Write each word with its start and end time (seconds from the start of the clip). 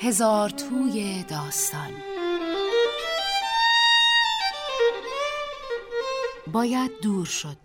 هزار 0.00 0.50
توی 0.50 1.24
داستان. 1.28 1.90
باید 6.52 6.90
دور 7.02 7.26
شد. 7.26 7.56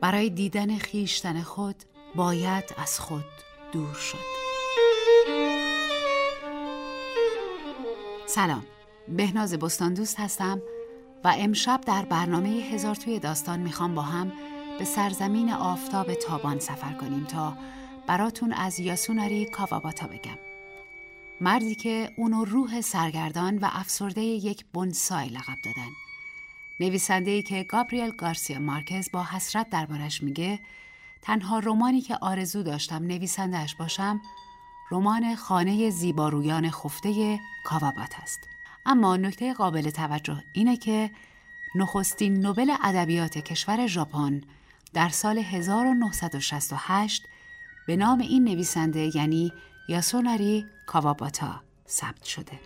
برای 0.00 0.30
دیدن 0.30 0.78
خیشتن 0.78 1.42
خود 1.42 1.76
باید 2.14 2.64
از 2.76 3.00
خود 3.00 3.24
دور 3.72 3.94
شد. 3.94 4.18
سلام. 8.26 8.66
بهناز 9.08 9.54
بستان 9.54 9.94
دوست 9.94 10.20
هستم 10.20 10.62
و 11.24 11.34
امشب 11.38 11.80
در 11.80 12.04
برنامه 12.04 12.48
هزار 12.48 12.94
توی 12.94 13.18
داستان 13.18 13.60
می‌خوام 13.60 13.94
با 13.94 14.02
هم 14.02 14.32
به 14.78 14.84
سرزمین 14.84 15.52
آفتاب 15.52 16.14
تابان 16.14 16.58
سفر 16.58 16.92
کنیم 16.92 17.24
تا 17.24 17.56
براتون 18.06 18.52
از 18.52 18.80
یاسوناری 18.80 19.44
کاواباتا 19.44 20.06
بگم. 20.06 20.53
مردی 21.40 21.74
که 21.74 22.10
اونو 22.16 22.44
روح 22.44 22.80
سرگردان 22.80 23.58
و 23.58 23.68
افسرده 23.72 24.20
یک 24.20 24.64
بونسای 24.72 25.28
لقب 25.28 25.60
دادن. 25.62 25.90
نویسنده 26.80 27.30
ای 27.30 27.42
که 27.42 27.62
گابریل 27.62 28.10
گارسیا 28.10 28.58
مارکز 28.58 29.10
با 29.12 29.24
حسرت 29.24 29.70
دربارش 29.70 30.22
میگه 30.22 30.60
تنها 31.22 31.58
رمانی 31.58 32.00
که 32.00 32.16
آرزو 32.16 32.62
داشتم 32.62 33.02
نویسندهش 33.02 33.74
باشم 33.74 34.20
رمان 34.90 35.34
خانه 35.34 35.90
زیبارویان 35.90 36.70
خفته 36.70 37.40
کاوابات 37.64 38.14
است. 38.22 38.40
اما 38.86 39.16
نکته 39.16 39.54
قابل 39.54 39.90
توجه 39.90 40.44
اینه 40.52 40.76
که 40.76 41.10
نخستین 41.74 42.40
نوبل 42.40 42.74
ادبیات 42.82 43.38
کشور 43.38 43.86
ژاپن 43.86 44.40
در 44.94 45.08
سال 45.08 45.38
1968 45.38 47.22
به 47.86 47.96
نام 47.96 48.18
این 48.18 48.44
نویسنده 48.44 49.16
یعنی 49.16 49.52
یاسوناری 49.88 50.66
کاواباتا 50.86 51.60
ثبت 51.88 52.24
شده. 52.24 52.60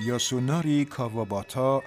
یاسوناری 0.00 0.84
کاواباتا 0.84 1.82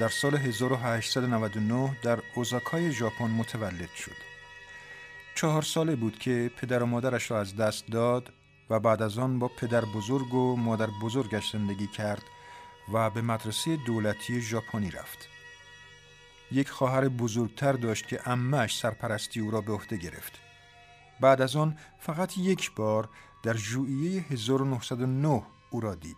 در 0.00 0.08
سال 0.08 0.34
1899 0.34 1.96
در 2.02 2.18
اوزاکای 2.34 2.92
ژاپن 2.92 3.30
متولد 3.30 3.90
شد. 3.96 4.16
چهار 5.34 5.62
ساله 5.62 5.96
بود 5.96 6.18
که 6.18 6.50
پدر 6.56 6.82
و 6.82 6.86
مادرش 6.86 7.30
را 7.30 7.40
از 7.40 7.56
دست 7.56 7.86
داد 7.86 8.32
و 8.70 8.80
بعد 8.80 9.02
از 9.02 9.18
آن 9.18 9.38
با 9.38 9.48
پدر 9.48 9.84
بزرگ 9.84 10.34
و 10.34 10.56
مادر 10.56 10.88
بزرگش 11.02 11.50
زندگی 11.50 11.86
کرد 11.86 12.22
و 12.92 13.10
به 13.10 13.22
مدرسه 13.22 13.76
دولتی 13.76 14.40
ژاپنی 14.40 14.90
رفت. 14.90 15.33
یک 16.54 16.70
خواهر 16.70 17.08
بزرگتر 17.08 17.72
داشت 17.72 18.08
که 18.08 18.28
امش 18.28 18.78
سرپرستی 18.78 19.40
او 19.40 19.50
را 19.50 19.60
به 19.60 19.72
عهده 19.72 19.96
گرفت. 19.96 20.32
بعد 21.20 21.42
از 21.42 21.56
آن 21.56 21.78
فقط 21.98 22.38
یک 22.38 22.74
بار 22.74 23.08
در 23.42 23.56
ژوئیه 23.56 24.22
1909 24.22 25.42
او 25.70 25.80
را 25.80 25.94
دید. 25.94 26.16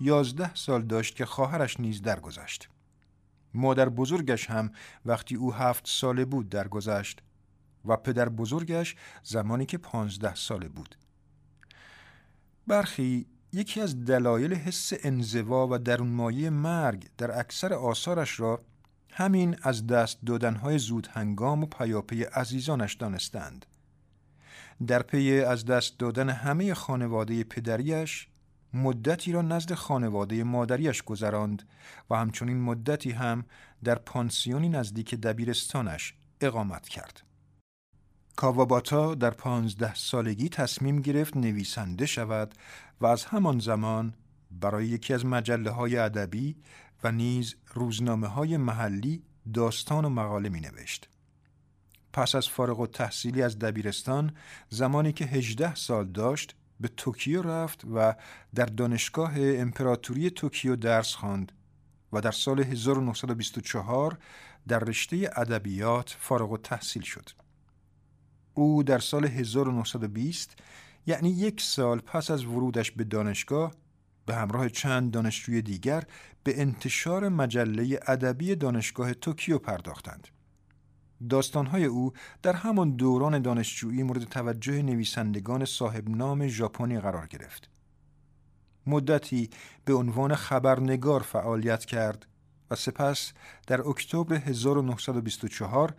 یازده 0.00 0.54
سال 0.54 0.82
داشت 0.82 1.16
که 1.16 1.26
خواهرش 1.26 1.80
نیز 1.80 2.02
درگذشت. 2.02 2.68
مادر 3.54 3.88
بزرگش 3.88 4.50
هم 4.50 4.72
وقتی 5.06 5.34
او 5.34 5.54
هفت 5.54 5.86
ساله 5.86 6.24
بود 6.24 6.48
درگذشت 6.48 7.22
و 7.84 7.96
پدر 7.96 8.28
بزرگش 8.28 8.96
زمانی 9.22 9.66
که 9.66 9.78
پانزده 9.78 10.34
ساله 10.34 10.68
بود. 10.68 10.96
برخی 12.66 13.26
یکی 13.52 13.80
از 13.80 14.04
دلایل 14.04 14.54
حس 14.54 14.92
انزوا 15.02 15.68
و 15.70 15.78
درونمایه 15.78 16.50
مرگ 16.50 17.08
در 17.18 17.38
اکثر 17.38 17.74
آثارش 17.74 18.40
را 18.40 18.64
همین 19.12 19.56
از 19.62 19.86
دست 19.86 20.18
دادنهای 20.26 20.78
زود 20.78 21.08
هنگام 21.12 21.62
و 21.62 21.66
پیاپی 21.66 22.22
عزیزانش 22.22 22.94
دانستند. 22.94 23.66
در 24.86 25.02
پی 25.02 25.40
از 25.40 25.64
دست 25.64 25.98
دادن 25.98 26.28
همه 26.28 26.74
خانواده 26.74 27.44
پدریش 27.44 28.28
مدتی 28.74 29.32
را 29.32 29.42
نزد 29.42 29.74
خانواده 29.74 30.44
مادریش 30.44 31.02
گذراند 31.02 31.62
و 32.10 32.16
همچنین 32.16 32.60
مدتی 32.60 33.10
هم 33.10 33.44
در 33.84 33.94
پانسیونی 33.94 34.68
نزدیک 34.68 35.14
دبیرستانش 35.14 36.14
اقامت 36.40 36.88
کرد. 36.88 37.22
کاواباتا 38.36 39.14
در 39.14 39.30
پانزده 39.30 39.94
سالگی 39.94 40.48
تصمیم 40.48 41.00
گرفت 41.00 41.36
نویسنده 41.36 42.06
شود 42.06 42.54
و 43.00 43.06
از 43.06 43.24
همان 43.24 43.58
زمان 43.58 44.14
برای 44.50 44.86
یکی 44.86 45.14
از 45.14 45.26
مجله 45.26 45.70
های 45.70 45.96
ادبی 45.96 46.56
و 47.04 47.12
نیز 47.12 47.54
روزنامه 47.74 48.26
های 48.26 48.56
محلی 48.56 49.22
داستان 49.54 50.04
و 50.04 50.08
مقاله 50.08 50.48
می 50.48 50.60
نوشت. 50.60 51.08
پس 52.12 52.34
از 52.34 52.48
فارغ 52.48 52.80
و 52.80 52.86
تحصیلی 52.86 53.42
از 53.42 53.58
دبیرستان 53.58 54.32
زمانی 54.68 55.12
که 55.12 55.24
18 55.24 55.74
سال 55.74 56.04
داشت 56.06 56.54
به 56.80 56.88
توکیو 56.88 57.42
رفت 57.42 57.84
و 57.94 58.14
در 58.54 58.64
دانشگاه 58.64 59.32
امپراتوری 59.36 60.30
توکیو 60.30 60.76
درس 60.76 61.14
خواند 61.14 61.52
و 62.12 62.20
در 62.20 62.30
سال 62.30 62.60
1924 62.60 64.18
در 64.68 64.78
رشته 64.78 65.30
ادبیات 65.36 66.16
فارغ 66.20 66.52
التحصیل 66.52 67.02
شد. 67.02 67.30
او 68.54 68.82
در 68.82 68.98
سال 68.98 69.24
1920 69.24 70.56
یعنی 71.06 71.30
یک 71.30 71.60
سال 71.60 71.98
پس 71.98 72.30
از 72.30 72.44
ورودش 72.44 72.90
به 72.90 73.04
دانشگاه 73.04 73.74
به 74.26 74.34
همراه 74.34 74.68
چند 74.68 75.10
دانشجوی 75.10 75.62
دیگر 75.62 76.04
به 76.44 76.60
انتشار 76.60 77.28
مجله 77.28 78.00
ادبی 78.06 78.54
دانشگاه 78.54 79.14
توکیو 79.14 79.58
پرداختند. 79.58 80.28
داستانهای 81.30 81.84
او 81.84 82.12
در 82.42 82.52
همان 82.52 82.90
دوران 82.96 83.42
دانشجویی 83.42 84.02
مورد 84.02 84.24
توجه 84.24 84.82
نویسندگان 84.82 85.64
صاحب 85.64 86.08
نام 86.08 86.46
ژاپنی 86.46 87.00
قرار 87.00 87.26
گرفت. 87.26 87.70
مدتی 88.86 89.50
به 89.84 89.94
عنوان 89.94 90.34
خبرنگار 90.34 91.20
فعالیت 91.20 91.84
کرد 91.84 92.26
و 92.70 92.74
سپس 92.74 93.32
در 93.66 93.88
اکتبر 93.88 94.34
1924 94.34 95.94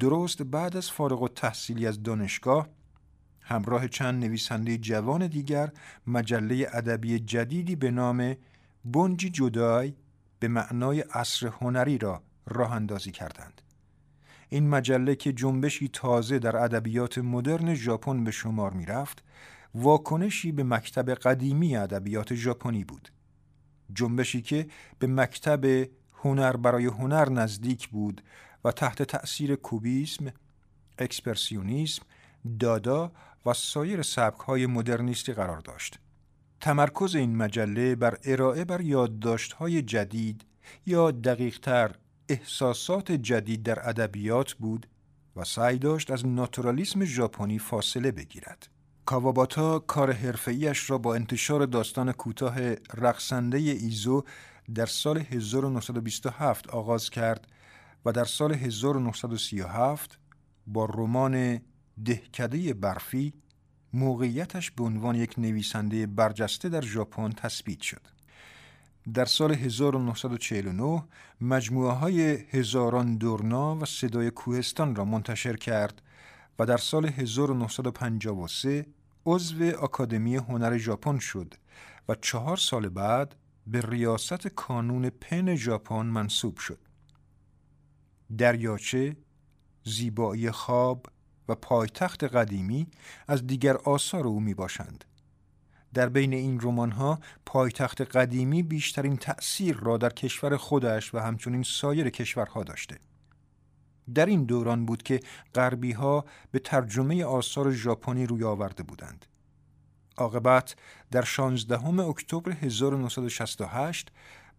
درست 0.00 0.42
بعد 0.42 0.76
از 0.76 0.90
فارغ 0.90 1.22
و 1.22 1.28
تحصیلی 1.28 1.86
از 1.86 2.02
دانشگاه 2.02 2.68
همراه 3.40 3.88
چند 3.88 4.24
نویسنده 4.24 4.78
جوان 4.78 5.26
دیگر 5.26 5.72
مجله 6.06 6.66
ادبی 6.72 7.18
جدیدی 7.18 7.76
به 7.76 7.90
نام 7.90 8.36
بونجی 8.84 9.30
جودای 9.30 9.94
به 10.38 10.48
معنای 10.48 11.00
عصر 11.00 11.46
هنری 11.46 11.98
را 11.98 12.22
راه 12.46 12.72
اندازی 12.72 13.10
کردند. 13.10 13.62
این 14.48 14.68
مجله 14.68 15.14
که 15.14 15.32
جنبشی 15.32 15.88
تازه 15.88 16.38
در 16.38 16.56
ادبیات 16.56 17.18
مدرن 17.18 17.74
ژاپن 17.74 18.24
به 18.24 18.30
شمار 18.30 18.72
می 18.72 18.86
رفت 18.86 19.22
واکنشی 19.74 20.52
به 20.52 20.62
مکتب 20.62 21.14
قدیمی 21.14 21.76
ادبیات 21.76 22.34
ژاپنی 22.34 22.84
بود 22.84 23.08
جنبشی 23.94 24.42
که 24.42 24.68
به 24.98 25.06
مکتب 25.06 25.88
هنر 26.14 26.56
برای 26.56 26.86
هنر 26.86 27.28
نزدیک 27.28 27.88
بود 27.88 28.22
و 28.64 28.72
تحت 28.72 29.02
تأثیر 29.02 29.54
کوبیسم، 29.54 30.32
اکسپرسیونیسم، 30.98 32.02
دادا 32.60 33.12
و 33.46 33.52
سایر 33.52 34.02
سبکهای 34.02 34.66
مدرنیستی 34.66 35.32
قرار 35.32 35.58
داشت. 35.58 35.98
تمرکز 36.60 37.14
این 37.14 37.36
مجله 37.36 37.94
بر 37.94 38.18
ارائه 38.24 38.64
بر 38.64 38.80
یادداشت‌های 38.80 39.82
جدید 39.82 40.44
یا 40.86 41.10
دقیقتر 41.10 41.94
احساسات 42.28 43.12
جدید 43.12 43.62
در 43.62 43.88
ادبیات 43.88 44.52
بود 44.52 44.86
و 45.36 45.44
سعی 45.44 45.78
داشت 45.78 46.10
از 46.10 46.26
ناتورالیسم 46.26 47.04
ژاپنی 47.04 47.58
فاصله 47.58 48.12
بگیرد. 48.12 48.68
کاواباتا 49.04 49.78
کار 49.78 50.12
حرفه‌ایش 50.12 50.90
را 50.90 50.98
با 50.98 51.14
انتشار 51.14 51.66
داستان 51.66 52.12
کوتاه 52.12 52.74
رقصنده 52.74 53.58
ایزو 53.58 54.24
در 54.74 54.86
سال 54.86 55.18
1927 55.18 56.70
آغاز 56.70 57.10
کرد 57.10 57.46
و 58.04 58.12
در 58.12 58.24
سال 58.24 58.54
1937 58.54 60.18
با 60.66 60.84
رمان 60.84 61.60
دهکده 62.04 62.74
برفی 62.74 63.32
موقعیتش 63.98 64.70
به 64.70 64.84
عنوان 64.84 65.14
یک 65.14 65.34
نویسنده 65.38 66.06
برجسته 66.06 66.68
در 66.68 66.80
ژاپن 66.80 67.30
تثبیت 67.30 67.80
شد. 67.80 68.02
در 69.14 69.24
سال 69.24 69.52
1949 69.52 71.04
مجموعه 71.40 71.92
های 71.92 72.20
هزاران 72.32 73.16
دورنا 73.16 73.76
و 73.76 73.84
صدای 73.84 74.30
کوهستان 74.30 74.94
را 74.94 75.04
منتشر 75.04 75.56
کرد 75.56 76.02
و 76.58 76.66
در 76.66 76.76
سال 76.76 77.06
1953 77.06 78.86
عضو 79.26 79.76
آکادمی 79.80 80.36
هنر 80.36 80.78
ژاپن 80.78 81.18
شد 81.18 81.54
و 82.08 82.14
چهار 82.14 82.56
سال 82.56 82.88
بعد 82.88 83.34
به 83.66 83.80
ریاست 83.80 84.48
کانون 84.48 85.10
پن 85.10 85.54
ژاپن 85.54 86.06
منصوب 86.06 86.58
شد. 86.58 86.78
دریاچه، 88.38 89.16
زیبایی 89.84 90.50
خواب 90.50 91.06
و 91.48 91.54
پایتخت 91.54 92.24
قدیمی 92.24 92.86
از 93.28 93.46
دیگر 93.46 93.76
آثار 93.76 94.26
او 94.26 94.40
می 94.40 94.54
باشند. 94.54 95.04
در 95.94 96.08
بین 96.08 96.32
این 96.32 96.60
رمان 96.60 96.90
ها 96.90 97.18
پایتخت 97.46 98.00
قدیمی 98.00 98.62
بیشترین 98.62 99.16
تأثیر 99.16 99.76
را 99.76 99.96
در 99.96 100.10
کشور 100.10 100.56
خودش 100.56 101.14
و 101.14 101.18
همچنین 101.18 101.62
سایر 101.62 102.10
کشورها 102.10 102.62
داشته. 102.62 102.98
در 104.14 104.26
این 104.26 104.44
دوران 104.44 104.86
بود 104.86 105.02
که 105.02 105.20
غربی 105.54 105.92
ها 105.92 106.24
به 106.50 106.58
ترجمه 106.58 107.24
آثار 107.24 107.72
ژاپنی 107.72 108.26
روی 108.26 108.44
آورده 108.44 108.82
بودند. 108.82 109.26
عاقبت 110.16 110.76
در 111.10 111.22
16 111.22 112.00
اکتبر 112.00 112.52
1968 112.52 114.10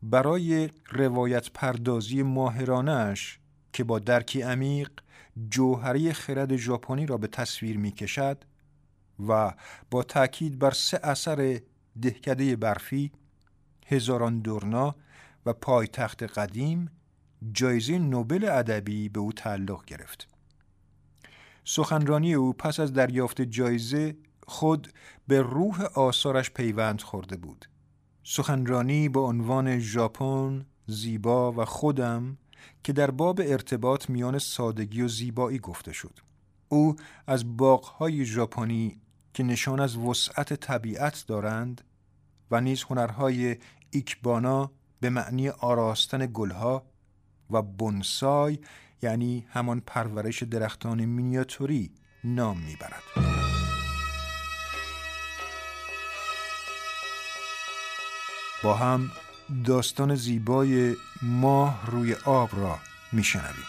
برای 0.04 0.70
روایت 0.92 1.50
پردازی 1.52 2.24
ماهرانش 2.24 3.40
که 3.74 3.84
با 3.84 4.00
درکی 4.00 4.42
عمیق 4.42 4.92
جوهری 5.50 6.14
خرد 6.14 6.56
ژاپنی 6.56 7.06
را 7.06 7.18
به 7.18 7.28
تصویر 7.28 7.78
می 7.78 7.92
کشد 7.92 8.46
و 9.28 9.54
با 9.92 10.04
تاکید 10.04 10.60
بر 10.60 10.72
سه 10.72 11.00
اثر 11.04 11.62
دهکده 12.02 12.56
برفی 12.56 13.12
هزاران 13.88 14.40
دورنا 14.40 14.96
و 15.46 15.54
پایتخت 15.54 16.24
قدیم 16.24 16.92
جایزه 17.54 18.00
نوبل 18.00 18.50
ادبی 18.52 19.10
به 19.10 19.20
او 19.20 19.34
تعلق 19.34 19.86
گرفت. 19.86 20.28
سخنرانی 21.64 22.34
او 22.34 22.54
پس 22.54 22.80
از 22.80 22.94
دریافت 22.94 23.42
جایزه 23.42 24.16
خود 24.48 24.94
به 25.28 25.42
روح 25.42 25.82
آثارش 25.82 26.52
پیوند 26.52 27.02
خورده 27.02 27.38
بود. 27.38 27.66
سخنرانی 28.24 29.10
با 29.10 29.22
عنوان 29.22 29.80
ژاپن 29.80 30.66
زیبا 30.88 31.52
و 31.52 31.66
خودم 31.66 32.38
که 32.84 32.94
در 32.94 33.12
باب 33.12 33.42
ارتباط 33.46 34.10
میان 34.10 34.40
سادگی 34.40 35.02
و 35.02 35.08
زیبایی 35.08 35.60
گفته 35.60 35.94
شد 35.94 36.20
او 36.70 36.96
از 37.28 37.58
باغهای 37.58 38.26
ژاپنی 38.26 39.02
که 39.34 39.44
نشان 39.44 39.80
از 39.80 39.96
وسعت 39.96 40.54
طبیعت 40.54 41.24
دارند 41.28 41.82
و 42.52 42.62
نیز 42.62 42.84
هنرهای 42.84 43.58
ایکبانا 43.92 44.72
به 45.00 45.10
معنی 45.10 45.50
آراستن 45.50 46.30
گلها 46.34 46.86
و 47.52 47.62
بونسای 47.62 48.60
یعنی 49.02 49.46
همان 49.50 49.80
پرورش 49.80 50.44
درختان 50.44 51.06
مینیاتوری 51.06 51.92
نام 52.24 52.58
می‌برد. 52.58 53.04
با 58.64 58.74
هم 58.74 59.12
داستان 59.66 60.16
زیبای 60.16 60.96
ماه 61.22 61.86
روی 61.86 62.14
آب 62.26 62.50
را 62.54 62.80
میشنویم 63.12 63.66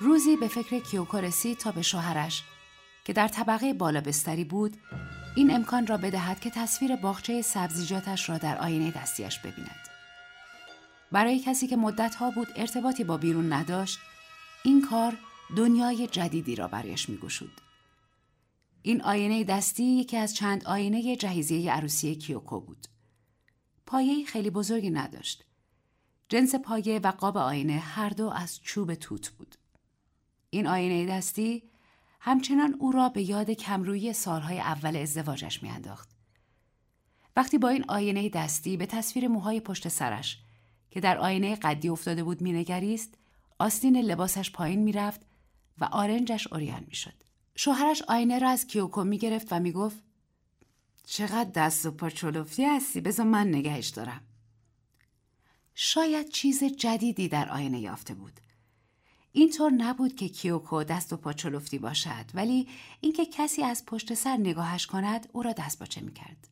روزی 0.00 0.36
به 0.36 0.48
فکر 0.48 0.78
کیوکو 0.78 1.16
رسید 1.16 1.58
تا 1.58 1.72
به 1.72 1.82
شوهرش 1.82 2.42
که 3.04 3.12
در 3.12 3.28
طبقه 3.28 3.72
بالا 3.72 4.00
بستری 4.00 4.44
بود 4.44 4.76
این 5.36 5.54
امکان 5.54 5.86
را 5.86 5.96
بدهد 5.96 6.40
که 6.40 6.50
تصویر 6.50 6.96
باغچه 6.96 7.42
سبزیجاتش 7.42 8.28
را 8.28 8.38
در 8.38 8.58
آینه 8.58 8.90
دستیش 8.90 9.38
ببیند. 9.38 9.88
برای 11.12 11.38
کسی 11.38 11.66
که 11.66 11.76
مدتها 11.76 12.30
بود 12.30 12.48
ارتباطی 12.56 13.04
با 13.04 13.16
بیرون 13.16 13.52
نداشت 13.52 13.98
این 14.64 14.86
کار 14.90 15.16
دنیای 15.56 16.06
جدیدی 16.06 16.56
را 16.56 16.68
برایش 16.68 17.08
میگشود. 17.08 17.60
این 18.82 19.02
آینه 19.02 19.44
دستی 19.44 19.84
یکی 19.84 20.16
از 20.16 20.34
چند 20.34 20.64
آینه 20.64 21.16
جهیزیه 21.16 21.72
عروسی 21.72 22.14
کیوکو 22.14 22.60
بود. 22.60 22.86
پایه 23.86 24.24
خیلی 24.24 24.50
بزرگی 24.50 24.90
نداشت. 24.90 25.44
جنس 26.28 26.54
پایه 26.54 26.98
و 26.98 27.10
قاب 27.10 27.36
آینه 27.36 27.78
هر 27.78 28.08
دو 28.08 28.28
از 28.28 28.60
چوب 28.62 28.94
توت 28.94 29.28
بود. 29.28 29.54
این 30.50 30.66
آینه 30.66 31.06
دستی 31.06 31.62
همچنان 32.20 32.76
او 32.78 32.92
را 32.92 33.08
به 33.08 33.22
یاد 33.22 33.50
کمرویی 33.50 34.12
سالهای 34.12 34.60
اول 34.60 34.96
ازدواجش 34.96 35.62
میانداخت. 35.62 36.08
وقتی 37.36 37.58
با 37.58 37.68
این 37.68 37.84
آینه 37.88 38.28
دستی 38.28 38.76
به 38.76 38.86
تصویر 38.86 39.28
موهای 39.28 39.60
پشت 39.60 39.88
سرش 39.88 40.38
که 40.90 41.00
در 41.00 41.18
آینه 41.18 41.56
قدی 41.56 41.88
افتاده 41.88 42.24
بود 42.24 42.42
مینگریست 42.42 43.14
آستین 43.58 43.96
لباسش 43.96 44.50
پایین 44.50 44.82
می‌رفت 44.82 45.20
و 45.78 45.84
آرنجش 45.84 46.46
اوریان 46.52 46.84
می‌شد. 46.88 47.14
شوهرش 47.56 48.02
آینه 48.02 48.38
را 48.38 48.50
از 48.50 48.66
کیوکو 48.66 49.04
می‌گرفت 49.04 49.52
و 49.52 49.60
می‌گفت 49.60 49.96
چقدر 51.06 51.50
دست 51.50 51.86
و 51.86 51.90
پا 51.90 52.10
چلفتی 52.10 52.64
هستی 52.64 53.00
بذار 53.00 53.26
من 53.26 53.48
نگهش 53.48 53.88
دارم. 53.88 54.20
شاید 55.74 56.28
چیز 56.28 56.64
جدیدی 56.64 57.28
در 57.28 57.48
آینه 57.48 57.80
یافته 57.80 58.14
بود. 58.14 58.40
اینطور 59.32 59.70
نبود 59.70 60.16
که 60.16 60.28
کیوکو 60.28 60.84
دست 60.84 61.12
و 61.12 61.16
پا 61.16 61.32
چلفتی 61.32 61.78
باشد 61.78 62.24
ولی 62.34 62.68
اینکه 63.00 63.26
کسی 63.26 63.62
از 63.62 63.84
پشت 63.86 64.14
سر 64.14 64.36
نگاهش 64.36 64.86
کند 64.86 65.28
او 65.32 65.42
را 65.42 65.52
دست 65.52 65.78
باچه 65.78 66.00
می‌کرد. 66.00 66.48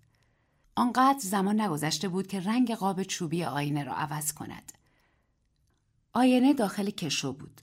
آنقدر 0.75 1.19
زمان 1.19 1.61
نگذشته 1.61 2.09
بود 2.09 2.27
که 2.27 2.41
رنگ 2.41 2.75
قاب 2.75 3.03
چوبی 3.03 3.45
آینه 3.45 3.85
را 3.85 3.95
عوض 3.95 4.33
کند. 4.33 4.73
آینه 6.13 6.55
داخل 6.55 6.91
کشو 6.91 7.33
بود. 7.33 7.61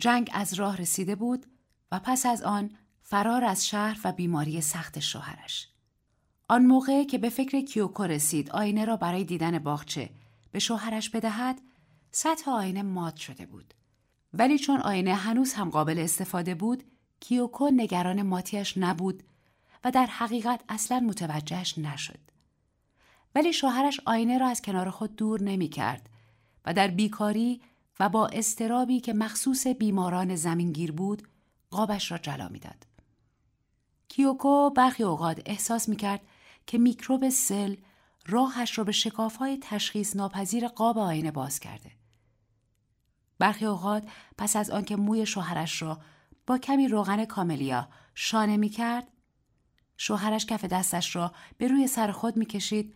جنگ 0.00 0.30
از 0.32 0.54
راه 0.54 0.76
رسیده 0.76 1.14
بود 1.14 1.46
و 1.92 2.00
پس 2.04 2.26
از 2.26 2.42
آن 2.42 2.70
فرار 3.02 3.44
از 3.44 3.66
شهر 3.66 4.00
و 4.04 4.12
بیماری 4.12 4.60
سخت 4.60 4.98
شوهرش. 5.00 5.68
آن 6.48 6.66
موقع 6.66 7.04
که 7.04 7.18
به 7.18 7.28
فکر 7.28 7.60
کیوکو 7.60 8.02
رسید 8.02 8.50
آینه 8.50 8.84
را 8.84 8.96
برای 8.96 9.24
دیدن 9.24 9.58
باغچه 9.58 10.10
به 10.52 10.58
شوهرش 10.58 11.10
بدهد 11.10 11.60
سطح 12.10 12.50
آینه 12.50 12.82
مات 12.82 13.16
شده 13.16 13.46
بود. 13.46 13.74
ولی 14.34 14.58
چون 14.58 14.80
آینه 14.80 15.14
هنوز 15.14 15.52
هم 15.52 15.70
قابل 15.70 15.98
استفاده 15.98 16.54
بود 16.54 16.84
کیوکو 17.20 17.70
نگران 17.70 18.22
ماتیش 18.22 18.78
نبود 18.78 19.22
و 19.84 19.90
در 19.90 20.06
حقیقت 20.06 20.60
اصلا 20.68 21.00
متوجهش 21.00 21.78
نشد. 21.78 22.18
ولی 23.34 23.52
شوهرش 23.52 24.00
آینه 24.06 24.38
را 24.38 24.48
از 24.48 24.62
کنار 24.62 24.90
خود 24.90 25.16
دور 25.16 25.42
نمی 25.42 25.68
کرد 25.68 26.08
و 26.66 26.74
در 26.74 26.88
بیکاری 26.88 27.60
و 28.00 28.08
با 28.08 28.26
استرابی 28.26 29.00
که 29.00 29.12
مخصوص 29.12 29.66
بیماران 29.66 30.36
زمینگیر 30.36 30.92
بود 30.92 31.28
قابش 31.70 32.12
را 32.12 32.18
جلا 32.18 32.48
می‌داد. 32.48 32.86
کیوکو 34.08 34.70
برخی 34.70 35.02
اوقات 35.02 35.42
احساس 35.46 35.88
می 35.88 35.96
کرد 35.96 36.20
که 36.66 36.78
میکروب 36.78 37.28
سل 37.28 37.76
راهش 38.26 38.78
را 38.78 38.84
به 38.84 38.92
های 39.40 39.58
تشخیص 39.62 40.16
ناپذیر 40.16 40.68
قاب 40.68 40.98
آینه 40.98 41.30
باز 41.30 41.60
کرده. 41.60 41.90
برخی 43.38 43.66
اوقات 43.66 44.08
پس 44.38 44.56
از 44.56 44.70
آنکه 44.70 44.96
موی 44.96 45.26
شوهرش 45.26 45.82
را 45.82 46.00
با 46.46 46.58
کمی 46.58 46.88
روغن 46.88 47.24
کاملیا 47.24 47.88
شانه 48.14 48.56
می 48.56 48.68
کرد، 48.68 49.08
شوهرش 49.96 50.46
کف 50.46 50.64
دستش 50.64 51.16
را 51.16 51.32
به 51.58 51.68
روی 51.68 51.86
سر 51.86 52.12
خود 52.12 52.36
می 52.36 52.46
کشید 52.46 52.94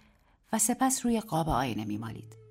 و 0.53 0.59
سپس 0.59 1.05
روی 1.07 1.21
قاب 1.21 1.49
آینه 1.49 1.85
می 1.85 1.99
مالید. 1.99 2.44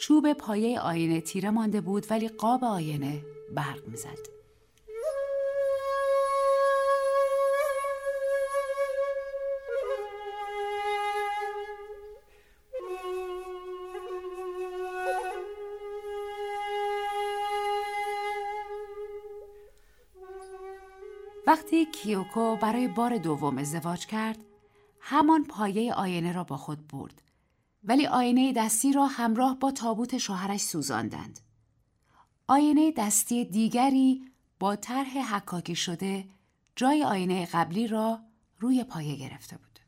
چوب 0.00 0.32
پایه 0.32 0.80
آینه 0.80 1.20
تیره 1.20 1.50
مانده 1.50 1.80
بود 1.80 2.06
ولی 2.10 2.28
قاب 2.28 2.64
آینه 2.64 3.24
برق 3.54 3.88
می‌زد. 3.88 4.38
وقتی 21.46 21.86
کیوکو 21.86 22.56
برای 22.56 22.88
بار 22.88 23.16
دوم 23.16 23.58
ازدواج 23.58 24.06
کرد 24.06 24.38
همان 25.00 25.44
پایه 25.44 25.94
آینه 25.94 26.32
را 26.32 26.44
با 26.44 26.56
خود 26.56 26.88
برد 26.88 27.27
ولی 27.88 28.06
آینه 28.06 28.52
دستی 28.52 28.92
را 28.92 29.06
همراه 29.06 29.58
با 29.58 29.70
تابوت 29.70 30.18
شوهرش 30.18 30.60
سوزاندند. 30.60 31.40
آینه 32.48 32.92
دستی 32.92 33.44
دیگری 33.44 34.24
با 34.58 34.76
طرح 34.76 35.34
حکاکی 35.34 35.76
شده 35.76 36.28
جای 36.76 37.04
آینه 37.04 37.46
قبلی 37.46 37.86
را 37.86 38.20
روی 38.58 38.84
پایه 38.84 39.16
گرفته 39.16 39.56
بود. 39.56 39.78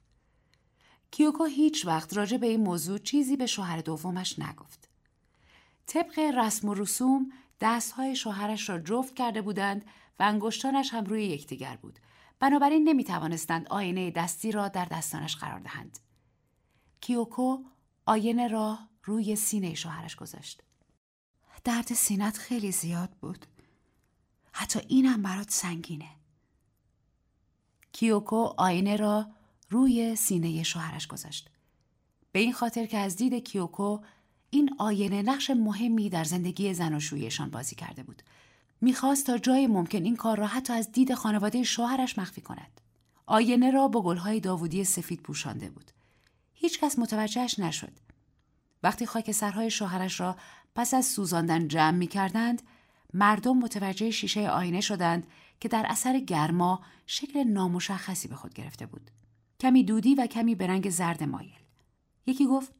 کیوکو 1.10 1.44
هیچ 1.44 1.86
وقت 1.86 2.16
راجع 2.16 2.36
به 2.36 2.46
این 2.46 2.60
موضوع 2.60 2.98
چیزی 2.98 3.36
به 3.36 3.46
شوهر 3.46 3.80
دومش 3.80 4.38
نگفت. 4.38 4.88
طبق 5.86 6.18
رسم 6.18 6.68
و 6.68 6.74
رسوم 6.74 7.32
دستهای 7.60 8.16
شوهرش 8.16 8.68
را 8.68 8.78
جفت 8.78 9.14
کرده 9.14 9.42
بودند 9.42 9.84
و 10.18 10.22
انگشتانش 10.22 10.94
هم 10.94 11.04
روی 11.04 11.24
یکدیگر 11.24 11.76
بود 11.76 11.98
بنابراین 12.38 12.88
نمی 12.88 13.04
توانستند 13.04 13.68
آینه 13.68 14.10
دستی 14.10 14.52
را 14.52 14.68
در 14.68 14.84
دستانش 14.84 15.36
قرار 15.36 15.60
دهند 15.60 15.98
کیوکو 17.00 17.64
آینه 18.10 18.48
را 18.48 18.78
روی 19.04 19.36
سینه 19.36 19.74
شوهرش 19.74 20.16
گذاشت. 20.16 20.62
درد 21.64 21.94
سینت 21.94 22.38
خیلی 22.38 22.72
زیاد 22.72 23.10
بود. 23.10 23.46
حتی 24.52 24.80
اینم 24.88 25.22
برات 25.22 25.50
سنگینه. 25.50 26.08
کیوکو 27.92 28.36
آینه 28.56 28.96
را 28.96 29.26
روی 29.68 30.16
سینه 30.16 30.62
شوهرش 30.62 31.06
گذاشت. 31.06 31.50
به 32.32 32.38
این 32.38 32.52
خاطر 32.52 32.86
که 32.86 32.98
از 32.98 33.16
دید 33.16 33.44
کیوکو 33.44 33.98
این 34.50 34.74
آینه 34.78 35.22
نقش 35.22 35.50
مهمی 35.50 36.10
در 36.10 36.24
زندگی 36.24 36.74
زناشویشان 36.74 37.50
بازی 37.50 37.76
کرده 37.76 38.02
بود. 38.02 38.22
می‌خواست 38.80 39.26
تا 39.26 39.38
جای 39.38 39.66
ممکن 39.66 40.02
این 40.02 40.16
کار 40.16 40.38
را 40.38 40.46
حتی 40.46 40.72
از 40.72 40.92
دید 40.92 41.14
خانواده 41.14 41.62
شوهرش 41.62 42.18
مخفی 42.18 42.40
کند. 42.40 42.80
آینه 43.26 43.70
را 43.70 43.88
با 43.88 44.02
گلهای 44.02 44.40
داوودی 44.40 44.84
سفید 44.84 45.20
پوشانده 45.20 45.70
بود. 45.70 45.90
هیچکس 46.60 46.98
متوجهش 46.98 47.58
نشد 47.58 47.92
وقتی 48.82 49.06
خاک 49.06 49.32
سرهای 49.32 49.70
شوهرش 49.70 50.20
را 50.20 50.36
پس 50.74 50.94
از 50.94 51.06
سوزاندن 51.06 51.68
جمع 51.68 51.96
می 51.96 52.06
کردند، 52.06 52.62
مردم 53.14 53.58
متوجه 53.58 54.10
شیشه 54.10 54.50
آینه 54.50 54.80
شدند 54.80 55.26
که 55.60 55.68
در 55.68 55.86
اثر 55.88 56.18
گرما 56.18 56.80
شکل 57.06 57.44
نامشخصی 57.44 58.28
به 58.28 58.34
خود 58.34 58.54
گرفته 58.54 58.86
بود. 58.86 59.10
کمی 59.60 59.84
دودی 59.84 60.14
و 60.14 60.26
کمی 60.26 60.54
به 60.54 60.66
رنگ 60.66 60.90
زرد 60.90 61.22
مایل. 61.22 61.58
یکی 62.26 62.46
گفت 62.46 62.72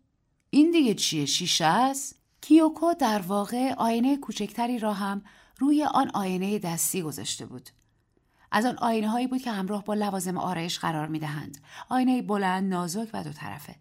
این 0.51 0.71
دیگه 0.71 0.95
چیه 0.95 1.27
شیشه 1.27 1.65
است؟ 1.65 2.17
کیوکو 2.41 2.95
در 2.95 3.19
واقع 3.19 3.75
آینه 3.75 4.17
کوچکتری 4.17 4.79
را 4.79 4.93
هم 4.95 5.23
روی 5.59 5.85
آن 5.85 6.11
آینه 6.15 6.59
دستی 6.59 7.03
گذاشته 7.03 7.47
بود. 7.47 7.71
از 8.50 8.66
آن 8.66 8.78
آینه 8.78 9.09
هایی 9.09 9.26
بود 9.26 9.42
که 9.42 9.50
همراه 9.50 9.85
با 9.85 9.95
لوازم 9.95 10.38
آرایش 10.38 10.78
قرار 10.78 11.07
می 11.07 11.19
دهند. 11.19 11.59
آینه 11.88 12.23
بلند، 12.23 12.71
نازک 12.71 13.11
و 13.12 13.25
دو 13.25 13.33
طرفه. 13.33 13.76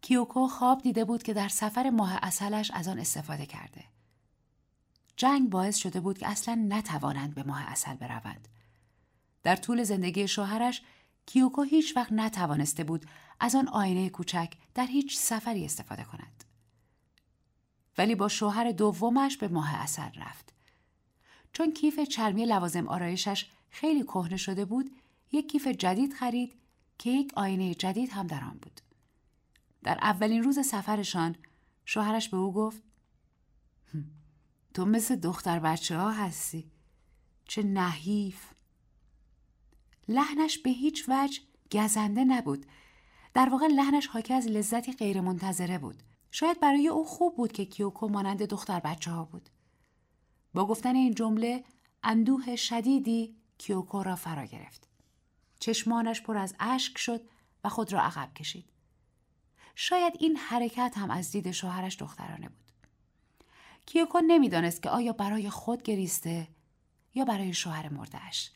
کیوکو 0.00 0.46
خواب 0.46 0.82
دیده 0.82 1.04
بود 1.04 1.22
که 1.22 1.34
در 1.34 1.48
سفر 1.48 1.90
ماه 1.90 2.18
اصلش 2.22 2.70
از 2.70 2.88
آن 2.88 2.98
استفاده 2.98 3.46
کرده. 3.46 3.84
جنگ 5.16 5.50
باعث 5.50 5.76
شده 5.76 6.00
بود 6.00 6.18
که 6.18 6.28
اصلا 6.28 6.66
نتوانند 6.68 7.34
به 7.34 7.42
ماه 7.42 7.70
اصل 7.70 7.94
بروند. 7.94 8.48
در 9.42 9.56
طول 9.56 9.82
زندگی 9.82 10.28
شوهرش 10.28 10.82
کیوکو 11.26 11.62
هیچ 11.62 11.96
وقت 11.96 12.12
نتوانسته 12.12 12.84
بود 12.84 13.06
از 13.40 13.54
آن 13.54 13.68
آینه 13.68 14.08
کوچک 14.08 14.52
در 14.74 14.86
هیچ 14.86 15.18
سفری 15.18 15.64
استفاده 15.64 16.04
کند. 16.04 16.44
ولی 17.98 18.14
با 18.14 18.28
شوهر 18.28 18.72
دومش 18.72 19.36
به 19.36 19.48
ماه 19.48 19.74
اصل 19.74 20.10
رفت. 20.16 20.52
چون 21.52 21.72
کیف 21.72 22.00
چرمی 22.00 22.46
لوازم 22.46 22.88
آرایشش 22.88 23.46
خیلی 23.70 24.02
کهنه 24.02 24.36
شده 24.36 24.64
بود، 24.64 24.90
یک 25.32 25.48
کیف 25.48 25.66
جدید 25.68 26.12
خرید 26.12 26.54
که 26.98 27.10
یک 27.10 27.32
آینه 27.36 27.74
جدید 27.74 28.10
هم 28.10 28.26
در 28.26 28.44
آن 28.44 28.58
بود. 28.62 28.80
در 29.82 29.98
اولین 30.02 30.42
روز 30.42 30.66
سفرشان 30.66 31.36
شوهرش 31.84 32.28
به 32.28 32.36
او 32.36 32.52
گفت 32.52 32.82
تو 34.74 34.84
مثل 34.84 35.16
دختر 35.16 35.58
بچه 35.58 35.96
ها 35.96 36.10
هستی. 36.10 36.70
چه 37.44 37.62
نحیف. 37.62 38.44
لحنش 40.08 40.58
به 40.58 40.70
هیچ 40.70 41.04
وجه 41.08 41.40
گزنده 41.72 42.24
نبود. 42.24 42.66
در 43.34 43.48
واقع 43.48 43.66
لحنش 43.66 44.06
حاکی 44.06 44.34
از 44.34 44.46
لذتی 44.46 44.92
غیرمنتظره 44.92 45.78
بود. 45.78 46.02
شاید 46.30 46.60
برای 46.60 46.88
او 46.88 47.04
خوب 47.04 47.36
بود 47.36 47.52
که 47.52 47.64
کیوکو 47.64 48.08
مانند 48.08 48.42
دختر 48.42 48.80
بچه 48.80 49.10
ها 49.10 49.24
بود. 49.24 49.50
با 50.54 50.66
گفتن 50.66 50.96
این 50.96 51.14
جمله 51.14 51.64
اندوه 52.02 52.56
شدیدی 52.56 53.36
کیوکو 53.58 54.02
را 54.02 54.16
فرا 54.16 54.44
گرفت 54.44 54.88
چشمانش 55.60 56.22
پر 56.22 56.36
از 56.36 56.54
اشک 56.60 56.98
شد 56.98 57.20
و 57.64 57.68
خود 57.68 57.92
را 57.92 58.02
عقب 58.02 58.34
کشید 58.34 58.64
شاید 59.74 60.12
این 60.20 60.36
حرکت 60.36 60.94
هم 60.96 61.10
از 61.10 61.30
دید 61.30 61.50
شوهرش 61.50 61.96
دخترانه 61.96 62.48
بود. 62.48 62.72
کیوکو 63.86 64.18
نمی‌دانست 64.26 64.82
که 64.82 64.90
آیا 64.90 65.12
برای 65.12 65.50
خود 65.50 65.82
گریسته 65.82 66.48
یا 67.14 67.24
برای 67.24 67.54
شوهر 67.54 67.88
مردهش. 67.88 68.50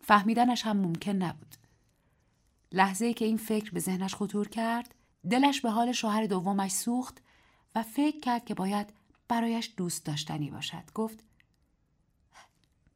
فهمیدنش 0.00 0.66
هم 0.66 0.76
ممکن 0.76 1.12
نبود. 1.12 1.56
لحظه 2.72 3.14
که 3.14 3.24
این 3.24 3.36
فکر 3.36 3.70
به 3.70 3.80
ذهنش 3.80 4.14
خطور 4.14 4.48
کرد، 4.48 4.94
دلش 5.30 5.60
به 5.60 5.70
حال 5.70 5.92
شوهر 5.92 6.26
دومش 6.26 6.70
سوخت 6.70 7.18
و 7.74 7.82
فکر 7.82 8.20
کرد 8.20 8.44
که 8.44 8.54
باید 8.54 8.92
برایش 9.30 9.74
دوست 9.76 10.06
داشتنی 10.06 10.50
باشد. 10.50 10.90
گفت 10.94 11.24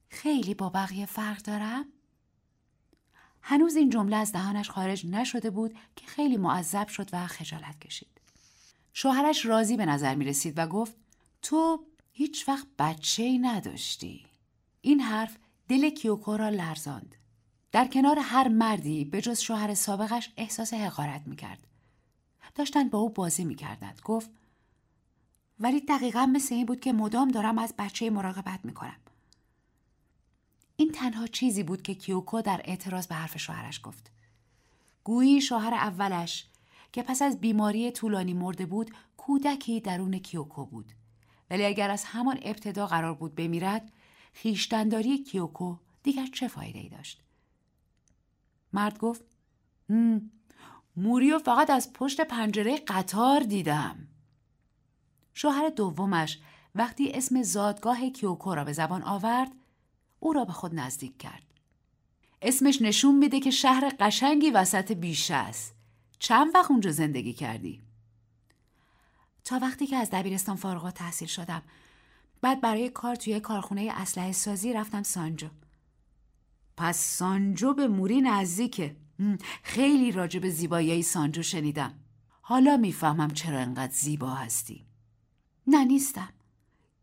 خیلی 0.09 0.55
با 0.55 0.69
بقیه 0.69 1.07
فرق 1.07 1.43
دارم؟ 1.43 1.85
هنوز 3.43 3.77
این 3.77 3.91
جمله 3.91 4.17
از 4.17 4.33
دهانش 4.33 4.71
خارج 4.71 5.07
نشده 5.07 5.51
بود 5.51 5.75
که 5.97 6.07
خیلی 6.07 6.37
معذب 6.37 6.89
شد 6.89 7.11
و 7.13 7.27
خجالت 7.27 7.81
کشید. 7.81 8.21
شوهرش 8.93 9.47
راضی 9.47 9.77
به 9.77 9.87
نظر 9.87 10.15
می 10.15 10.25
رسید 10.25 10.59
و 10.59 10.67
گفت 10.67 10.97
تو 11.43 11.85
هیچ 12.13 12.49
وقت 12.49 12.67
بچه 12.79 13.23
ای 13.23 13.39
نداشتی. 13.39 14.27
این 14.81 15.01
حرف 15.01 15.37
دل 15.69 15.91
کیوکو 15.91 16.37
را 16.37 16.49
لرزاند. 16.49 17.15
در 17.73 17.87
کنار 17.87 18.19
هر 18.19 18.49
مردی 18.49 19.05
به 19.05 19.21
جز 19.21 19.41
شوهر 19.41 19.75
سابقش 19.75 20.33
احساس 20.37 20.75
حقارت 20.75 21.23
می 21.27 21.37
کرد. 21.37 21.67
داشتن 22.55 22.89
با 22.89 22.99
او 22.99 23.11
بازی 23.11 23.45
می 23.45 23.55
کردند. 23.55 24.01
گفت 24.05 24.31
ولی 25.61 25.81
دقیقا 25.81 26.27
مثل 26.27 26.55
این 26.55 26.67
بود 26.67 26.81
که 26.81 26.93
مدام 26.93 27.29
دارم 27.29 27.59
از 27.59 27.75
بچه 27.79 28.11
مراقبت 28.11 28.61
می 28.65 28.75
کنم. 28.75 28.97
این 30.77 30.93
تنها 30.93 31.27
چیزی 31.27 31.63
بود 31.63 31.83
که 31.83 31.95
کیوکو 31.95 32.43
در 32.43 32.61
اعتراض 32.65 33.07
به 33.07 33.15
حرف 33.15 33.39
شوهرش 33.39 33.81
گفت. 33.83 34.11
گویی 35.05 35.41
شوهر 35.41 35.75
اولش 35.75 36.47
که 36.93 37.03
پس 37.03 37.23
از 37.23 37.41
بیماری 37.41 37.91
طولانی 37.91 38.35
مرده 38.35 38.67
بود 38.67 38.91
کودکی 39.17 39.81
درون 39.81 40.19
کیوکو 40.19 40.65
بود. 40.67 40.93
ولی 41.51 41.65
اگر 41.65 41.91
از 41.91 42.05
همان 42.05 42.39
ابتدا 42.43 42.87
قرار 42.87 43.15
بود 43.15 43.35
بمیرد 43.35 43.93
خیشتنداری 44.33 45.19
کیوکو 45.19 45.77
دیگر 46.03 46.27
چه 46.27 46.49
فایده 46.49 46.79
ای 46.79 46.89
داشت؟ 46.89 47.23
مرد 48.73 48.99
گفت 48.99 49.25
موریو 50.97 51.39
فقط 51.39 51.71
از 51.71 51.93
پشت 51.93 52.21
پنجره 52.21 52.77
قطار 52.77 53.41
دیدم. 53.41 54.09
شوهر 55.35 55.69
دومش 55.69 56.39
وقتی 56.75 57.11
اسم 57.11 57.43
زادگاه 57.43 58.11
کیوکو 58.11 58.55
را 58.55 58.65
به 58.65 58.73
زبان 58.73 59.03
آورد 59.03 59.53
او 60.21 60.33
را 60.33 60.45
به 60.45 60.53
خود 60.53 60.75
نزدیک 60.75 61.19
کرد. 61.19 61.43
اسمش 62.43 62.83
نشون 62.83 63.19
میده 63.19 63.41
که 63.41 63.51
شهر 63.51 63.93
قشنگی 64.01 64.51
وسط 64.51 64.93
بیشه 64.93 65.35
است. 65.35 65.75
چند 66.19 66.55
وقت 66.55 66.71
اونجا 66.71 66.91
زندگی 66.91 67.33
کردی؟ 67.33 67.83
تا 69.45 69.59
وقتی 69.59 69.87
که 69.87 69.97
از 69.97 70.11
دبیرستان 70.11 70.57
فارغ 70.57 70.91
تحصیل 70.91 71.29
شدم. 71.29 71.63
بعد 72.41 72.61
برای 72.61 72.89
کار 72.89 73.15
توی 73.15 73.41
کارخونه 73.41 73.93
اسلحه 73.95 74.33
سازی 74.33 74.73
رفتم 74.73 75.03
سانجو. 75.03 75.49
پس 76.77 76.99
سانجو 76.99 77.75
به 77.75 77.89
موری 77.89 78.21
نزدیکه. 78.21 78.97
خیلی 79.63 80.13
راجع 80.13 80.41
به 80.41 80.51
زیبایی 80.51 81.03
سانجو 81.03 81.43
شنیدم. 81.43 81.95
حالا 82.43 82.77
می‌فهمم 82.77 83.31
چرا 83.31 83.59
انقدر 83.59 83.93
زیبا 83.93 84.31
هستی. 84.31 84.87
نه 85.67 85.85
نیستم. 85.85 86.33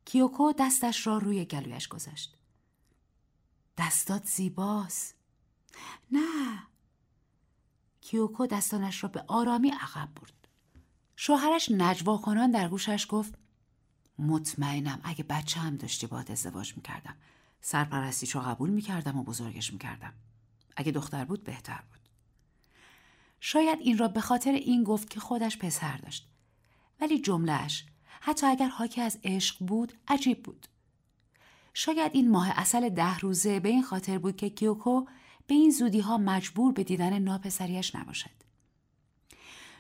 کیوکو 0.05 0.53
دستش 0.59 1.07
را 1.07 1.17
روی 1.17 1.45
گلویش 1.45 1.87
گذاشت. 1.87 2.35
دستات 3.77 4.25
زیباست. 4.25 5.15
نه. 6.11 6.63
کیوکو 8.01 8.47
دستانش 8.47 9.03
را 9.03 9.09
به 9.09 9.23
آرامی 9.27 9.69
عقب 9.69 10.09
برد. 10.15 10.47
شوهرش 11.15 11.71
نجوا 11.71 12.17
کنان 12.17 12.51
در 12.51 12.69
گوشش 12.69 13.07
گفت 13.09 13.33
مطمئنم 14.19 15.01
اگه 15.03 15.23
بچه 15.23 15.59
هم 15.59 15.75
داشتی 15.75 16.07
باید 16.07 16.31
ازدواج 16.31 16.77
می‌کردم. 16.77 17.15
سرپرستیش 17.61 18.35
رو 18.35 18.41
قبول 18.41 18.69
می‌کردم 18.69 19.17
و 19.17 19.23
بزرگش 19.23 19.73
می‌کردم. 19.73 20.13
اگه 20.75 20.91
دختر 20.91 21.25
بود 21.25 21.43
بهتر 21.43 21.83
بود. 21.91 21.99
شاید 23.39 23.79
این 23.79 23.97
را 23.97 24.07
به 24.07 24.21
خاطر 24.21 24.51
این 24.51 24.83
گفت 24.83 25.09
که 25.09 25.19
خودش 25.19 25.57
پسر 25.57 25.97
داشت. 25.97 26.27
ولی 27.01 27.21
جملهش 27.21 27.85
حتی 28.23 28.47
اگر 28.47 28.67
حاکی 28.67 29.01
از 29.01 29.19
عشق 29.23 29.65
بود 29.65 29.93
عجیب 30.07 30.43
بود 30.43 30.67
شاید 31.73 32.11
این 32.15 32.31
ماه 32.31 32.49
اصل 32.55 32.89
ده 32.89 33.19
روزه 33.19 33.59
به 33.59 33.69
این 33.69 33.83
خاطر 33.83 34.17
بود 34.17 34.35
که 34.35 34.49
کیوکو 34.49 35.05
به 35.47 35.55
این 35.55 35.71
زودی 35.71 35.99
ها 35.99 36.17
مجبور 36.17 36.73
به 36.73 36.83
دیدن 36.83 37.19
ناپسریش 37.19 37.95
نباشد. 37.95 38.29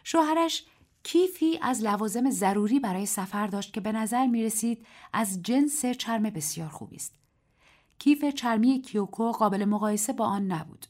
شوهرش 0.03 0.65
کیفی 1.03 1.59
از 1.61 1.81
لوازم 1.81 2.29
ضروری 2.29 2.79
برای 2.79 3.05
سفر 3.05 3.47
داشت 3.47 3.73
که 3.73 3.81
به 3.81 3.91
نظر 3.91 4.27
می 4.27 4.43
رسید 4.43 4.85
از 5.13 5.43
جنس 5.43 5.85
چرم 5.85 6.23
بسیار 6.23 6.69
خوبی 6.69 6.95
است. 6.95 7.13
کیف 7.99 8.25
چرمی 8.25 8.81
کیوکو 8.81 9.31
قابل 9.31 9.65
مقایسه 9.65 10.13
با 10.13 10.25
آن 10.25 10.51
نبود. 10.51 10.85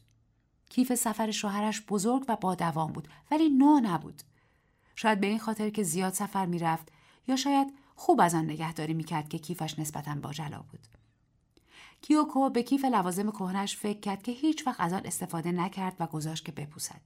کیف 0.70 0.94
سفر 0.94 1.30
شوهرش 1.30 1.82
بزرگ 1.88 2.24
و 2.28 2.36
با 2.36 2.54
دوام 2.54 2.92
بود 2.92 3.08
ولی 3.30 3.48
نو 3.48 3.80
نبود. 3.80 4.22
شاید 4.96 5.20
به 5.20 5.26
این 5.26 5.38
خاطر 5.38 5.70
که 5.70 5.82
زیاد 5.82 6.12
سفر 6.12 6.46
می 6.46 6.58
رفت 6.58 6.91
یا 7.26 7.36
شاید 7.36 7.72
خوب 7.94 8.20
از 8.20 8.34
آن 8.34 8.44
نگهداری 8.44 8.94
می‌کرد 8.94 9.28
که 9.28 9.38
کیفش 9.38 9.78
نسبتا 9.78 10.14
با 10.14 10.32
جلا 10.32 10.62
بود. 10.70 10.86
کیوکو 12.02 12.50
به 12.50 12.62
کیف 12.62 12.84
لوازم 12.84 13.30
کهنش 13.30 13.76
فکر 13.76 14.00
کرد 14.00 14.22
که 14.22 14.32
هیچ 14.32 14.66
وقت 14.66 14.80
از 14.80 14.92
آن 14.92 15.02
استفاده 15.04 15.52
نکرد 15.52 15.96
و 16.00 16.06
گذاشت 16.06 16.44
که 16.44 16.52
بپوسد. 16.52 17.00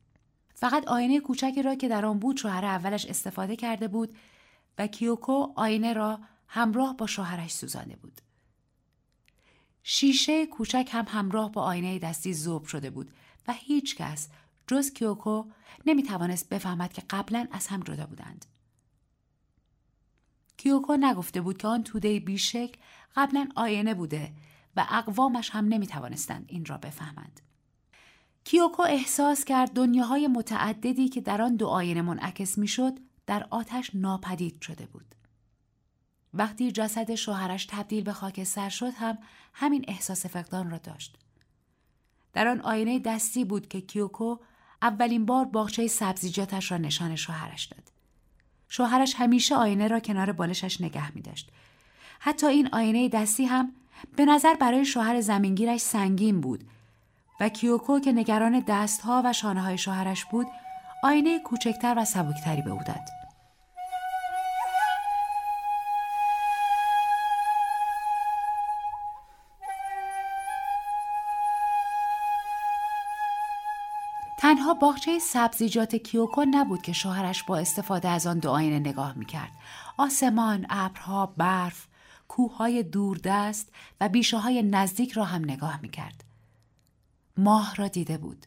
فقط 0.55 0.89
آینه 0.89 1.21
کوچکی 1.21 1.63
را 1.63 1.75
که 1.75 1.89
در 1.89 2.07
آن 2.07 2.19
بود 2.19 2.37
شوهر 2.37 2.65
اولش 2.65 3.07
استفاده 3.07 3.57
کرده 3.57 3.89
بود 3.89 4.17
و 4.79 4.87
کیوکو 4.87 5.47
آینه 5.57 5.93
را 5.93 6.21
همراه 6.49 6.97
با 6.97 7.07
شوهرش 7.07 7.55
سوزانده 7.55 7.97
بود. 7.97 8.21
شیشه 9.83 10.47
کوچک 10.47 10.89
هم 10.93 11.05
همراه 11.09 11.53
با 11.53 11.63
آینه 11.63 11.99
دستی 11.99 12.35
ذوب 12.35 12.65
شده 12.65 12.91
بود 12.91 13.11
و 13.49 13.53
هیچ 13.53 13.97
کس 13.97 14.29
جز 14.67 14.93
کیوکو 14.93 15.45
نمی 15.87 16.03
توانست 16.03 16.49
بفهمد 16.49 16.93
که 16.93 17.03
قبلا 17.11 17.49
از 17.51 17.67
هم 17.67 17.81
جدا 17.81 18.07
بودند. 18.07 18.47
کیوکو 20.57 20.97
نگفته 20.97 21.41
بود 21.41 21.59
که 21.59 21.69
آن 21.69 21.83
توده 21.83 22.21
بیشکل 22.21 22.79
قبلا 23.17 23.49
آینه 23.57 23.95
بوده 23.95 24.33
و 24.77 24.87
اقوامش 24.91 25.51
هم 25.51 25.65
نمی 25.65 25.87
توانستند 25.87 26.45
این 26.49 26.65
را 26.65 26.79
بفهمند. 26.79 27.41
کیوکو 28.45 28.83
احساس 28.83 29.45
کرد 29.45 29.73
دنیاهای 29.73 30.27
متعددی 30.27 31.09
که 31.09 31.21
در 31.21 31.43
آن 31.43 31.57
دو 31.57 31.67
آینه 31.67 32.03
منعکس 32.03 32.59
می‌شد 32.59 32.93
در 33.27 33.47
آتش 33.51 33.91
ناپدید 33.95 34.63
شده 34.63 34.87
بود. 34.87 35.15
وقتی 36.35 36.73
جسد 36.73 37.15
شوهرش 37.15 37.67
تبدیل 37.67 38.05
به 38.05 38.13
خاکستر 38.13 38.69
شد 38.69 38.93
هم 38.97 39.19
همین 39.55 39.85
احساس 39.89 40.27
فقدان 40.27 40.71
را 40.71 40.79
داشت. 40.79 41.19
در 42.33 42.49
آن 42.49 42.61
آینه 42.61 42.99
دستی 42.99 43.45
بود 43.45 43.69
که 43.69 43.81
کیوکو 43.81 44.37
اولین 44.83 45.27
بار 45.27 45.45
باغچه 45.45 45.87
سبزیجاتش 45.87 46.71
را 46.73 46.79
نشان 46.79 47.17
شوهرش 47.17 47.65
داد. 47.65 47.96
شوهرش 48.69 49.15
همیشه 49.19 49.55
آینه 49.55 49.89
را 49.89 50.01
کنار 50.01 50.33
بالشش 50.33 50.81
نگه 50.81 51.15
می 51.15 51.23
داشت. 51.23 51.51
حتی 52.21 52.47
این 52.47 52.69
آینه 52.73 53.09
دستی 53.09 53.45
هم 53.45 53.73
به 54.17 54.25
نظر 54.25 54.55
برای 54.55 54.85
شوهر 54.85 55.21
زمینگیرش 55.21 55.81
سنگین 55.81 56.41
بود 56.41 56.65
و 57.41 57.49
کیوکو 57.49 58.01
که 58.01 58.13
نگران 58.13 58.65
دستها 58.69 59.23
و 59.25 59.33
شانه 59.33 59.61
های 59.61 59.79
شوهرش 59.79 60.25
بود 60.25 60.47
آینه 61.03 61.39
کوچکتر 61.39 61.95
و 61.97 62.05
سبکتری 62.05 62.63
به 62.63 62.71
او 62.71 62.81
داد. 62.87 63.16
تنها 74.47 74.75
باغچه 74.75 75.19
سبزیجات 75.19 75.97
کیوکو 75.97 76.45
نبود 76.51 76.83
که 76.83 76.93
شوهرش 76.93 77.43
با 77.43 77.59
استفاده 77.59 78.09
از 78.09 78.27
آن 78.27 78.39
دو 78.39 78.51
آینه 78.51 78.79
نگاه 78.79 79.19
می‌کرد. 79.19 79.53
آسمان، 79.97 80.67
ابرها، 80.71 81.27
برف، 81.27 81.87
کوههای 82.29 82.83
دوردست 82.83 83.73
و 84.01 84.09
بیشه 84.09 84.39
های 84.39 84.63
نزدیک 84.63 85.13
را 85.13 85.25
هم 85.25 85.43
نگاه 85.43 85.81
می‌کرد. 85.83 86.25
ماه 87.37 87.75
را 87.75 87.89
دیده 87.89 88.19
بود. 88.19 88.47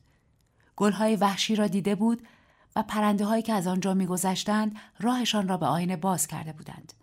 گلهای 0.76 1.16
وحشی 1.16 1.56
را 1.56 1.68
دیده 1.68 1.96
بود 1.96 2.28
و 2.76 2.84
پرنده 2.84 3.26
هایی 3.26 3.44
که 3.44 3.54
از 3.54 3.68
آنجا 3.68 3.94
میگذشتند 3.94 4.76
راهشان 5.00 5.48
را 5.48 5.58
به 5.58 5.66
آینه 5.66 5.96
باز 5.96 6.28
کرده 6.28 6.54
بودند. 6.54 6.94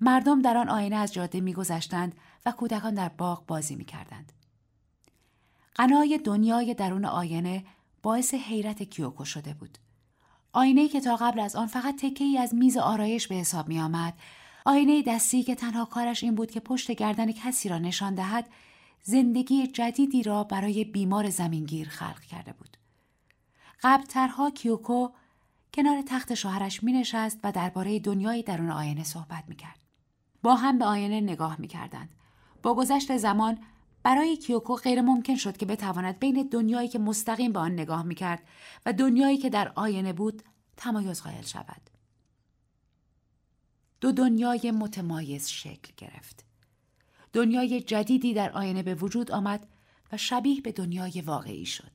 مردم 0.00 0.42
در 0.42 0.56
آن 0.56 0.68
آینه 0.68 0.96
از 0.96 1.12
جاده 1.12 1.40
میگذشتند 1.40 2.14
و 2.46 2.52
کودکان 2.52 2.94
در 2.94 3.08
باغ 3.08 3.46
بازی 3.46 3.76
می‌کردند. 3.76 4.32
غنای 5.76 6.20
دنیای 6.24 6.74
درون 6.74 7.04
آینه 7.04 7.64
باعث 8.06 8.34
حیرت 8.34 8.82
کیوکو 8.82 9.24
شده 9.24 9.54
بود. 9.54 9.78
آینه 10.52 10.88
که 10.88 11.00
تا 11.00 11.16
قبل 11.16 11.40
از 11.40 11.56
آن 11.56 11.66
فقط 11.66 11.96
تکه 11.96 12.24
ای 12.24 12.38
از 12.38 12.54
میز 12.54 12.76
آرایش 12.76 13.28
به 13.28 13.34
حساب 13.34 13.68
می 13.68 13.80
آمد. 13.80 14.14
آینه 14.64 15.02
دستی 15.02 15.42
که 15.42 15.54
تنها 15.54 15.84
کارش 15.84 16.24
این 16.24 16.34
بود 16.34 16.50
که 16.50 16.60
پشت 16.60 16.92
گردن 16.92 17.32
کسی 17.32 17.68
را 17.68 17.78
نشان 17.78 18.14
دهد 18.14 18.48
زندگی 19.02 19.66
جدیدی 19.66 20.22
را 20.22 20.44
برای 20.44 20.84
بیمار 20.84 21.30
زمینگیر 21.30 21.88
خلق 21.88 22.20
کرده 22.20 22.52
بود. 22.52 22.76
قبلترها 23.82 24.50
کیوکو 24.50 25.08
کنار 25.74 26.02
تخت 26.02 26.34
شوهرش 26.34 26.82
می 26.82 26.92
نشست 26.92 27.40
و 27.44 27.52
درباره 27.52 27.98
دنیای 27.98 28.42
درون 28.42 28.70
آینه 28.70 29.04
صحبت 29.04 29.44
می 29.48 29.56
کرد. 29.56 29.78
با 30.42 30.54
هم 30.54 30.78
به 30.78 30.84
آینه 30.84 31.20
نگاه 31.20 31.60
می 31.60 31.68
کردند. 31.68 32.14
با 32.62 32.74
گذشت 32.74 33.16
زمان 33.16 33.58
برای 34.06 34.36
کیوکو 34.36 34.74
غیر 34.74 35.00
ممکن 35.00 35.36
شد 35.36 35.56
که 35.56 35.66
بتواند 35.66 36.18
بین 36.18 36.48
دنیایی 36.48 36.88
که 36.88 36.98
مستقیم 36.98 37.52
به 37.52 37.58
آن 37.58 37.72
نگاه 37.72 38.02
می 38.02 38.14
کرد 38.14 38.42
و 38.86 38.92
دنیایی 38.92 39.38
که 39.38 39.50
در 39.50 39.72
آینه 39.74 40.12
بود 40.12 40.42
تمایز 40.76 41.22
قائل 41.22 41.42
شود. 41.42 41.90
دو 44.00 44.12
دنیای 44.12 44.70
متمایز 44.70 45.48
شکل 45.48 45.92
گرفت. 45.96 46.44
دنیای 47.32 47.80
جدیدی 47.80 48.34
در 48.34 48.52
آینه 48.52 48.82
به 48.82 48.94
وجود 48.94 49.30
آمد 49.30 49.68
و 50.12 50.16
شبیه 50.16 50.60
به 50.60 50.72
دنیای 50.72 51.20
واقعی 51.20 51.66
شد. 51.66 51.92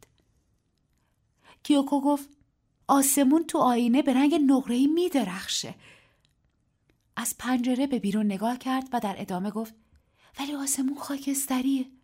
کیوکو 1.64 2.02
گفت 2.02 2.30
آسمون 2.88 3.44
تو 3.44 3.58
آینه 3.58 4.02
به 4.02 4.14
رنگ 4.14 4.36
نقره‌ای 4.36 4.88
می 4.88 5.10
درخشه. 5.10 5.76
از 7.16 7.36
پنجره 7.40 7.88
به 7.88 8.00
بیرون 8.00 8.26
نگاه 8.26 8.58
کرد 8.58 8.90
و 8.94 9.00
در 9.00 9.16
ادامه 9.18 9.52
گفت 9.52 9.74
ولی 10.40 10.56
آسمون 10.56 10.98
خاکستریه. 10.98 12.01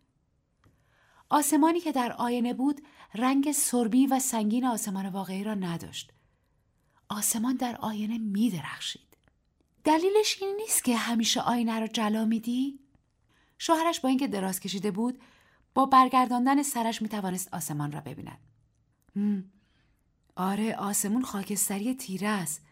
آسمانی 1.30 1.80
که 1.80 1.92
در 1.92 2.12
آینه 2.12 2.54
بود 2.54 2.82
رنگ 3.14 3.52
سربی 3.52 4.06
و 4.06 4.18
سنگین 4.18 4.66
آسمان 4.66 5.08
واقعی 5.08 5.44
را 5.44 5.54
نداشت. 5.54 6.12
آسمان 7.08 7.56
در 7.56 7.76
آینه 7.76 8.18
می 8.18 8.50
درخشید. 8.50 9.16
دلیلش 9.84 10.42
این 10.42 10.56
نیست 10.56 10.84
که 10.84 10.96
همیشه 10.96 11.40
آینه 11.40 11.80
را 11.80 11.86
جلا 11.86 12.24
میدی؟ 12.24 12.80
شوهرش 13.58 14.00
با 14.00 14.08
اینکه 14.08 14.26
دراز 14.26 14.60
کشیده 14.60 14.90
بود 14.90 15.20
با 15.74 15.86
برگرداندن 15.86 16.62
سرش 16.62 17.02
می 17.02 17.08
توانست 17.08 17.54
آسمان 17.54 17.92
را 17.92 18.00
ببیند. 18.00 18.38
آره 20.36 20.76
آسمون 20.76 21.22
خاکستری 21.22 21.94
تیره 21.94 22.28
است. 22.28 22.62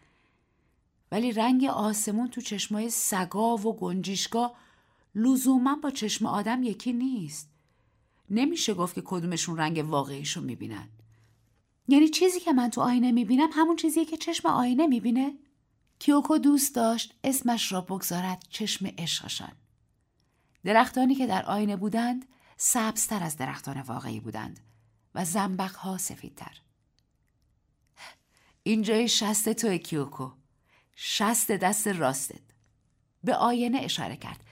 ولی 1.11 1.31
رنگ 1.31 1.63
آسمون 1.63 2.27
تو 2.27 2.41
چشمای 2.41 2.89
سگا 2.89 3.55
و 3.55 3.77
گنجیشگاه 3.77 4.57
لزوما 5.15 5.75
با 5.75 5.89
چشم 5.89 6.25
آدم 6.25 6.63
یکی 6.63 6.93
نیست. 6.93 7.49
نمیشه 8.29 8.73
گفت 8.73 8.95
که 8.95 9.01
کدومشون 9.05 9.57
رنگ 9.57 9.85
واقعیشون 9.87 10.43
می‌بینن. 10.43 10.89
یعنی 11.87 12.09
چیزی 12.09 12.39
که 12.39 12.53
من 12.53 12.69
تو 12.69 12.81
آینه 12.81 13.11
می‌بینم 13.11 13.49
همون 13.51 13.75
چیزیه 13.75 14.05
که 14.05 14.17
چشم 14.17 14.47
آینه 14.47 14.87
می‌بینه؟ 14.87 15.33
کیوکو 15.99 16.37
دوست 16.37 16.75
داشت 16.75 17.13
اسمش 17.23 17.71
را 17.71 17.81
بگذارد 17.81 18.43
چشم 18.49 18.87
عشقشان. 18.97 19.51
درختانی 20.63 21.15
که 21.15 21.27
در 21.27 21.45
آینه 21.45 21.75
بودند 21.75 22.25
سبزتر 22.57 23.23
از 23.23 23.37
درختان 23.37 23.81
واقعی 23.81 24.19
بودند 24.19 24.59
و 25.15 25.25
زنبقها 25.25 25.97
سفیدتر. 25.97 26.61
اینجای 28.63 29.07
شست 29.07 29.49
تو 29.49 29.77
کیوکو. 29.77 30.31
شست 30.95 31.51
دست 31.51 31.87
راستت. 31.87 32.41
به 33.23 33.35
آینه 33.35 33.77
اشاره 33.77 34.17
کرد. 34.17 34.43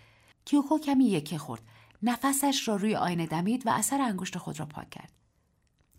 کیوکو 0.46 0.80
کمی 0.80 1.06
یکی 1.06 1.38
خورد 1.38 1.62
نفسش 2.06 2.68
را 2.68 2.76
روی 2.76 2.96
آینه 2.96 3.26
دمید 3.26 3.68
و 3.68 3.70
اثر 3.70 4.02
انگشت 4.02 4.38
خود 4.38 4.60
را 4.60 4.66
پاک 4.66 4.90
کرد. 4.90 5.12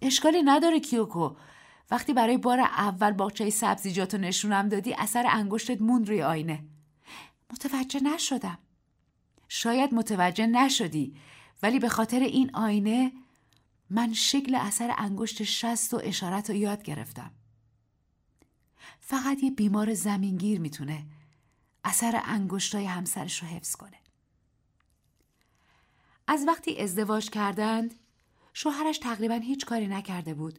اشکالی 0.02 0.42
نداره 0.42 0.80
کیوکو. 0.80 1.36
وقتی 1.90 2.12
برای 2.12 2.38
بار 2.38 2.60
اول 2.60 3.12
باغچه 3.12 3.50
سبزیجات 3.50 4.14
رو 4.14 4.20
نشونم 4.20 4.68
دادی 4.68 4.94
اثر 4.94 5.26
انگشتت 5.30 5.80
موند 5.80 6.08
روی 6.08 6.22
آینه. 6.22 6.64
متوجه 7.52 8.00
نشدم. 8.00 8.58
شاید 9.48 9.94
متوجه 9.94 10.46
نشدی 10.46 11.16
ولی 11.62 11.78
به 11.78 11.88
خاطر 11.88 12.20
این 12.20 12.54
آینه 12.54 13.12
من 13.90 14.12
شکل 14.12 14.54
اثر 14.54 14.94
انگشت 14.98 15.42
شست 15.42 15.94
و 15.94 16.00
اشارت 16.04 16.50
رو 16.50 16.56
یاد 16.56 16.82
گرفتم. 16.82 17.30
فقط 19.00 19.42
یه 19.42 19.50
بیمار 19.50 19.94
زمینگیر 19.94 20.60
می‌تونه 20.60 21.04
اثر 21.84 22.22
انگشتای 22.24 22.84
همسرش 22.84 23.42
رو 23.42 23.48
حفظ 23.48 23.76
کنه. 23.76 23.96
از 26.28 26.44
وقتی 26.46 26.80
ازدواج 26.80 27.30
کردند 27.30 27.94
شوهرش 28.52 28.98
تقریبا 28.98 29.34
هیچ 29.34 29.64
کاری 29.66 29.86
نکرده 29.86 30.34
بود 30.34 30.58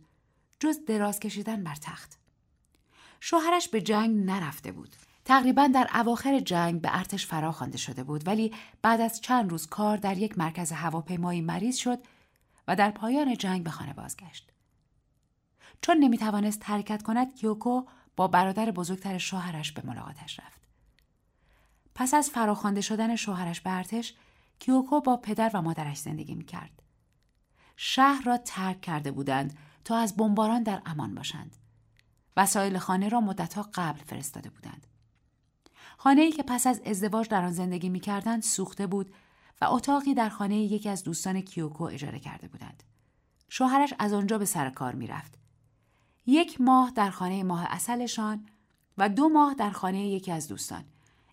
جز 0.60 0.86
دراز 0.86 1.19
کشیدن 1.19 1.63
بر 1.63 1.75
تخت. 1.75 2.17
شوهرش 3.19 3.67
به 3.69 3.82
جنگ 3.82 4.25
نرفته 4.25 4.71
بود. 4.71 4.95
تقریبا 5.25 5.67
در 5.67 5.89
اواخر 5.93 6.39
جنگ 6.39 6.82
به 6.82 6.97
ارتش 6.97 7.25
فرا 7.25 7.51
خوانده 7.51 7.77
شده 7.77 8.03
بود 8.03 8.27
ولی 8.27 8.53
بعد 8.82 9.01
از 9.01 9.21
چند 9.21 9.51
روز 9.51 9.67
کار 9.67 9.97
در 9.97 10.17
یک 10.17 10.38
مرکز 10.38 10.71
هواپیمایی 10.71 11.41
مریض 11.41 11.75
شد 11.75 11.99
و 12.67 12.75
در 12.75 12.91
پایان 12.91 13.38
جنگ 13.38 13.63
به 13.63 13.69
خانه 13.69 13.93
بازگشت. 13.93 14.51
چون 15.82 15.97
نمی‌توانست 15.97 16.69
حرکت 16.69 17.03
کند 17.03 17.36
کیوکو 17.36 17.82
با 18.15 18.27
برادر 18.27 18.71
بزرگتر 18.71 19.17
شوهرش 19.17 19.71
به 19.71 19.82
ملاقاتش 19.86 20.39
رفت. 20.39 20.62
پس 21.95 22.13
از 22.13 22.30
فراخوانده 22.30 22.82
شدن 22.82 23.15
شوهرش 23.15 23.62
به 23.62 23.71
ارتش 23.71 24.13
کیوکو 24.60 25.02
با 25.02 25.17
پدر 25.17 25.52
و 25.54 25.62
مادرش 25.62 25.98
زندگی 25.98 26.36
می 26.36 26.46
کرد. 26.46 26.84
شهر 27.76 28.24
را 28.26 28.38
ترک 28.38 28.82
کرده 28.82 29.12
بودند 29.12 29.58
تا 29.84 29.98
از 29.98 30.15
بمباران 30.15 30.63
در 30.63 30.82
امان 30.86 31.15
باشند. 31.15 31.56
وسایل 32.38 32.78
خانه 32.78 33.10
را 33.10 33.22
مدتها 33.22 33.70
قبل 33.74 34.00
فرستاده 34.00 34.50
بودند. 34.50 34.88
خانه 35.98 36.22
ای 36.22 36.32
که 36.32 36.43
پس 36.43 36.67
از 36.67 36.82
ازدواج 36.86 37.28
در 37.28 37.43
آن 37.43 37.52
زندگی 37.52 37.89
می 37.89 38.00
کردند 38.00 38.43
سوخته 38.43 38.88
بود 38.88 39.13
و 39.62 39.65
اتاقی 39.65 40.13
در 40.13 40.30
خانه 40.30 40.58
یکی 40.58 40.89
از 40.89 41.04
دوستان 41.04 41.41
کیوکو 41.41 41.84
اجاره 41.84 42.20
کرده 42.20 42.48
بودند. 42.48 42.84
شوهرش 43.50 43.93
از 44.00 44.13
آنجا 44.13 44.38
به 44.38 44.46
سر 44.46 44.70
کار 44.70 44.96
می‌رفت. 44.96 45.38
یک 46.26 46.62
ماه 46.62 46.91
در 46.91 47.10
خانه 47.10 47.43
ماه 47.43 47.65
اصلشان 47.70 48.46
و 48.98 49.10
دو 49.10 49.30
ماه 49.30 49.54
در 49.54 49.70
خانه 49.70 50.08
یکی 50.08 50.32
از 50.32 50.48
دوستان. 50.48 50.84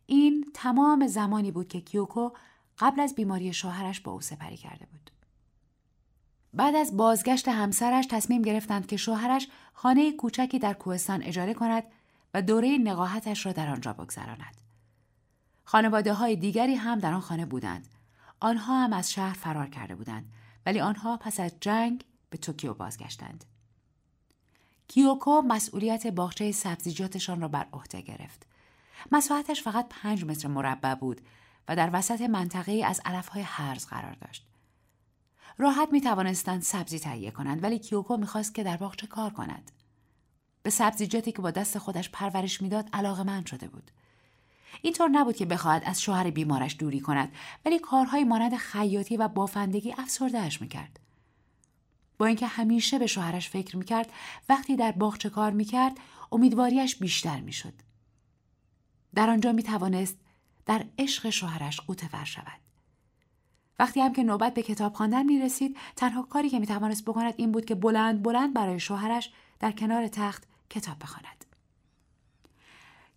این 0.06 0.50
تمام 0.54 1.06
زمانی 1.06 1.50
بود 1.50 1.68
که 1.68 1.80
کیوکو 1.80 2.30
قبل 2.78 3.00
از 3.00 3.14
بیماری 3.14 3.52
شوهرش 3.52 4.00
با 4.00 4.12
او 4.12 4.20
سپری 4.20 4.56
کرده 4.56 4.86
بود. 4.86 5.10
بعد 6.54 6.74
از 6.74 6.96
بازگشت 6.96 7.48
همسرش 7.48 8.06
تصمیم 8.06 8.42
گرفتند 8.42 8.86
که 8.86 8.96
شوهرش 8.96 9.48
خانه 9.72 10.12
کوچکی 10.12 10.58
در 10.58 10.72
کوهستان 10.72 11.22
اجاره 11.22 11.54
کند 11.54 11.84
و 12.34 12.42
دوره 12.42 12.78
نقاهتش 12.78 13.46
را 13.46 13.52
در 13.52 13.68
آنجا 13.68 13.92
بگذراند. 13.92 14.56
خانواده 15.64 16.14
های 16.14 16.36
دیگری 16.36 16.74
هم 16.74 16.98
در 16.98 17.12
آن 17.12 17.20
خانه 17.20 17.46
بودند. 17.46 17.88
آنها 18.40 18.84
هم 18.84 18.92
از 18.92 19.12
شهر 19.12 19.34
فرار 19.34 19.66
کرده 19.66 19.94
بودند 19.94 20.32
ولی 20.66 20.80
آنها 20.80 21.16
پس 21.16 21.40
از 21.40 21.52
جنگ 21.60 22.04
به 22.30 22.38
توکیو 22.38 22.74
بازگشتند. 22.74 23.44
کیوکو 24.88 25.42
مسئولیت 25.42 26.06
باغچه 26.06 26.52
سبزیجاتشان 26.52 27.40
را 27.40 27.48
بر 27.48 27.66
عهده 27.72 28.00
گرفت. 28.00 28.46
مساحتش 29.12 29.62
فقط 29.62 29.86
پنج 29.90 30.24
متر 30.24 30.48
مربع 30.48 30.94
بود 30.94 31.20
و 31.68 31.76
در 31.76 31.90
وسط 31.92 32.20
منطقه 32.20 32.82
از 32.86 33.00
علفهای 33.04 33.42
هرز 33.42 33.86
قرار 33.86 34.14
داشت. 34.14 34.46
راحت 35.58 35.88
می 35.92 36.00
توانستند 36.00 36.62
سبزی 36.62 36.98
تهیه 36.98 37.30
کنند 37.30 37.62
ولی 37.62 37.78
کیوکو 37.78 38.16
می‌خواست 38.16 38.54
که 38.54 38.62
در 38.62 38.76
باغچه 38.76 39.06
کار 39.06 39.30
کند. 39.30 39.70
به 40.62 40.70
سبزیجاتی 40.70 41.32
که 41.32 41.42
با 41.42 41.50
دست 41.50 41.78
خودش 41.78 42.10
پرورش 42.10 42.62
می‌داد 42.62 42.88
علاقه 42.92 43.22
من 43.22 43.44
شده 43.44 43.68
بود. 43.68 43.90
اینطور 44.82 45.08
نبود 45.08 45.36
که 45.36 45.46
بخواهد 45.46 45.82
از 45.84 46.02
شوهر 46.02 46.30
بیمارش 46.30 46.76
دوری 46.78 47.00
کند 47.00 47.32
ولی 47.64 47.78
کارهای 47.78 48.24
مانند 48.24 48.56
خیاطی 48.56 49.16
و 49.16 49.28
بافندگی 49.28 49.94
افسردهاش 49.98 50.60
می‌کرد. 50.60 51.00
با 52.18 52.26
اینکه 52.26 52.46
همیشه 52.46 52.98
به 52.98 53.06
شوهرش 53.06 53.48
فکر 53.48 53.76
می‌کرد 53.76 54.12
وقتی 54.48 54.76
در 54.76 54.92
باغچه 54.92 55.30
کار 55.30 55.50
می‌کرد 55.50 55.98
امیدواریش 56.32 56.96
بیشتر 56.96 57.40
می‌شد. 57.40 57.74
در 59.14 59.30
آنجا 59.30 59.52
می‌توانست 59.52 60.16
در 60.66 60.84
عشق 60.98 61.30
شوهرش 61.30 61.80
قوتور 61.80 62.24
شود. 62.24 62.60
وقتی 63.78 64.00
هم 64.00 64.12
که 64.12 64.22
نوبت 64.22 64.54
به 64.54 64.62
کتاب 64.62 64.94
خواندن 64.94 65.22
می 65.22 65.38
رسید 65.38 65.76
تنها 65.96 66.22
کاری 66.22 66.50
که 66.50 66.58
می 66.58 66.66
توانست 66.66 67.04
بکند 67.04 67.34
این 67.36 67.52
بود 67.52 67.64
که 67.64 67.74
بلند 67.74 68.22
بلند 68.22 68.54
برای 68.54 68.80
شوهرش 68.80 69.30
در 69.60 69.72
کنار 69.72 70.08
تخت 70.08 70.44
کتاب 70.70 70.98
بخواند. 70.98 71.44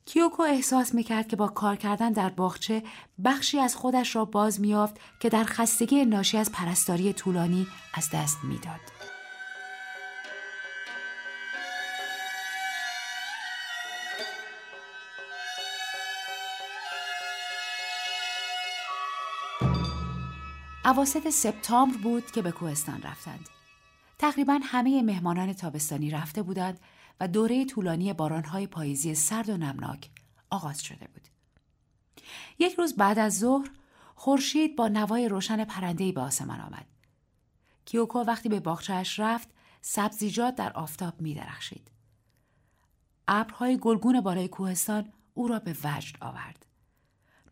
کیوکو 0.06 0.44
احساس 0.44 0.94
می 0.94 1.04
کرد 1.04 1.28
که 1.28 1.36
با 1.36 1.48
کار 1.48 1.76
کردن 1.76 2.12
در 2.12 2.30
باغچه 2.30 2.84
بخشی 3.26 3.60
از 3.60 3.76
خودش 3.76 4.16
را 4.16 4.26
باز 4.26 4.62
میافت 4.62 5.00
که 5.20 5.30
در 5.30 5.44
خستگی 5.44 6.06
ناشی 6.06 6.38
از 6.38 6.52
پرستاری 6.52 7.14
طولانی 7.14 7.68
از 7.94 8.10
دست 8.14 8.38
می‌داد. 8.44 8.97
اواسط 20.88 21.30
سپتامبر 21.30 21.98
بود 21.98 22.32
که 22.32 22.42
به 22.42 22.52
کوهستان 22.52 23.02
رفتند. 23.02 23.50
تقریبا 24.18 24.60
همه 24.64 25.02
مهمانان 25.02 25.54
تابستانی 25.54 26.12
رفته 26.12 26.44
بودند 26.44 26.80
و 27.20 27.28
دوره 27.28 27.66
طولانی 27.66 28.14
بارانهای 28.14 28.68
پاییزی 28.68 29.16
سرد 29.16 29.50
و 29.50 29.58
نمناک 29.58 30.10
آغاز 30.50 30.84
شده 30.84 31.08
بود. 31.14 31.28
یک 32.60 32.74
روز 32.74 32.96
بعد 32.96 33.20
از 33.20 33.40
ظهر 33.40 33.70
خورشید 34.16 34.76
با 34.76 34.88
نوای 34.88 35.30
روشن 35.30 35.66
پرنده‌ای 35.66 36.12
به 36.12 36.22
آسمان 36.22 36.62
آمد. 36.62 36.86
کیوکو 37.86 38.20
وقتی 38.20 38.50
به 38.50 38.60
باغچهاش 38.60 39.20
رفت 39.20 39.50
سبزیجات 39.82 40.56
در 40.56 40.74
آفتاب 40.74 41.22
می 41.22 41.34
درخشید. 41.34 41.92
ابرهای 43.28 43.78
گلگون 43.78 44.22
بالای 44.22 44.48
کوهستان 44.48 45.14
او 45.34 45.48
را 45.48 45.60
به 45.60 45.76
وجد 45.84 46.16
آورد. 46.22 46.66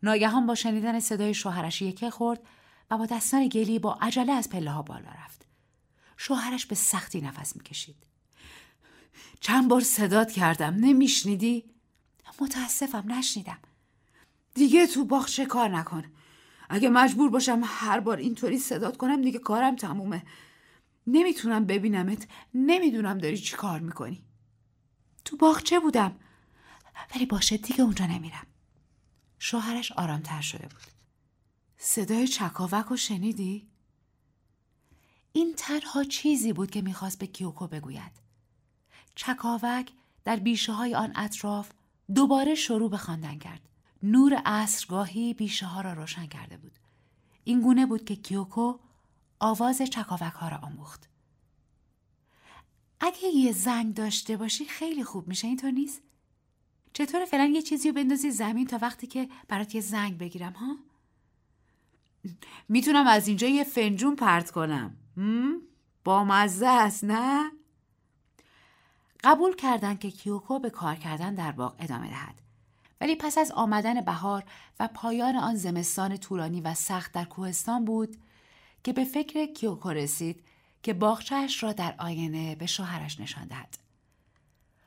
ناگهان 0.02 0.46
با 0.46 0.54
شنیدن 0.54 1.00
صدای 1.00 1.34
شوهرش 1.34 1.82
یکه 1.82 2.10
خورد 2.10 2.40
و 2.90 2.98
با 2.98 3.06
دستان 3.06 3.48
گلی 3.48 3.78
با 3.78 3.98
عجله 4.00 4.32
از 4.32 4.50
پله 4.50 4.70
ها 4.70 4.82
بالا 4.82 5.10
رفت. 5.24 5.46
شوهرش 6.16 6.66
به 6.66 6.74
سختی 6.74 7.20
نفس 7.20 7.56
می‌کشید. 7.56 7.96
چند 9.40 9.68
بار 9.68 9.80
صدات 9.80 10.32
کردم 10.32 10.74
نمیشنیدی؟ 10.74 11.64
متاسفم 12.40 13.12
نشنیدم. 13.12 13.58
دیگه 14.54 14.86
تو 14.86 15.04
باغچه 15.04 15.46
کار 15.46 15.68
نکن. 15.68 16.04
اگه 16.68 16.88
مجبور 16.88 17.30
باشم 17.30 17.60
هر 17.64 18.00
بار 18.00 18.16
اینطوری 18.16 18.58
صدات 18.58 18.96
کنم 18.96 19.22
دیگه 19.22 19.38
کارم 19.38 19.76
تمومه. 19.76 20.22
نمی‌تونم 21.06 21.64
ببینمت. 21.64 22.28
نمی‌دونم 22.54 23.18
داری 23.18 23.38
چی 23.38 23.56
کار 23.56 23.80
می‌کنی. 23.80 24.24
تو 25.24 25.36
باغچه 25.36 25.80
بودم. 25.80 26.16
ولی 27.14 27.26
باشه 27.26 27.56
دیگه 27.56 27.80
اونجا 27.80 28.06
نمیرم. 28.06 28.46
شوهرش 29.38 29.92
آرامتر 29.92 30.40
شده 30.40 30.68
بود. 30.68 30.95
صدای 31.78 32.28
چکاوک 32.28 32.86
رو 32.86 32.96
شنیدی؟ 32.96 33.68
این 35.32 35.54
تنها 35.56 36.04
چیزی 36.04 36.52
بود 36.52 36.70
که 36.70 36.82
می‌خواست 36.82 37.18
به 37.18 37.26
کیوکو 37.26 37.66
بگوید. 37.66 38.12
چکاوک 39.14 39.92
در 40.24 40.36
بیشه 40.36 40.72
های 40.72 40.94
آن 40.94 41.12
اطراف 41.16 41.70
دوباره 42.14 42.54
شروع 42.54 42.90
به 42.90 42.96
خواندن 42.96 43.38
کرد. 43.38 43.68
نور 44.02 44.34
عصرگاهی 44.34 45.34
بیشه 45.34 45.66
ها 45.66 45.80
را 45.80 45.92
روشن 45.92 46.26
کرده 46.26 46.56
بود. 46.56 46.78
این 47.44 47.60
گونه 47.60 47.86
بود 47.86 48.04
که 48.04 48.16
کیوکو 48.16 48.78
آواز 49.38 49.82
چکاوک 49.82 50.32
ها 50.32 50.48
را 50.48 50.56
آموخت. 50.56 51.08
اگه 53.00 53.28
یه 53.28 53.52
زنگ 53.52 53.94
داشته 53.94 54.36
باشی 54.36 54.64
خیلی 54.64 55.04
خوب 55.04 55.28
میشه 55.28 55.48
اینطور 55.48 55.70
نیست؟ 55.70 56.02
چطور 56.92 57.24
فعلا 57.24 57.44
یه 57.44 57.62
چیزی 57.62 57.88
رو 57.88 57.94
بندازی 57.94 58.30
زمین 58.30 58.66
تا 58.66 58.78
وقتی 58.82 59.06
که 59.06 59.28
برات 59.48 59.74
یه 59.74 59.80
زنگ 59.80 60.18
بگیرم 60.18 60.52
ها؟ 60.52 60.76
می‌تونم 62.68 63.06
از 63.06 63.28
اینجا 63.28 63.48
یه 63.48 63.64
فنجون 63.64 64.16
پرت 64.16 64.50
کنم 64.50 64.96
با 66.04 66.24
مزه 66.24 66.68
است 66.68 67.04
نه؟ 67.04 67.50
قبول 69.24 69.54
کردند 69.54 69.98
که 69.98 70.10
کیوکو 70.10 70.58
به 70.58 70.70
کار 70.70 70.94
کردن 70.94 71.34
در 71.34 71.52
باغ 71.52 71.76
ادامه 71.78 72.08
دهد. 72.08 72.42
ولی 73.00 73.16
پس 73.16 73.38
از 73.38 73.52
آمدن 73.52 74.00
بهار 74.00 74.44
و 74.80 74.88
پایان 74.94 75.36
آن 75.36 75.54
زمستان 75.54 76.16
طولانی 76.16 76.60
و 76.60 76.74
سخت 76.74 77.12
در 77.12 77.24
کوهستان 77.24 77.84
بود 77.84 78.16
که 78.84 78.92
به 78.92 79.04
فکر 79.04 79.46
کیوکو 79.46 79.90
رسید 79.90 80.44
که 80.82 80.94
باغچهش 80.94 81.62
را 81.62 81.72
در 81.72 81.94
آینه 81.98 82.54
به 82.54 82.66
شوهرش 82.66 83.20
نشان 83.20 83.46
دهد. 83.46 83.85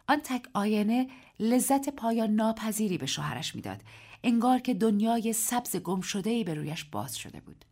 آن 0.10 0.20
تک 0.24 0.44
آینه 0.54 1.08
لذت 1.40 1.90
پایان 1.90 2.32
ناپذیری 2.32 2.98
به 2.98 3.06
شوهرش 3.06 3.56
می‌داد 3.56 3.82
انگار 4.24 4.60
که 4.60 4.74
دنیای 4.74 5.34
سبز 5.34 5.76
گم 5.76 6.02
شده 6.02 6.30
ای 6.30 6.44
به 6.44 6.54
رویش 6.54 6.84
باز 6.84 7.18
شده 7.18 7.40
بود. 7.40 7.66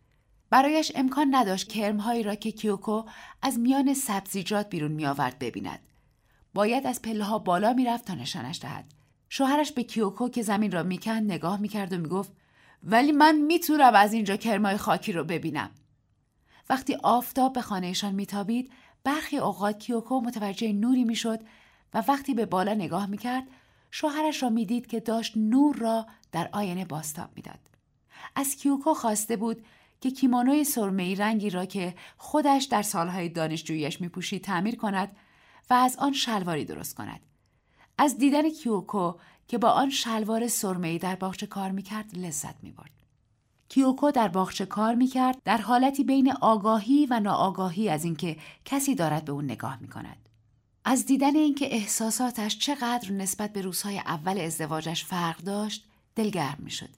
برایش 0.49 0.91
امکان 0.95 1.35
نداشت 1.35 1.67
کرمهایی 1.67 2.23
را 2.23 2.35
که 2.35 2.51
کیوکو 2.51 3.03
از 3.41 3.59
میان 3.59 3.93
سبزیجات 3.93 4.69
بیرون 4.69 4.91
می 4.91 5.05
آورد 5.05 5.39
ببیند. 5.39 5.79
باید 6.53 6.87
از 6.87 7.01
پله 7.01 7.23
ها 7.23 7.39
بالا 7.39 7.73
می‌رفت 7.73 8.05
تا 8.05 8.13
نشانش 8.13 8.61
دهد. 8.61 8.85
شوهرش 9.29 9.71
به 9.71 9.83
کیوکو 9.83 10.29
که 10.29 10.41
زمین 10.41 10.71
را 10.71 10.83
می‌کند 10.83 11.31
نگاه 11.31 11.61
می‌کرد 11.61 11.93
و 11.93 11.97
می‌گفت 11.97 12.31
ولی 12.83 13.11
من 13.11 13.35
می‌تونم 13.35 13.95
از 13.95 14.13
اینجا 14.13 14.35
کرمای 14.35 14.77
خاکی 14.77 15.11
رو 15.11 15.23
ببینم. 15.23 15.69
وقتی 16.69 16.97
آفتاب 17.03 17.53
به 17.53 17.61
خانهشان 17.61 18.15
میتابید 18.15 18.71
برخی 19.03 19.37
اوقات 19.37 19.79
کیوکو 19.79 20.21
متوجه 20.21 20.73
نوری 20.73 21.03
می‌شد 21.03 21.39
وقتی 22.07 22.33
به 22.33 22.45
بالا 22.45 22.73
نگاه 22.73 23.05
می‌کرد 23.05 23.43
شوهرش 23.91 24.43
را 24.43 24.49
می‌دید 24.49 24.87
که 24.87 24.99
داشت 24.99 25.37
نور 25.37 25.75
را 25.75 26.07
در 26.31 26.49
آینه 26.51 26.85
بازتاب 26.85 27.29
می‌داد. 27.35 27.59
از 28.35 28.55
کیوکو 28.55 28.93
خواسته 28.93 29.37
بود 29.37 29.65
که 30.01 30.11
کیمونوی 30.11 30.63
سرمه‌ای 30.63 31.15
رنگی 31.15 31.49
را 31.49 31.65
که 31.65 31.95
خودش 32.17 32.63
در 32.63 32.81
سالهای 32.81 33.29
دانشجوییش 33.29 34.01
میپوشید 34.01 34.43
تعمیر 34.43 34.75
کند 34.75 35.15
و 35.69 35.73
از 35.73 35.95
آن 35.95 36.13
شلواری 36.13 36.65
درست 36.65 36.95
کند. 36.95 37.19
از 37.97 38.17
دیدن 38.17 38.49
کیوکو 38.49 39.13
که 39.47 39.57
با 39.57 39.69
آن 39.69 39.89
شلوار 39.89 40.47
سرمه‌ای 40.47 40.97
در 40.97 41.15
باغچه 41.15 41.47
کار 41.47 41.71
می‌کرد 41.71 42.17
لذت 42.17 42.63
می‌برد. 42.63 42.91
کیوکو 43.69 44.11
در 44.11 44.27
باغچه 44.27 44.65
کار 44.65 44.95
می‌کرد 44.95 45.37
در 45.45 45.57
حالتی 45.57 46.03
بین 46.03 46.31
آگاهی 46.31 47.05
و 47.09 47.19
ناآگاهی 47.19 47.89
از 47.89 48.03
اینکه 48.03 48.37
کسی 48.65 48.95
دارد 48.95 49.25
به 49.25 49.31
اون 49.31 49.45
نگاه 49.45 49.77
می‌کند. 49.81 50.26
از 50.89 51.05
دیدن 51.05 51.35
اینکه 51.35 51.75
احساساتش 51.75 52.57
چقدر 52.57 53.11
نسبت 53.11 53.53
به 53.53 53.61
روزهای 53.61 53.99
اول 53.99 54.39
ازدواجش 54.39 55.05
فرق 55.05 55.37
داشت 55.37 55.85
دلگرم 56.15 56.57
می‌شد. 56.59 56.89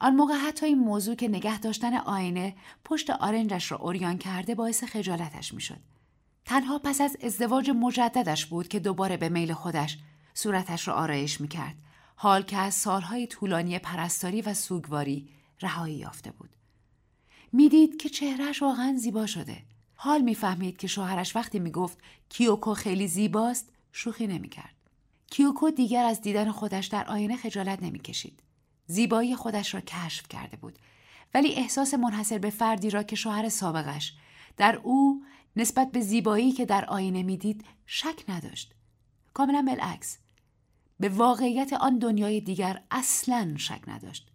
آن 0.00 0.14
موقع 0.14 0.34
حتی 0.34 0.66
این 0.66 0.78
موضوع 0.78 1.14
که 1.14 1.28
نگه 1.28 1.58
داشتن 1.58 1.94
آینه 1.94 2.56
پشت 2.84 3.10
آرنجش 3.10 3.72
را 3.72 3.78
اوریان 3.78 4.18
کرده 4.18 4.54
باعث 4.54 4.84
خجالتش 4.84 5.54
می‌شد. 5.54 5.78
تنها 6.44 6.78
پس 6.78 7.00
از 7.00 7.16
ازدواج 7.22 7.70
مجددش 7.70 8.46
بود 8.46 8.68
که 8.68 8.80
دوباره 8.80 9.16
به 9.16 9.28
میل 9.28 9.52
خودش 9.52 9.98
صورتش 10.34 10.88
را 10.88 10.94
آرایش 10.94 11.40
می‌کرد. 11.40 11.76
حال 12.16 12.42
که 12.42 12.56
از 12.56 12.74
سالهای 12.74 13.26
طولانی 13.26 13.78
پرستاری 13.78 14.42
و 14.42 14.54
سوگواری 14.54 15.28
رهایی 15.60 15.94
یافته 15.94 16.30
بود. 16.30 16.50
می‌دید 17.52 17.96
که 17.96 18.08
چهرهش 18.08 18.62
واقعا 18.62 18.96
زیبا 18.98 19.26
شده. 19.26 19.62
حال 20.04 20.20
می‌فهمید 20.20 20.76
که 20.76 20.86
شوهرش 20.86 21.36
وقتی 21.36 21.58
می‌گفت 21.58 21.98
کیوکو 22.28 22.74
خیلی 22.74 23.08
زیباست 23.08 23.72
شوخی 23.92 24.26
نمی‌کرد. 24.26 24.74
کیوکو 25.30 25.70
دیگر 25.70 26.04
از 26.04 26.20
دیدن 26.20 26.50
خودش 26.50 26.86
در 26.86 27.04
آینه 27.04 27.36
خجالت 27.36 27.82
نمی‌کشید. 27.82 28.42
زیبایی 28.86 29.36
خودش 29.36 29.74
را 29.74 29.80
کشف 29.80 30.28
کرده 30.28 30.56
بود. 30.56 30.78
ولی 31.34 31.54
احساس 31.54 31.94
منحصر 31.94 32.38
به 32.38 32.50
فردی 32.50 32.90
را 32.90 33.02
که 33.02 33.16
شوهر 33.16 33.48
سابقش. 33.48 34.14
در 34.56 34.76
او 34.76 35.22
نسبت 35.56 35.92
به 35.92 36.00
زیبایی 36.00 36.52
که 36.52 36.66
در 36.66 36.84
آینه 36.84 37.22
می‌دید 37.22 37.64
شک 37.86 38.24
نداشت. 38.28 38.74
کاملا 39.34 39.62
بالعکس. 39.66 40.18
به 41.00 41.08
واقعیت 41.08 41.72
آن 41.72 41.98
دنیای 41.98 42.40
دیگر 42.40 42.82
اصلا 42.90 43.54
شک 43.56 43.80
نداشت. 43.86 44.31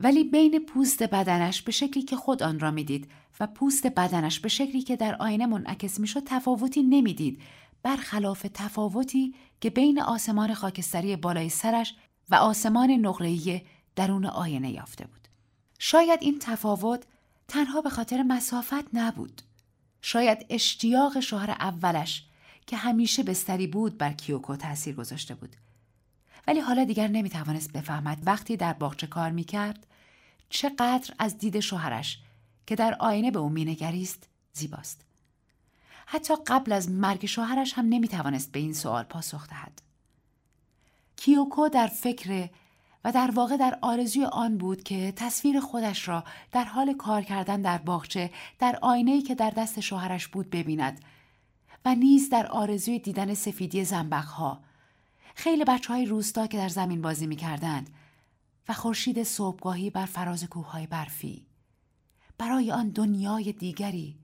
ولی 0.00 0.24
بین 0.24 0.66
پوست 0.66 1.02
بدنش 1.02 1.62
به 1.62 1.72
شکلی 1.72 2.02
که 2.02 2.16
خود 2.16 2.42
آن 2.42 2.60
را 2.60 2.70
می‌دید 2.70 3.10
و 3.40 3.46
پوست 3.46 3.86
بدنش 3.86 4.40
به 4.40 4.48
شکلی 4.48 4.82
که 4.82 4.96
در 4.96 5.14
آینه 5.14 5.46
منعکس 5.46 6.00
می‌شد 6.00 6.22
تفاوتی 6.26 6.82
نمی‌دید 6.82 7.42
برخلاف 7.82 8.46
تفاوتی 8.54 9.34
که 9.60 9.70
بین 9.70 10.02
آسمان 10.02 10.54
خاکستری 10.54 11.16
بالای 11.16 11.48
سرش 11.48 11.94
و 12.30 12.34
آسمان 12.34 12.90
نقره‌ای 12.90 13.62
درون 13.96 14.26
آینه 14.26 14.70
یافته 14.70 15.06
بود. 15.06 15.28
شاید 15.78 16.18
این 16.22 16.38
تفاوت 16.38 17.04
تنها 17.48 17.80
به 17.80 17.90
خاطر 17.90 18.22
مسافت 18.22 18.94
نبود. 18.94 19.42
شاید 20.02 20.46
اشتیاق 20.48 21.20
شوهر 21.20 21.50
اولش 21.50 22.24
که 22.66 22.76
همیشه 22.76 23.22
بستری 23.22 23.66
بود 23.66 23.98
بر 23.98 24.12
کیوکو 24.12 24.56
تاثیر 24.56 24.94
گذاشته 24.94 25.34
بود. 25.34 25.56
ولی 26.46 26.60
حالا 26.60 26.84
دیگر 26.84 27.08
نمی‌توانست 27.08 27.72
بفهمد 27.72 28.18
وقتی 28.26 28.56
در 28.56 28.72
باغچه 28.72 29.06
کار 29.06 29.30
می‌کرد 29.30 29.86
چقدر 30.50 31.14
از 31.18 31.38
دید 31.38 31.60
شوهرش 31.60 32.18
که 32.66 32.76
در 32.76 32.96
آینه 33.00 33.30
به 33.30 33.38
او 33.38 33.48
مینگریست 33.48 34.28
زیباست. 34.52 35.04
حتی 36.06 36.34
قبل 36.46 36.72
از 36.72 36.90
مرگ 36.90 37.26
شوهرش 37.26 37.72
هم 37.72 37.86
نمی‌توانست 37.88 38.52
به 38.52 38.58
این 38.58 38.72
سوال 38.72 39.02
پاسخ 39.02 39.48
دهد. 39.48 39.82
کیوکو 41.16 41.68
در 41.68 41.86
فکر 41.86 42.48
و 43.04 43.12
در 43.12 43.30
واقع 43.30 43.56
در 43.56 43.78
آرزوی 43.82 44.24
آن 44.24 44.58
بود 44.58 44.82
که 44.82 45.12
تصویر 45.16 45.60
خودش 45.60 46.08
را 46.08 46.24
در 46.52 46.64
حال 46.64 46.92
کار 46.92 47.22
کردن 47.22 47.62
در 47.62 47.78
باغچه 47.78 48.30
در 48.58 48.78
آینه‌ای 48.82 49.22
که 49.22 49.34
در 49.34 49.50
دست 49.50 49.80
شوهرش 49.80 50.28
بود 50.28 50.50
ببیند 50.50 51.00
و 51.84 51.94
نیز 51.94 52.30
در 52.30 52.46
آرزوی 52.46 52.98
دیدن 52.98 53.34
سفیدی 53.34 53.84
زنبقها. 53.84 54.60
خیلی 55.34 55.64
بچه 55.64 55.92
های 55.92 56.06
روستا 56.06 56.46
که 56.46 56.58
در 56.58 56.68
زمین 56.68 57.02
بازی 57.02 57.26
می 57.26 57.36
کردند 57.36 57.90
و 58.70 58.72
خورشید 58.72 59.22
صبحگاهی 59.22 59.90
بر 59.90 60.06
فراز 60.06 60.44
کوههای 60.44 60.86
برفی 60.86 61.46
برای 62.38 62.72
آن 62.72 62.88
دنیای 62.88 63.52
دیگری 63.52 64.18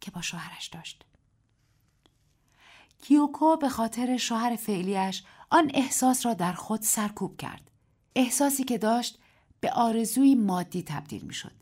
که 0.00 0.10
با 0.10 0.22
شوهرش 0.22 0.66
داشت. 0.66 1.04
کیوکو 3.02 3.56
به 3.56 3.68
خاطر 3.68 4.16
شوهر 4.16 4.56
فعلیش 4.56 5.24
آن 5.50 5.70
احساس 5.74 6.26
را 6.26 6.34
در 6.34 6.52
خود 6.52 6.82
سرکوب 6.82 7.36
کرد. 7.36 7.70
احساسی 8.16 8.64
که 8.64 8.78
داشت 8.78 9.18
به 9.60 9.72
آرزوی 9.72 10.34
مادی 10.34 10.82
تبدیل 10.82 11.22
می 11.22 11.34
شد. 11.34 11.54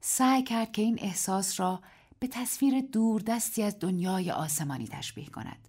سعی 0.00 0.42
کرد 0.42 0.72
که 0.72 0.82
این 0.82 0.98
احساس 1.02 1.60
را 1.60 1.82
به 2.18 2.26
تصویر 2.26 2.80
دوردستی 2.80 3.62
از 3.62 3.76
دنیای 3.80 4.30
آسمانی 4.30 4.88
تشبیه 4.88 5.26
کند. 5.26 5.68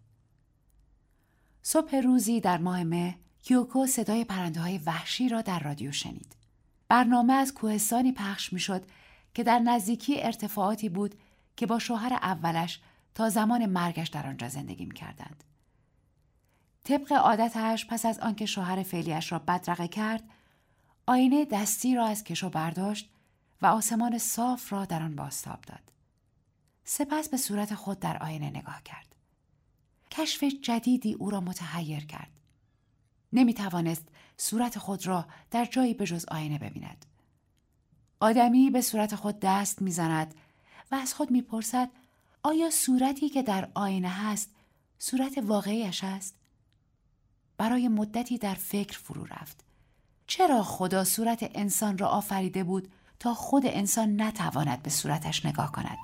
صبح 1.61 1.95
روزی 1.95 2.41
در 2.41 2.57
ماه 2.57 2.83
مه 2.83 3.22
کیوکو 3.43 3.87
صدای 3.87 4.23
پرنده 4.23 4.59
های 4.59 4.77
وحشی 4.77 5.29
را 5.29 5.41
در 5.41 5.59
رادیو 5.59 5.91
شنید. 5.91 6.35
برنامه 6.87 7.33
از 7.33 7.53
کوهستانی 7.53 8.11
پخش 8.11 8.53
می 8.53 8.59
شد 8.59 8.85
که 9.33 9.43
در 9.43 9.59
نزدیکی 9.59 10.21
ارتفاعاتی 10.21 10.89
بود 10.89 11.15
که 11.57 11.65
با 11.65 11.79
شوهر 11.79 12.13
اولش 12.13 12.79
تا 13.15 13.29
زمان 13.29 13.65
مرگش 13.65 14.07
در 14.07 14.27
آنجا 14.27 14.49
زندگی 14.49 14.85
می 14.85 14.93
کردند. 14.93 15.43
طبق 16.83 17.13
عادتش 17.13 17.87
پس 17.87 18.05
از 18.05 18.19
آنکه 18.19 18.45
شوهر 18.45 18.83
فعلیش 18.83 19.31
را 19.31 19.39
بدرقه 19.39 19.87
کرد 19.87 20.23
آینه 21.05 21.45
دستی 21.45 21.95
را 21.95 22.05
از 22.05 22.23
کشو 22.23 22.49
برداشت 22.49 23.09
و 23.61 23.65
آسمان 23.65 24.17
صاف 24.17 24.73
را 24.73 24.85
در 24.85 25.03
آن 25.03 25.15
باستاب 25.15 25.61
داد 25.61 25.91
سپس 26.83 27.29
به 27.29 27.37
صورت 27.37 27.75
خود 27.75 27.99
در 27.99 28.17
آینه 28.17 28.49
نگاه 28.49 28.83
کرد 28.83 29.15
کشف 30.11 30.43
جدیدی 30.43 31.13
او 31.13 31.29
را 31.29 31.41
متحیر 31.41 32.05
کرد 32.05 32.32
نمی 33.33 33.53
توانست 33.53 34.07
صورت 34.37 34.79
خود 34.79 35.07
را 35.07 35.25
در 35.51 35.65
جایی 35.65 35.93
به 35.93 36.05
جز 36.05 36.25
آینه 36.25 36.57
ببیند. 36.57 37.05
آدمی 38.19 38.69
به 38.69 38.81
صورت 38.81 39.15
خود 39.15 39.39
دست 39.39 39.81
می‌زند 39.81 40.35
و 40.91 40.95
از 40.95 41.13
خود 41.13 41.31
می‌پرسد 41.31 41.89
آیا 42.43 42.69
صورتی 42.69 43.29
که 43.29 43.43
در 43.43 43.69
آینه 43.73 44.09
هست 44.09 44.49
صورت 44.99 45.37
واقعیش 45.37 46.03
است؟ 46.03 46.35
برای 47.57 47.87
مدتی 47.87 48.37
در 48.37 48.53
فکر 48.53 48.99
فرو 48.99 49.25
رفت. 49.25 49.63
چرا 50.27 50.63
خدا 50.63 51.03
صورت 51.03 51.51
انسان 51.55 51.97
را 51.97 52.07
آفریده 52.07 52.63
بود 52.63 52.91
تا 53.19 53.33
خود 53.33 53.63
انسان 53.65 54.21
نتواند 54.21 54.83
به 54.83 54.89
صورتش 54.89 55.45
نگاه 55.45 55.71
کند؟ 55.71 55.97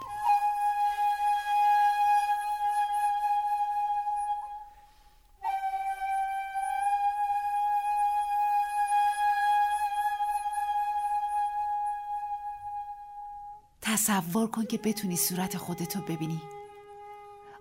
تصور 13.99 14.47
کن 14.47 14.65
که 14.65 14.77
بتونی 14.77 15.15
صورت 15.15 15.57
خودتو 15.57 16.01
ببینی 16.01 16.41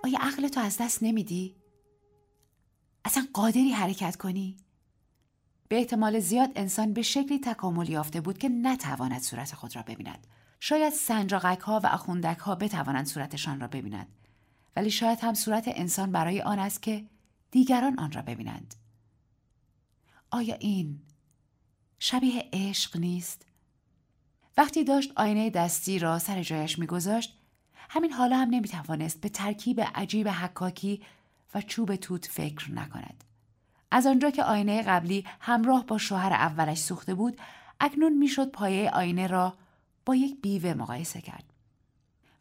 آیا 0.04 0.18
عقلتو 0.20 0.60
از 0.60 0.76
دست 0.80 1.02
نمیدی؟ 1.02 1.56
اصلا 3.04 3.26
قادری 3.32 3.70
حرکت 3.72 4.16
کنی؟ 4.16 4.56
به 5.68 5.76
احتمال 5.76 6.20
زیاد 6.20 6.50
انسان 6.56 6.92
به 6.92 7.02
شکلی 7.02 7.38
تکامل 7.38 7.88
یافته 7.88 8.20
بود 8.20 8.38
که 8.38 8.48
نتواند 8.48 9.22
صورت 9.22 9.54
خود 9.54 9.76
را 9.76 9.82
ببیند. 9.82 10.26
شاید 10.60 10.92
سنجاقک 10.92 11.60
ها 11.60 11.80
و 11.84 11.86
اخوندک 11.86 12.38
ها 12.38 12.54
بتوانند 12.54 13.06
صورتشان 13.06 13.60
را 13.60 13.66
ببینند. 13.68 14.16
ولی 14.76 14.90
شاید 14.90 15.18
هم 15.20 15.34
صورت 15.34 15.64
انسان 15.66 16.12
برای 16.12 16.42
آن 16.42 16.58
است 16.58 16.82
که 16.82 17.06
دیگران 17.50 17.98
آن 17.98 18.12
را 18.12 18.22
ببینند. 18.22 18.74
آیا 20.30 20.54
این 20.54 21.00
شبیه 21.98 22.48
عشق 22.52 22.96
نیست؟ 22.96 23.47
وقتی 24.58 24.84
داشت 24.84 25.12
آینه 25.16 25.50
دستی 25.50 25.98
را 25.98 26.18
سر 26.18 26.42
جایش 26.42 26.78
میگذاشت 26.78 27.38
همین 27.88 28.12
حالا 28.12 28.36
هم 28.36 28.48
نمی‌توانست 28.50 29.20
به 29.20 29.28
ترکیب 29.28 29.80
عجیب 29.80 30.28
حکاکی 30.28 31.02
و 31.54 31.60
چوب 31.60 31.96
توت 31.96 32.26
فکر 32.26 32.72
نکند. 32.72 33.24
از 33.90 34.06
آنجا 34.06 34.30
که 34.30 34.44
آینه 34.44 34.82
قبلی 34.82 35.24
همراه 35.40 35.86
با 35.86 35.98
شوهر 35.98 36.32
اولش 36.32 36.78
سوخته 36.78 37.14
بود 37.14 37.40
اکنون 37.80 38.12
می‌شد 38.12 38.50
پایه 38.50 38.90
آینه 38.90 39.26
را 39.26 39.54
با 40.06 40.14
یک 40.14 40.40
بیوه 40.40 40.74
مقایسه 40.74 41.20
کرد. 41.20 41.44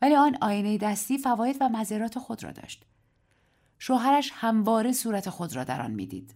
ولی 0.01 0.15
آن 0.15 0.37
آینه 0.41 0.77
دستی 0.77 1.17
فواید 1.17 1.57
و 1.61 1.69
مذرات 1.69 2.19
خود 2.19 2.43
را 2.43 2.51
داشت. 2.51 2.85
شوهرش 3.79 4.31
همواره 4.35 4.91
صورت 4.91 5.29
خود 5.29 5.55
را 5.55 5.63
در 5.63 5.81
آن 5.81 5.91
می‌دید. 5.91 6.33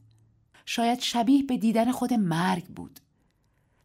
شاید 0.66 1.00
شبیه 1.00 1.44
به 1.44 1.58
دیدن 1.58 1.92
خود 1.92 2.14
مرگ 2.14 2.66
بود. 2.66 3.00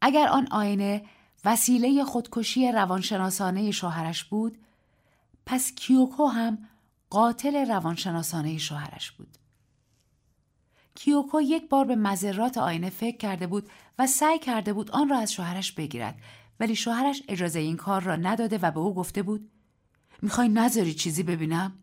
اگر 0.00 0.28
آن 0.28 0.48
آینه 0.50 1.02
وسیله 1.44 2.04
خودکشی 2.04 2.72
روانشناسانه 2.72 3.70
شوهرش 3.70 4.24
بود 4.24 4.58
پس 5.46 5.72
کیوکو 5.72 6.26
هم 6.26 6.58
قاتل 7.10 7.68
روانشناسانه 7.68 8.58
شوهرش 8.58 9.10
بود. 9.10 9.38
کیوکو 10.94 11.40
یک 11.40 11.68
بار 11.68 11.84
به 11.84 11.96
مذرات 11.96 12.58
آینه 12.58 12.90
فکر 12.90 13.16
کرده 13.16 13.46
بود 13.46 13.70
و 13.98 14.06
سعی 14.06 14.38
کرده 14.38 14.72
بود 14.72 14.90
آن 14.90 15.08
را 15.08 15.18
از 15.18 15.32
شوهرش 15.32 15.72
بگیرد 15.72 16.18
ولی 16.60 16.76
شوهرش 16.76 17.22
اجازه 17.28 17.58
این 17.58 17.76
کار 17.76 18.02
را 18.02 18.16
نداده 18.16 18.58
و 18.58 18.70
به 18.70 18.80
او 18.80 18.94
گفته 18.94 19.22
بود 19.22 19.50
می‌خوای 20.22 20.48
نذاری 20.48 20.94
چیزی 20.94 21.22
ببینم؟ 21.22 21.78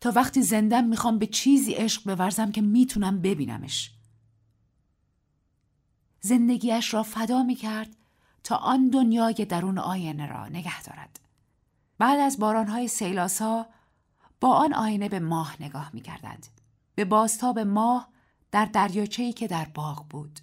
تا 0.00 0.12
وقتی 0.14 0.42
زندم 0.42 0.84
می‌خوام 0.84 1.18
به 1.18 1.26
چیزی 1.26 1.72
عشق 1.72 2.14
بورزم 2.14 2.52
که 2.52 2.60
می‌تونم 2.60 3.20
ببینمش. 3.20 3.90
زندگیش 6.20 6.94
را 6.94 7.02
فدا 7.02 7.42
می‌کرد 7.42 7.96
تا 8.44 8.56
آن 8.56 8.88
دنیای 8.88 9.34
درون 9.34 9.78
آینه 9.78 10.26
را 10.26 10.48
نگه 10.48 10.82
دارد. 10.82 11.20
بعد 11.98 12.20
از 12.20 12.38
بارانهای 12.38 12.88
سیلاسا 12.88 13.66
با 14.40 14.52
آن 14.52 14.74
آینه 14.74 15.08
به 15.08 15.18
ماه 15.20 15.56
نگاه 15.60 15.90
می 15.92 16.00
کردند. 16.00 16.46
به 16.94 17.04
باستاب 17.04 17.58
ماه 17.58 18.08
در 18.50 18.64
دریاچه‌ای 18.64 19.32
که 19.32 19.46
در 19.46 19.64
باغ 19.64 20.06
بود. 20.08 20.40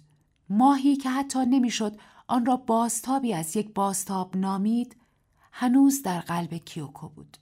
ماهی 0.48 0.96
که 0.96 1.10
حتی 1.10 1.46
نمی‌شد 1.46 1.98
آن 2.26 2.46
را 2.46 2.56
باستابی 2.56 3.34
از 3.34 3.56
یک 3.56 3.74
باستاب 3.74 4.36
نامید 4.36 4.96
هنوز 5.52 6.02
در 6.02 6.20
قلب 6.20 6.54
کیوکو 6.54 7.08
بود. 7.08 7.36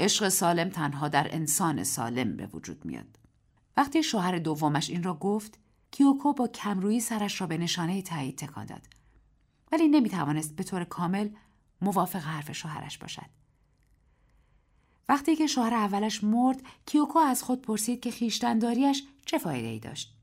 عشق 0.00 0.28
سالم 0.28 0.68
تنها 0.68 1.08
در 1.08 1.34
انسان 1.34 1.84
سالم 1.84 2.36
به 2.36 2.46
وجود 2.46 2.84
میاد. 2.84 3.18
وقتی 3.76 4.02
شوهر 4.02 4.38
دومش 4.38 4.90
این 4.90 5.02
را 5.02 5.14
گفت 5.14 5.58
کیوکو 5.90 6.32
با 6.32 6.48
کمرویی 6.48 7.00
سرش 7.00 7.40
را 7.40 7.46
به 7.46 7.58
نشانه 7.58 8.02
تایید 8.02 8.38
تکان 8.38 8.66
داد. 8.66 9.01
ولی 9.72 9.88
نمی 9.88 10.08
توانست 10.08 10.56
به 10.56 10.64
طور 10.64 10.84
کامل 10.84 11.28
موافق 11.80 12.20
حرف 12.20 12.52
شوهرش 12.52 12.98
باشد. 12.98 13.26
وقتی 15.08 15.36
که 15.36 15.46
شوهر 15.46 15.74
اولش 15.74 16.24
مرد 16.24 16.62
کیوکو 16.86 17.18
از 17.18 17.42
خود 17.42 17.62
پرسید 17.62 18.00
که 18.00 18.10
خیشتنداریش 18.10 19.02
چه 19.26 19.38
فایده 19.38 19.68
ای 19.68 19.78
داشت. 19.78 20.14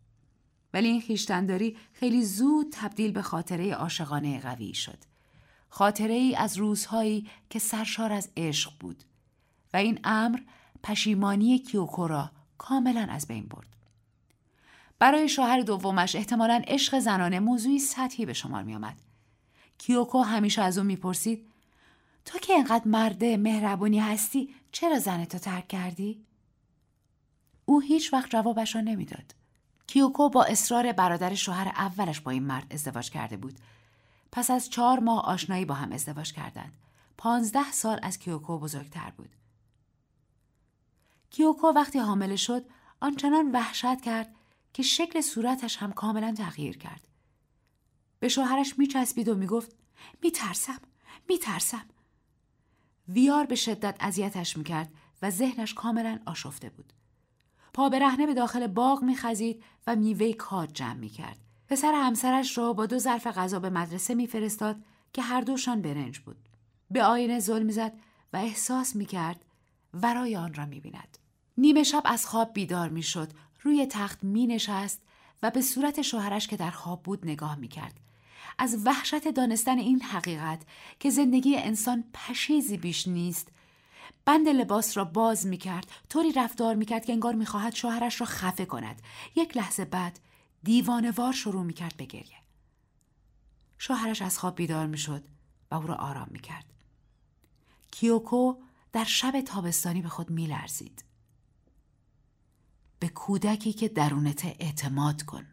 ولی 0.74 0.88
این 0.88 1.02
خیشتنداری 1.02 1.78
خیلی 1.94 2.26
زود 2.26 2.68
تبدیل 2.72 3.12
به 3.12 3.22
خاطره 3.22 3.74
عاشقانه 3.74 4.40
قوی 4.40 4.74
شد. 4.74 4.98
خاطره 5.70 6.14
ای 6.14 6.36
از 6.36 6.58
روزهایی 6.58 7.28
که 7.50 7.60
سرشار 7.60 8.14
از 8.14 8.30
عشق 8.38 8.72
بود 8.80 9.04
و 9.74 9.78
این 9.78 10.00
امر 10.04 10.40
پشیمانی 10.84 11.60
کیوکو 11.60 12.08
را 12.08 12.32
کاملا 12.58 13.08
از 13.10 13.28
بین 13.28 13.48
برد. 13.48 13.68
برای 15.00 15.30
شوهر 15.30 15.62
دومش 15.62 16.16
احتمالا 16.16 16.62
عشق 16.68 17.00
زنانه 17.00 17.40
موضوعی 17.40 17.80
سطحی 17.80 18.26
به 18.26 18.34
شمار 18.34 18.64
می 18.64 18.76
آمد. 18.76 19.09
کیوکو 19.80 20.22
همیشه 20.22 20.62
از 20.62 20.78
او 20.78 20.84
می‌پرسید 20.84 21.50
تو 22.26 22.40
که 22.40 22.54
اینقدر 22.54 22.88
مرد 22.88 23.38
مهربونی 23.38 24.00
هستی 24.00 24.56
چرا 24.72 25.00
زنتو 25.00 25.38
ترک 25.38 25.68
کردی؟ 25.68 26.26
او 27.66 27.80
هیچ 27.80 28.14
وقت 28.14 28.30
جوابش 28.30 28.76
را 28.76 28.82
نمی‌داد. 28.82 29.36
کیوکو 29.88 30.30
با 30.30 30.44
اصرار 30.44 30.92
برادر 30.92 31.36
شوهر 31.36 31.68
اولش 31.68 32.20
با 32.20 32.32
این 32.32 32.44
مرد 32.44 32.74
ازدواج 32.74 33.10
کرده 33.10 33.38
بود. 33.38 33.60
پس 34.32 34.52
از 34.52 34.70
چهار 34.70 35.00
ماه 35.00 35.26
آشنایی 35.26 35.66
با 35.66 35.76
هم 35.76 35.92
ازدواج 35.92 36.34
کردند. 36.34 36.74
پانزده 37.18 37.72
سال 37.72 38.00
از 38.04 38.20
کیوکو 38.20 38.60
بزرگتر 38.60 39.12
بود. 39.18 39.30
کیوکو 41.30 41.68
وقتی 41.68 42.00
حامله 42.00 42.36
شد 42.36 42.66
آنچنان 43.00 43.52
وحشت 43.52 44.02
کرد 44.02 44.36
که 44.74 44.84
شکل 44.84 45.22
صورتش 45.22 45.78
هم 45.78 45.94
کاملا 45.94 46.34
تغییر 46.34 46.78
کرد. 46.78 47.09
به 48.20 48.30
شوهرش 48.30 48.80
میچسبید 48.80 49.30
و 49.30 49.36
می‌گفت 49.36 49.76
میترسم 50.24 50.80
میترسم. 51.30 51.86
ویار 53.08 53.46
به 53.46 53.56
شدت 53.56 53.96
اذیتش 54.00 54.58
می‌کرد 54.58 54.94
و 55.22 55.30
ذهنش 55.30 55.74
کاملا 55.74 56.20
آشفته 56.26 56.70
بود. 56.70 56.94
پا 57.74 57.90
برهنه 57.90 58.28
به 58.28 58.34
داخل 58.34 58.68
باغ 58.68 59.04
میخزید 59.04 59.64
و 59.88 59.96
میوه 59.96 60.34
کاد 60.34 60.74
جمع 60.74 60.94
می‌کرد. 60.94 61.38
پسر 61.68 61.94
همسرش 61.94 62.58
را 62.58 62.74
با 62.74 62.86
دو 62.86 63.00
ظرف 63.00 63.28
غذا 63.28 63.60
به 63.60 63.70
مدرسه 63.70 64.16
میفرستاد 64.16 64.78
که 65.14 65.22
هر 65.22 65.42
دوشان 65.42 65.82
برنج 65.82 66.20
بود. 66.20 66.50
به 66.92 67.04
آینه 67.04 67.40
زل 67.40 67.64
می‌زد 67.64 67.94
و 68.34 68.38
احساس 68.38 68.96
می‌کرد 68.96 69.46
ورای 69.94 70.36
آن 70.36 70.54
را 70.54 70.66
می‌بیند. 70.66 71.18
نیمه 71.58 71.84
شب 71.84 72.02
از 72.06 72.26
خواب 72.26 72.54
بیدار 72.54 72.90
می‌شد. 72.90 73.32
روی 73.62 73.86
تخت 73.86 74.24
می 74.24 74.48
نشست 74.48 75.02
و 75.44 75.50
به 75.52 75.62
صورت 75.62 76.02
شوهرش 76.02 76.48
که 76.48 76.58
در 76.58 76.72
خواب 76.72 77.04
بود 77.04 77.26
نگاه 77.26 77.56
می 77.56 77.68
کرد. 77.68 78.00
از 78.60 78.78
وحشت 78.86 79.28
دانستن 79.28 79.78
این 79.78 80.02
حقیقت 80.02 80.62
که 81.00 81.10
زندگی 81.10 81.58
انسان 81.58 82.04
پشیزی 82.14 82.78
بیش 82.78 83.08
نیست 83.08 83.48
بند 84.26 84.48
لباس 84.48 84.98
را 84.98 85.06
باز 85.06 85.48
می 85.48 85.58
کرد 85.58 85.92
طوری 86.10 86.32
رفتار 86.32 86.76
می 86.76 86.86
کرد 86.86 87.06
که 87.06 87.14
انگار 87.14 87.36
می 87.36 87.46
خواهد 87.46 87.76
شوهرش 87.76 88.22
را 88.22 88.28
خفه 88.28 88.66
کند 88.66 89.02
یک 89.36 89.58
لحظه 89.58 89.86
بعد 89.86 90.20
دیوانوار 90.64 91.34
شروع 91.34 91.64
می 91.64 91.74
کرد 91.74 91.98
به 91.98 92.06
گریه 92.06 92.38
شوهرش 93.78 94.22
از 94.22 94.40
خواب 94.40 94.56
بیدار 94.56 94.88
می 94.88 94.98
شد 94.98 95.24
و 95.72 95.76
او 95.76 95.88
را 95.88 95.96
آرام 95.96 96.28
می 96.32 96.40
کرد 96.40 96.66
کیوکو 97.92 98.56
در 98.94 99.04
شب 99.04 99.42
تابستانی 99.42 100.02
به 100.02 100.10
خود 100.10 100.30
می 100.30 100.48
لرزید. 100.48 101.04
به 103.00 103.08
کودکی 103.10 103.74
که 103.74 103.88
درونت 103.88 104.46
اعتماد 104.46 105.22
کن. 105.22 105.46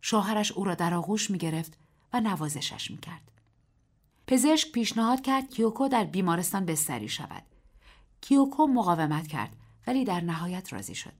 شوهرش 0.00 0.52
او 0.52 0.64
را 0.64 0.74
در 0.74 0.94
آغوش 0.94 1.30
می 1.30 1.38
گرفت 1.38 1.78
و 2.12 2.20
نوازشش 2.20 2.90
می 2.90 2.98
کرد. 2.98 3.30
پزشک 4.26 4.72
پیشنهاد 4.72 5.20
کرد 5.20 5.50
کیوکو 5.50 5.88
در 5.88 6.04
بیمارستان 6.04 6.64
بستری 6.64 7.08
شود. 7.08 7.42
کیوکو 8.20 8.66
مقاومت 8.66 9.26
کرد 9.26 9.56
ولی 9.86 10.04
در 10.04 10.20
نهایت 10.20 10.72
راضی 10.72 10.94
شد. 10.94 11.12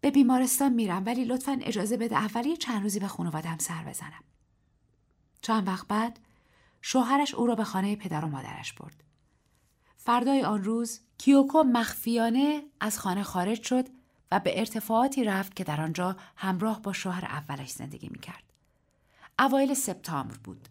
به 0.00 0.10
بیمارستان 0.10 0.72
میرم 0.72 1.02
ولی 1.06 1.24
لطفا 1.24 1.58
اجازه 1.62 1.96
بده 1.96 2.16
اولی 2.16 2.56
چند 2.56 2.82
روزی 2.82 3.00
به 3.00 3.08
خانوادم 3.08 3.58
سر 3.58 3.84
بزنم. 3.84 4.24
چند 5.42 5.68
وقت 5.68 5.86
بعد 5.86 6.18
شوهرش 6.82 7.34
او 7.34 7.46
را 7.46 7.54
به 7.54 7.64
خانه 7.64 7.96
پدر 7.96 8.24
و 8.24 8.28
مادرش 8.28 8.72
برد. 8.72 9.04
فردای 9.96 10.42
آن 10.42 10.64
روز 10.64 11.00
کیوکو 11.18 11.62
مخفیانه 11.62 12.62
از 12.80 12.98
خانه 12.98 13.22
خارج 13.22 13.62
شد 13.62 13.88
و 14.32 14.40
به 14.40 14.58
ارتفاعاتی 14.58 15.24
رفت 15.24 15.56
که 15.56 15.64
در 15.64 15.80
آنجا 15.80 16.16
همراه 16.36 16.82
با 16.82 16.92
شوهر 16.92 17.24
اولش 17.24 17.70
زندگی 17.70 18.08
می‌کرد. 18.08 18.42
اوایل 19.38 19.74
سپتامبر 19.74 20.36
بود. 20.36 20.68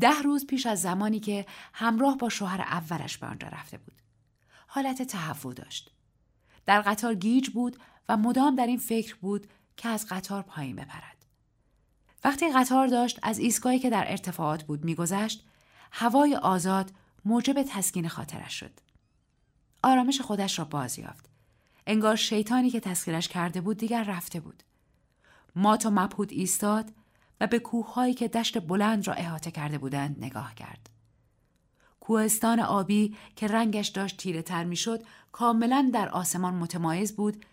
ده 0.00 0.22
روز 0.22 0.46
پیش 0.46 0.66
از 0.66 0.82
زمانی 0.82 1.20
که 1.20 1.46
همراه 1.72 2.18
با 2.18 2.28
شوهر 2.28 2.60
اولش 2.60 3.18
به 3.18 3.26
آنجا 3.26 3.48
رفته 3.48 3.78
بود. 3.78 4.02
حالت 4.66 5.02
تهوع 5.02 5.54
داشت. 5.54 5.90
در 6.66 6.80
قطار 6.80 7.14
گیج 7.14 7.50
بود 7.50 7.76
و 8.08 8.16
مدام 8.16 8.56
در 8.56 8.66
این 8.66 8.78
فکر 8.78 9.16
بود 9.16 9.46
که 9.76 9.88
از 9.88 10.06
قطار 10.06 10.42
پایین 10.42 10.76
بپرد. 10.76 11.24
وقتی 12.24 12.52
قطار 12.52 12.86
داشت 12.86 13.18
از 13.22 13.38
ایستگاهی 13.38 13.78
که 13.78 13.90
در 13.90 14.10
ارتفاعات 14.10 14.62
بود 14.62 14.84
میگذشت 14.84 15.44
هوای 15.92 16.36
آزاد 16.36 16.92
موجب 17.24 17.62
تسکین 17.62 18.08
خاطرش 18.08 18.60
شد. 18.60 18.80
آرامش 19.82 20.20
خودش 20.20 20.58
را 20.58 20.64
باز 20.64 20.98
یافت. 20.98 21.33
انگار 21.86 22.16
شیطانی 22.16 22.70
که 22.70 22.80
تسخیرش 22.80 23.28
کرده 23.28 23.60
بود 23.60 23.76
دیگر 23.76 24.04
رفته 24.04 24.40
بود. 24.40 24.62
مات 25.56 25.86
و 25.86 25.90
مبهود 25.90 26.32
ایستاد 26.32 26.92
و 27.40 27.46
به 27.46 27.58
کوههایی 27.58 28.14
که 28.14 28.28
دشت 28.28 28.58
بلند 28.58 29.08
را 29.08 29.14
احاطه 29.14 29.50
کرده 29.50 29.78
بودند 29.78 30.24
نگاه 30.24 30.54
کرد. 30.54 30.90
کوهستان 32.00 32.60
آبی 32.60 33.16
که 33.36 33.46
رنگش 33.46 33.88
داشت 33.88 34.16
تیره 34.16 34.42
تر 34.42 34.64
می 34.64 34.76
شد 34.76 35.02
کاملا 35.32 35.90
در 35.94 36.08
آسمان 36.08 36.54
متمایز 36.54 37.16
بود 37.16 37.44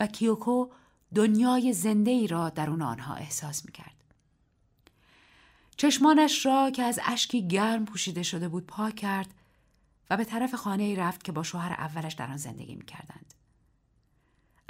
و 0.00 0.06
کیوکو 0.06 0.68
دنیای 1.14 1.72
زنده 1.72 2.10
ای 2.10 2.26
را 2.26 2.48
درون 2.48 2.82
آنها 2.82 3.14
احساس 3.14 3.64
می 3.64 3.72
کرد. 3.72 3.94
چشمانش 5.76 6.46
را 6.46 6.70
که 6.70 6.82
از 6.82 7.00
اشکی 7.06 7.48
گرم 7.48 7.84
پوشیده 7.84 8.22
شده 8.22 8.48
بود 8.48 8.66
پاک 8.66 8.94
کرد 8.94 9.34
و 10.10 10.16
به 10.16 10.24
طرف 10.24 10.54
خانه 10.54 10.82
ای 10.82 10.96
رفت 10.96 11.24
که 11.24 11.32
با 11.32 11.42
شوهر 11.42 11.72
اولش 11.72 12.12
در 12.12 12.30
آن 12.30 12.36
زندگی 12.36 12.74
می 12.74 12.84
کردند. 12.84 13.34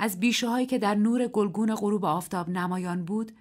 از 0.03 0.21
بیشه 0.21 0.49
هایی 0.49 0.67
که 0.67 0.79
در 0.79 0.95
نور 0.95 1.27
گلگون 1.27 1.75
غروب 1.75 2.05
آفتاب 2.05 2.49
نمایان 2.49 3.05
بود 3.05 3.33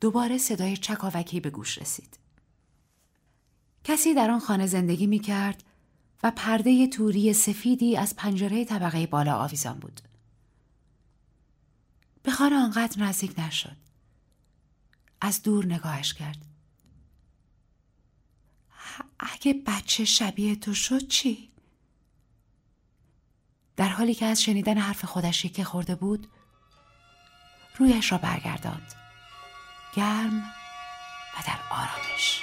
دوباره 0.00 0.38
صدای 0.38 0.76
چکاوکی 0.76 1.40
به 1.40 1.50
گوش 1.50 1.78
رسید. 1.78 2.18
کسی 3.84 4.14
در 4.14 4.30
آن 4.30 4.38
خانه 4.38 4.66
زندگی 4.66 5.06
می 5.06 5.18
کرد 5.18 5.64
و 6.22 6.32
پرده 6.36 6.86
توری 6.86 7.32
سفیدی 7.32 7.96
از 7.96 8.16
پنجره 8.16 8.64
طبقه 8.64 9.06
بالا 9.06 9.36
آویزان 9.36 9.78
بود. 9.78 10.00
به 12.22 12.30
خانه 12.30 12.56
آنقدر 12.56 13.02
نزدیک 13.02 13.38
نشد. 13.38 13.76
از 15.20 15.42
دور 15.42 15.66
نگاهش 15.66 16.14
کرد. 16.14 16.38
اگه 19.18 19.62
بچه 19.66 20.04
شبیه 20.04 20.56
تو 20.56 20.74
شد 20.74 21.08
چی؟ 21.08 21.45
در 23.76 23.88
حالی 23.88 24.14
که 24.14 24.26
از 24.26 24.42
شنیدن 24.42 24.78
حرف 24.78 25.04
خودش 25.04 25.46
که 25.46 25.64
خورده 25.64 25.94
بود 25.94 26.28
رویش 27.78 28.12
را 28.12 28.18
برگرداند. 28.18 28.94
گرم 29.96 30.38
و 31.36 31.42
در 31.46 31.58
آرامش. 31.70 32.42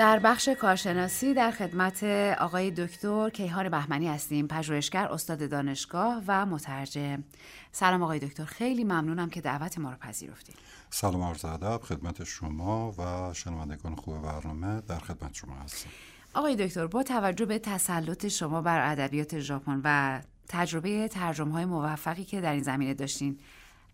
در 0.00 0.18
بخش 0.18 0.48
کارشناسی 0.48 1.34
در 1.34 1.50
خدمت 1.50 2.04
آقای 2.38 2.70
دکتر 2.70 3.30
کیهان 3.30 3.68
بهمنی 3.68 4.08
هستیم 4.08 4.46
پژوهشگر 4.46 5.06
استاد 5.06 5.50
دانشگاه 5.50 6.22
و 6.26 6.46
مترجم. 6.46 7.24
سلام 7.72 8.02
آقای 8.02 8.18
دکتر 8.18 8.44
خیلی 8.44 8.84
ممنونم 8.84 9.30
که 9.30 9.40
دعوت 9.40 9.78
ما 9.78 9.90
رو 9.90 9.96
پذیرفتید 9.96 10.54
سلام 10.90 11.22
عرض 11.22 11.44
ادب 11.44 11.80
خدمت 11.82 12.24
شما 12.24 12.94
و 12.98 13.34
شنوندگان 13.34 13.94
خوب 13.94 14.22
برنامه 14.22 14.80
در 14.80 14.98
خدمت 14.98 15.34
شما 15.34 15.54
هستم 15.54 15.90
آقای 16.34 16.56
دکتر 16.56 16.86
با 16.86 17.02
توجه 17.02 17.46
به 17.46 17.58
تسلط 17.58 18.28
شما 18.28 18.62
بر 18.62 18.92
ادبیات 18.92 19.40
ژاپن 19.40 19.80
و 19.84 20.20
تجربه 20.48 21.08
ترجمه 21.08 21.52
های 21.52 21.64
موفقی 21.64 22.24
که 22.24 22.40
در 22.40 22.52
این 22.52 22.62
زمینه 22.62 22.94
داشتین 22.94 23.38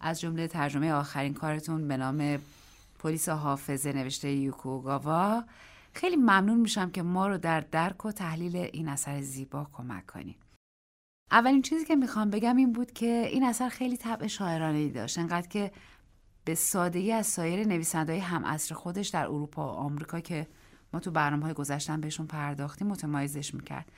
از 0.00 0.20
جمله 0.20 0.48
ترجمه 0.48 0.92
آخرین 0.92 1.34
کارتون 1.34 1.88
به 1.88 1.96
نام 1.96 2.38
پلیس 2.98 3.28
حافظه 3.28 3.92
نوشته 3.92 4.32
یوکوگاوا 4.32 5.44
خیلی 5.97 6.16
ممنون 6.16 6.61
میشم 6.61 6.90
که 6.90 7.03
ما 7.03 7.28
رو 7.28 7.38
در 7.38 7.61
درک 7.61 8.07
و 8.07 8.12
تحلیل 8.12 8.57
این 8.57 8.88
اثر 8.88 9.20
زیبا 9.20 9.66
کمک 9.72 10.07
کنیم 10.07 10.36
اولین 11.30 11.62
چیزی 11.62 11.84
که 11.84 11.97
می‌خوام 11.97 12.30
بگم 12.30 12.57
این 12.57 12.72
بود 12.72 12.92
که 12.92 13.28
این 13.32 13.44
اثر 13.44 13.68
خیلی 13.68 13.97
طبع 13.97 14.26
شاعرانه 14.26 14.78
ای 14.78 14.90
داشت. 14.90 15.18
انقدر 15.18 15.49
که 15.49 15.72
به 16.44 16.55
سادگی 16.55 17.12
از 17.12 17.26
سایر 17.26 17.68
نویسندهای 17.68 18.18
هم 18.18 18.44
اصر 18.44 18.74
خودش 18.74 19.09
در 19.09 19.24
اروپا 19.24 19.66
و 19.66 19.76
آمریکا 19.76 20.20
که 20.20 20.47
ما 20.92 21.01
تو 21.01 21.11
برنامه 21.11 21.44
های 21.44 21.55
گذشتن 21.55 22.01
بهشون 22.01 22.26
پرداختیم 22.26 22.88
متمایزش 22.88 23.55
می‌کرد. 23.55 23.92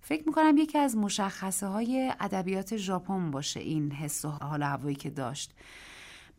فکر 0.00 0.22
می‌کنم 0.26 0.56
یکی 0.56 0.78
از 0.78 0.96
مشخصه 0.96 1.66
های 1.66 2.12
ادبیات 2.20 2.76
ژاپن 2.76 3.30
باشه 3.30 3.60
این 3.60 3.92
حس 3.92 4.24
و 4.24 4.28
حال 4.28 4.62
هوایی 4.62 4.96
که 4.96 5.10
داشت. 5.10 5.54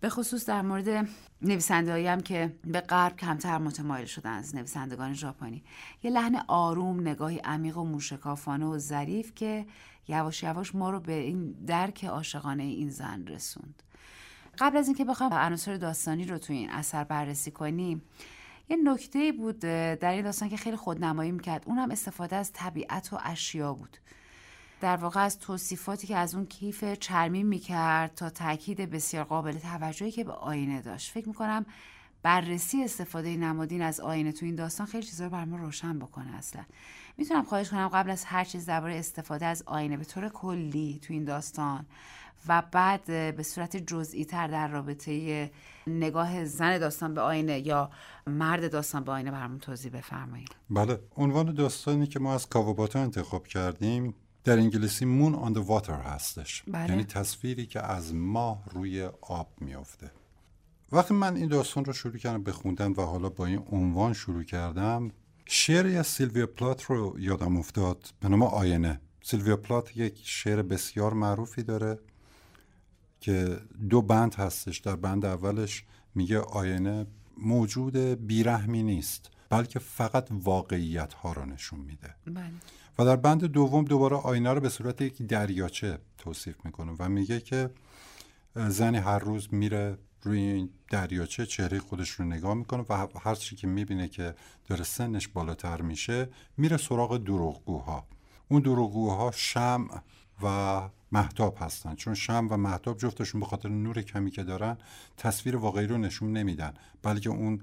به 0.04 0.10
خصوص 0.10 0.46
در 0.46 0.62
مورد 0.62 1.08
نویسنده 1.42 2.12
هم 2.12 2.22
که 2.22 2.56
به 2.66 2.82
غرب 2.82 3.18
کمتر 3.18 3.58
متمایل 3.58 4.06
شدن 4.06 4.34
از 4.34 4.56
نویسندگان 4.56 5.14
ژاپنی. 5.14 5.64
یه 6.04 6.12
لحن 6.12 6.36
آروم 6.48 7.00
نگاهی 7.00 7.38
عمیق 7.38 7.78
و 7.78 7.84
موشکافانه 7.84 8.66
و 8.66 8.78
ظریف 8.78 9.32
که 9.36 9.66
یواش 10.08 10.44
یواش 10.44 10.76
ما 10.76 10.90
رو 10.90 11.00
به 11.00 11.14
این 11.14 11.52
درک 11.52 12.06
عاشقانه 12.06 12.64
این 12.64 12.90
زن 12.90 13.28
رسوند. 13.28 13.84
قبل 14.58 14.78
از 14.78 14.88
اینکه 14.88 15.06
بخوام 15.06 15.34
عناصر 15.34 15.76
داستانی 15.76 16.26
رو 16.26 16.38
توی 16.38 16.58
این 16.58 16.70
اثر 16.70 17.04
بررسی 17.04 17.52
کنیم 17.52 18.02
یه 18.70 18.78
نکته 18.84 19.32
بود 19.32 19.60
در 19.60 20.12
این 20.12 20.22
داستان 20.22 20.50
که 20.50 20.58
خیلی 20.58 20.78
خودنمایی 20.78 21.32
می‌کرد. 21.32 21.64
اونم 21.66 21.92
استفاده 21.92 22.36
از 22.36 22.52
طبیعت 22.54 23.14
و 23.14 23.20
اشیا 23.24 23.74
بود. 23.74 23.98
در 24.84 24.98
واقع 24.98 25.20
از 25.20 25.40
توصیفاتی 25.40 26.08
که 26.08 26.18
از 26.18 26.36
اون 26.36 26.46
کیف 26.46 26.84
چرمی 26.94 27.44
می‌کرد 27.44 28.16
تا 28.16 28.30
تاکید 28.30 28.90
بسیار 28.90 29.24
قابل 29.24 29.54
توجهی 29.54 30.12
که 30.12 30.24
به 30.24 30.32
آینه 30.32 30.82
داشت. 30.82 31.12
فکر 31.12 31.28
می‌کنم 31.28 31.66
بررسی 32.24 32.84
استفاده 32.84 33.38
نمادین 33.38 33.82
از 33.82 34.00
آینه 34.00 34.32
تو 34.32 34.46
این 34.46 34.56
داستان 34.56 34.88
خیلی 34.88 35.06
چیزا 35.06 35.24
رو 35.24 35.30
بر 35.30 35.46
روشن 35.46 36.00
بکنه 36.00 36.36
اصلا. 36.36 36.64
می‌تونم 37.18 37.44
خواهش 37.44 37.70
کنم 37.70 37.88
قبل 37.88 38.10
از 38.10 38.26
هر 38.26 38.44
چیز 38.44 38.66
درباره 38.66 38.96
استفاده 38.96 39.46
از 39.46 39.64
آینه 39.66 39.98
به 39.98 40.06
طور 40.06 40.30
کلی 40.30 41.00
تو 41.04 41.14
این 41.14 41.24
داستان 41.24 41.86
و 42.48 42.64
بعد 42.72 43.06
به 43.06 43.44
صورت 43.44 43.78
جزئی 43.78 44.26
تر 44.26 44.48
در 44.48 44.68
رابطه 44.68 45.52
نگاه 45.88 46.46
زن 46.46 46.78
داستان 46.78 47.14
به 47.14 47.22
آینه 47.22 47.60
یا 47.60 47.92
مرد 48.28 48.72
داستان 48.72 49.04
به 49.04 49.12
آینه 49.12 49.32
برامون 49.32 49.60
توضیح 49.60 49.92
بفرمایید. 49.92 50.56
بله 50.70 51.00
عنوان 51.16 51.54
داستانی 51.54 52.08
که 52.08 52.20
ما 52.20 52.34
از 52.34 52.50
کاواباتا 52.50 53.00
انتخاب 53.00 53.48
کردیم 53.48 54.16
در 54.44 54.58
انگلیسی 54.58 55.06
مون 55.06 55.36
آن 55.36 55.54
واتر 55.54 56.02
هستش. 56.02 56.64
بله. 56.68 56.90
یعنی 56.90 57.04
تصویری 57.04 57.66
که 57.66 57.82
از 57.82 58.16
ماه 58.16 58.64
روی 58.72 59.10
آب 59.22 59.48
میافته. 59.62 60.12
وقتی 60.92 61.14
من 61.14 61.36
این 61.36 61.48
داستان 61.48 61.86
رو 61.86 61.94
شروع 61.94 62.18
کردم 62.18 62.44
بخوندن 62.44 62.92
و 62.92 63.02
حالا 63.02 63.30
با 63.30 63.46
این 63.46 63.64
عنوان 63.72 64.14
شروع 64.14 64.44
کردم 64.44 65.12
شعری 65.46 65.98
از 65.98 66.08
سیلویا 66.08 66.48
پلات 66.48 66.84
رو 66.84 67.16
یادم 67.20 67.58
افتاد. 67.58 68.14
به 68.20 68.30
نام 68.30 68.44
آینه. 68.44 69.02
سیلویا 69.22 69.58
پلات 69.58 69.98
یک 69.98 70.22
شعر 70.24 70.62
بسیار 70.62 71.14
معروفی 71.14 71.64
داره 71.64 72.00
که 73.20 73.60
دو 73.90 74.02
بند 74.02 74.36
هستش. 74.36 74.78
در 74.78 74.96
بند 74.96 75.26
اولش 75.26 75.84
میگه 76.16 76.40
آینه 76.40 77.06
موجود 77.38 77.98
بیرحمی 77.98 78.84
نیست 78.84 79.30
بلکه 79.50 79.80
فقط 79.80 80.28
واقعیت 80.32 81.14
ها 81.14 81.34
رو 81.34 81.46
نشون 81.46 81.80
میده. 81.80 82.16
بله. 82.26 82.52
و 82.98 83.06
در 83.06 83.16
بند 83.16 83.46
دوم 83.46 83.86
دوباره 83.86 84.16
آینه 84.16 84.54
رو 84.54 84.62
به 84.62 84.70
صورت 84.70 85.02
یک 85.02 85.22
دریاچه 85.22 86.00
توصیف 86.18 86.56
می‌کنه 86.66 86.96
و 87.00 87.10
میگه 87.10 87.40
که 87.40 87.70
زنی 88.56 88.98
هر 88.98 89.20
روز 89.20 89.54
میره 89.54 89.98
روی 90.22 90.40
این 90.40 90.70
دریاچه 90.92 91.46
چهره 91.46 91.80
خودش 91.80 92.10
رو 92.10 92.26
نگاه 92.26 92.54
می‌کنه 92.54 92.86
و 92.90 93.08
هر 93.20 93.36
چی 93.36 93.56
که 93.56 93.68
می‌بینه 93.68 94.08
که 94.08 94.36
داره 94.68 94.84
سنش 94.84 95.28
بالاتر 95.28 95.82
میشه 95.82 96.30
میره 96.58 96.78
سراغ 96.78 97.18
دروغگوها. 97.18 98.08
اون 98.48 98.62
دروغگوها 98.62 99.32
شمع 99.32 100.02
و 100.44 100.82
محتاب 101.12 101.58
هستن. 101.60 101.96
چون 101.96 102.14
شم 102.14 102.48
و 102.50 102.58
محتاب 102.58 102.98
جفتشون 102.98 103.42
به 103.42 103.48
خاطر 103.48 103.70
نور 103.70 104.02
کمی 104.02 104.32
که 104.32 104.44
دارن 104.44 104.78
تصویر 105.18 105.56
واقعی 105.56 105.88
رو 105.88 105.98
نشون 105.98 106.34
نمیدن 106.34 106.74
بلکه 107.04 107.30
اون 107.30 107.62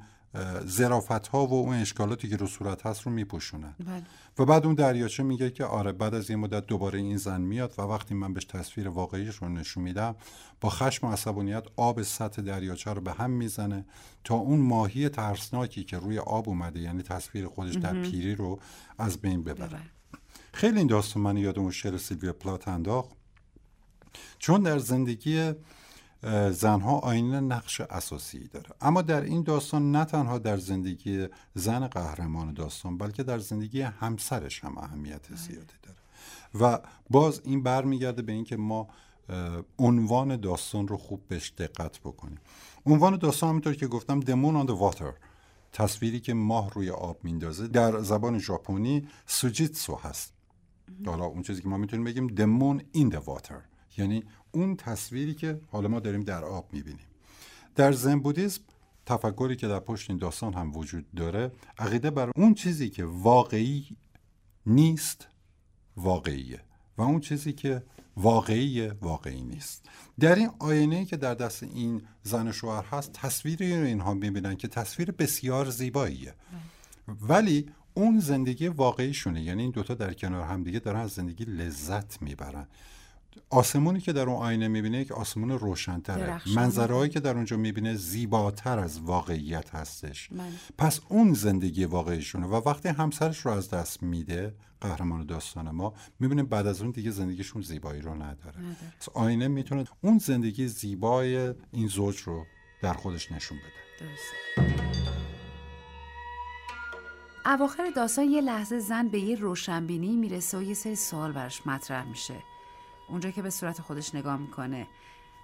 زرافت 0.64 1.26
ها 1.26 1.46
و 1.46 1.52
اون 1.52 1.74
اشکالاتی 1.74 2.28
که 2.28 2.36
رو 2.36 2.46
صورت 2.46 2.86
هست 2.86 3.02
رو 3.02 3.12
میپوشونن 3.12 3.74
بله. 3.86 4.02
و 4.38 4.44
بعد 4.44 4.66
اون 4.66 4.74
دریاچه 4.74 5.22
میگه 5.22 5.50
که 5.50 5.64
آره 5.64 5.92
بعد 5.92 6.14
از 6.14 6.30
این 6.30 6.38
مدت 6.38 6.66
دوباره 6.66 6.98
این 6.98 7.16
زن 7.16 7.40
میاد 7.40 7.74
و 7.78 7.82
وقتی 7.82 8.14
من 8.14 8.32
بهش 8.32 8.44
تصویر 8.44 8.88
واقعیش 8.88 9.36
رو 9.36 9.48
نشون 9.48 9.82
میدم 9.82 10.16
با 10.60 10.70
خشم 10.70 11.06
و 11.06 11.12
عصبانیت 11.12 11.64
آب 11.76 12.02
سطح 12.02 12.42
دریاچه 12.42 12.92
رو 12.92 13.00
به 13.00 13.12
هم 13.12 13.30
می‌زنه 13.30 13.84
تا 14.24 14.34
اون 14.34 14.60
ماهی 14.60 15.08
ترسناکی 15.08 15.84
که 15.84 15.98
روی 15.98 16.18
آب 16.18 16.48
اومده 16.48 16.80
یعنی 16.80 17.02
تصویر 17.02 17.46
خودش 17.46 17.74
در 17.74 18.02
پیری 18.02 18.34
رو 18.34 18.60
از 18.98 19.18
بین 19.18 19.44
ببره. 19.44 19.80
خیلی 20.52 20.78
این 20.78 20.86
داستان 20.86 21.22
من 21.22 21.36
یادم 21.36 21.70
شعر 21.70 21.98
سیلویا 21.98 22.32
پلات 22.32 22.68
انداخت. 22.68 23.10
چون 24.38 24.62
در 24.62 24.78
زندگی 24.78 25.52
زنها 26.50 26.98
آینه 26.98 27.40
نقش 27.40 27.80
اساسی 27.80 28.48
داره. 28.48 28.70
اما 28.80 29.02
در 29.02 29.20
این 29.20 29.42
داستان 29.42 29.92
نه 29.92 30.04
تنها 30.04 30.38
در 30.38 30.56
زندگی 30.56 31.28
زن 31.54 31.86
قهرمان 31.86 32.52
داستان 32.52 32.98
بلکه 32.98 33.22
در 33.22 33.38
زندگی 33.38 33.80
همسرش 33.80 34.64
هم 34.64 34.78
اهمیت 34.78 35.28
بله. 35.28 35.36
زیادی 35.36 35.74
داره. 35.82 35.98
و 36.60 36.78
باز 37.10 37.40
این 37.44 37.62
برمیگرده 37.62 38.22
به 38.22 38.32
اینکه 38.32 38.56
ما 38.56 38.88
عنوان 39.78 40.36
داستان 40.36 40.88
رو 40.88 40.96
خوب 40.96 41.28
بهش 41.28 41.52
دقت 41.58 41.98
بکنیم. 41.98 42.38
عنوان 42.86 43.16
داستان 43.16 43.48
همونطور 43.48 43.74
که 43.74 43.86
گفتم 43.86 44.20
دمون 44.20 44.56
آن 44.56 44.66
واتر 44.66 45.12
تصویری 45.72 46.20
که 46.20 46.34
ماه 46.34 46.70
روی 46.70 46.90
آب 46.90 47.24
میندازه. 47.24 47.68
در 47.68 48.02
زبان 48.02 48.38
ژاپنی 48.38 49.08
سوجیتسو 49.26 49.96
هست. 49.96 50.32
حالا 51.06 51.24
اون 51.24 51.42
چیزی 51.42 51.62
که 51.62 51.68
ما 51.68 51.76
می‌تونیم 51.76 52.04
بگیم 52.04 52.26
دمون 52.26 52.82
این 52.92 53.08
د 53.08 53.14
واتر 53.14 53.60
یعنی 53.96 54.24
اون 54.52 54.76
تصویری 54.76 55.34
که 55.34 55.60
حالا 55.70 55.88
ما 55.88 56.00
داریم 56.00 56.20
در 56.20 56.44
آب 56.44 56.72
می‌بینیم. 56.72 57.06
در 57.74 57.92
زن 57.92 58.18
بودیسم 58.18 58.62
تفکری 59.06 59.56
که 59.56 59.68
در 59.68 59.80
پشت 59.80 60.10
این 60.10 60.18
داستان 60.18 60.54
هم 60.54 60.76
وجود 60.76 61.06
داره 61.16 61.52
عقیده 61.78 62.10
بر 62.10 62.30
اون 62.36 62.54
چیزی 62.54 62.90
که 62.90 63.04
واقعی 63.04 63.96
نیست 64.66 65.28
واقعیه 65.96 66.60
و 66.96 67.02
اون 67.02 67.20
چیزی 67.20 67.52
که 67.52 67.82
واقعی 68.16 68.86
واقعی 68.86 69.42
نیست. 69.42 69.88
در 70.20 70.34
این 70.34 70.50
آینه 70.58 71.04
که 71.04 71.16
در 71.16 71.34
دست 71.34 71.62
این 71.62 72.02
زن 72.22 72.52
شوهر 72.52 72.84
هست 72.84 73.12
تصویری 73.12 73.80
رو 73.80 73.86
اینها 73.86 74.14
می‌بینن 74.14 74.56
که 74.56 74.68
تصویر 74.68 75.10
بسیار 75.10 75.70
زیباییه. 75.70 76.34
ولی 77.08 77.66
اون 77.94 78.20
زندگی 78.20 78.68
واقعیشونه 78.68 79.42
یعنی 79.42 79.62
این 79.62 79.70
دوتا 79.70 79.94
در 79.94 80.14
کنار 80.14 80.42
هم 80.42 80.62
دیگه 80.62 80.78
دارن 80.78 81.00
از 81.00 81.10
زندگی 81.10 81.44
لذت 81.44 82.22
می‌برن. 82.22 82.66
آسمونی 83.50 84.00
که 84.00 84.12
در 84.12 84.28
اون 84.28 84.42
آینه 84.42 84.68
می‌بینه 84.68 85.00
یک 85.00 85.12
آسمون 85.12 85.50
روشنتره 85.50 86.40
منظرهایی 86.54 87.10
که 87.10 87.20
در 87.20 87.34
اونجا 87.34 87.56
می‌بینه 87.56 87.94
زیباتر 87.94 88.78
از 88.78 89.00
واقعیت 89.00 89.74
هستش 89.74 90.32
من. 90.32 90.38
بله. 90.38 90.52
پس 90.78 91.00
اون 91.08 91.34
زندگی 91.34 91.84
واقعیشونه 91.84 92.46
و 92.46 92.68
وقتی 92.68 92.88
همسرش 92.88 93.38
رو 93.38 93.52
از 93.52 93.70
دست 93.70 94.02
میده 94.02 94.54
قهرمان 94.80 95.26
داستان 95.26 95.70
ما 95.70 95.94
می‌بینیم 96.20 96.46
بعد 96.46 96.66
از 96.66 96.82
اون 96.82 96.90
دیگه 96.90 97.10
زندگیشون 97.10 97.62
زیبایی 97.62 98.00
رو 98.00 98.14
نداره, 98.14 98.58
پس 99.00 99.08
آینه 99.08 99.48
می‌تونه 99.48 99.84
اون 100.00 100.18
زندگی 100.18 100.68
زیبای 100.68 101.54
این 101.72 101.86
زوج 101.86 102.18
رو 102.18 102.46
در 102.82 102.92
خودش 102.92 103.32
نشون 103.32 103.58
بده 103.58 104.06
درست. 104.06 104.32
اواخر 107.46 107.90
داستان 107.96 108.24
یه 108.24 108.40
لحظه 108.40 108.78
زن 108.78 109.08
به 109.08 109.18
یه 109.18 109.36
روشنبینی 109.36 110.16
می‌رسه 110.16 110.58
و 110.58 110.62
یه 110.62 110.74
سری 110.74 110.96
سوال 110.96 111.32
براش 111.32 111.66
مطرح 111.66 112.08
میشه 112.08 112.34
اونجا 113.10 113.30
که 113.30 113.42
به 113.42 113.50
صورت 113.50 113.80
خودش 113.80 114.14
نگاه 114.14 114.36
می‌کنه. 114.36 114.86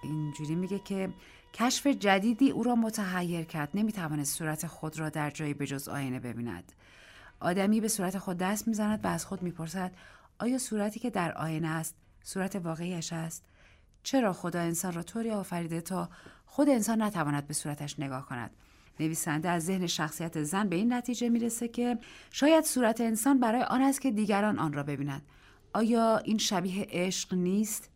اینجوری 0.02 0.54
میگه 0.54 0.78
که 0.78 1.08
کشف 1.54 1.86
جدیدی 1.86 2.50
او 2.50 2.62
را 2.62 2.74
متحیر 2.74 3.44
کرد. 3.44 3.70
نمی‌توانست 3.74 4.38
صورت 4.38 4.66
خود 4.66 4.98
را 4.98 5.08
در 5.08 5.30
جایی 5.30 5.54
به 5.54 5.66
جز 5.66 5.88
آینه 5.88 6.20
ببیند. 6.20 6.72
آدمی 7.40 7.80
به 7.80 7.88
صورت 7.88 8.18
خود 8.18 8.38
دست 8.38 8.68
می‌زند 8.68 9.04
و 9.04 9.08
از 9.08 9.26
خود 9.26 9.42
می‌پرسد 9.42 9.92
آیا 10.38 10.58
صورتی 10.58 11.00
که 11.00 11.10
در 11.10 11.32
آینه 11.32 11.68
است 11.68 11.94
صورت 12.22 12.56
واقعیش 12.56 13.12
است؟ 13.12 13.44
چرا 14.02 14.32
خدا 14.32 14.60
انسان 14.60 14.92
را 14.92 15.02
طوری 15.02 15.30
آفریده 15.30 15.80
تا 15.80 16.08
خود 16.46 16.68
انسان 16.68 17.02
نتواند 17.02 17.46
به 17.46 17.54
صورتش 17.54 18.00
نگاه 18.00 18.26
کند؟ 18.26 18.50
نویسنده 19.00 19.48
از 19.48 19.64
ذهن 19.64 19.86
شخصیت 19.86 20.42
زن 20.42 20.68
به 20.68 20.76
این 20.76 20.92
نتیجه 20.92 21.28
می‌رسه 21.28 21.68
که 21.68 21.98
شاید 22.30 22.64
صورت 22.64 23.00
انسان 23.00 23.40
برای 23.40 23.62
آن 23.62 23.82
است 23.82 24.00
که 24.00 24.10
دیگران 24.10 24.58
آن 24.58 24.72
را 24.72 24.82
ببینند 24.82 25.22
آیا 25.76 26.18
این 26.18 26.38
شبیه 26.38 26.86
عشق 26.90 27.34
نیست؟ 27.34 27.88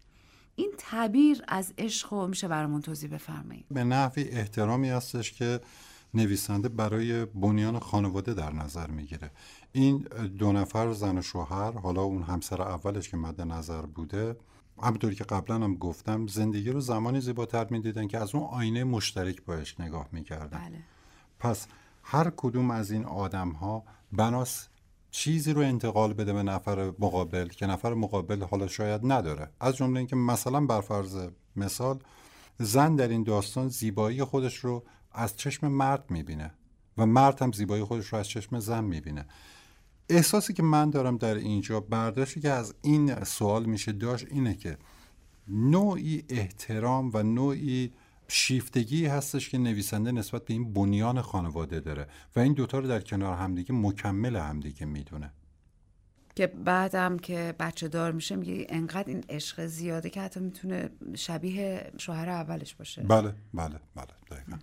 این 0.56 0.72
تعبیر 0.78 1.42
از 1.48 1.72
عشق 1.78 2.12
رو 2.12 2.26
میشه 2.26 2.48
برامون 2.48 2.80
توضیح 2.80 3.10
بفرمایید 3.10 3.64
به 3.70 3.84
نحوی 3.84 4.22
احترامی 4.22 4.88
هستش 4.88 5.32
که 5.32 5.60
نویسنده 6.14 6.68
برای 6.68 7.24
بنیان 7.24 7.78
خانواده 7.78 8.34
در 8.34 8.52
نظر 8.52 8.86
می‌گیره 8.86 9.30
این 9.72 9.98
دو 10.38 10.52
نفر 10.52 10.92
زن 10.92 11.18
و 11.18 11.22
شوهر 11.22 11.72
حالا 11.72 12.02
اون 12.02 12.22
همسر 12.22 12.62
اولش 12.62 13.08
که 13.08 13.16
مد 13.16 13.40
نظر 13.40 13.82
بوده 13.82 14.36
همونطوری 14.82 15.14
که 15.14 15.24
قبلا 15.24 15.54
هم 15.54 15.74
گفتم 15.74 16.26
زندگی 16.26 16.70
رو 16.70 16.80
زمانی 16.80 17.20
زیباتر 17.20 17.66
می‌دیدن 17.70 18.08
که 18.08 18.18
از 18.18 18.34
اون 18.34 18.44
آینه 18.44 18.84
مشترک 18.84 19.44
باش 19.44 19.80
نگاه 19.80 20.08
می‌کردن 20.12 20.58
بله. 20.58 20.78
پس 21.38 21.66
هر 22.02 22.32
کدوم 22.36 22.70
از 22.70 22.90
این 22.90 23.04
آدم 23.04 23.50
ها 23.50 23.84
بناس 24.12 24.68
چیزی 25.10 25.52
رو 25.52 25.60
انتقال 25.60 26.12
بده 26.12 26.32
به 26.32 26.42
نفر 26.42 26.92
مقابل 26.98 27.48
که 27.48 27.66
نفر 27.66 27.94
مقابل 27.94 28.42
حالا 28.42 28.66
شاید 28.66 29.00
نداره. 29.04 29.50
از 29.60 29.76
جمله 29.76 29.98
اینکه 29.98 30.16
مثلا 30.16 30.66
بر 30.66 30.80
فرض 30.80 31.28
مثال 31.56 31.98
زن 32.58 32.96
در 32.96 33.08
این 33.08 33.22
داستان 33.22 33.68
زیبایی 33.68 34.24
خودش 34.24 34.56
رو 34.56 34.84
از 35.12 35.36
چشم 35.36 35.68
مرد 35.68 36.10
می‌بینه 36.10 36.54
و 36.98 37.06
مرد 37.06 37.42
هم 37.42 37.52
زیبایی 37.52 37.84
خودش 37.84 38.06
رو 38.06 38.18
از 38.18 38.28
چشم 38.28 38.58
زن 38.58 38.84
می‌بینه. 38.84 39.26
احساسی 40.08 40.52
که 40.52 40.62
من 40.62 40.90
دارم 40.90 41.16
در 41.16 41.34
اینجا 41.34 41.80
برداشتی 41.80 42.40
که 42.40 42.50
از 42.50 42.74
این 42.82 43.24
سوال 43.24 43.64
میشه 43.64 43.92
داشت 43.92 44.26
اینه 44.30 44.54
که 44.54 44.78
نوعی 45.48 46.24
احترام 46.28 47.10
و 47.14 47.22
نوعی 47.22 47.92
شیفتگی 48.30 49.06
هستش 49.06 49.48
که 49.48 49.58
نویسنده 49.58 50.12
نسبت 50.12 50.44
به 50.44 50.54
این 50.54 50.72
بنیان 50.72 51.20
خانواده 51.20 51.80
داره 51.80 52.06
و 52.36 52.40
این 52.40 52.52
دوتا 52.52 52.78
رو 52.78 52.88
در 52.88 53.00
کنار 53.00 53.36
همدیگه 53.36 53.74
مکمل 53.74 54.36
همدیگه 54.36 54.86
می‌دونه. 54.86 55.32
که 56.34 56.46
بعدم 56.46 57.18
که 57.18 57.54
بچه 57.58 57.88
دار 57.88 58.12
میشه 58.12 58.36
میگه 58.36 58.66
انقدر 58.68 59.08
این 59.08 59.24
عشق 59.28 59.66
زیاده 59.66 60.10
که 60.10 60.20
حتی 60.20 60.40
می‌تونه 60.40 60.90
شبیه 61.14 61.92
شوهر 61.98 62.28
اولش 62.28 62.74
باشه. 62.74 63.02
بله 63.02 63.34
بله 63.54 63.80
بله 63.94 64.06
دقیقا. 64.30 64.58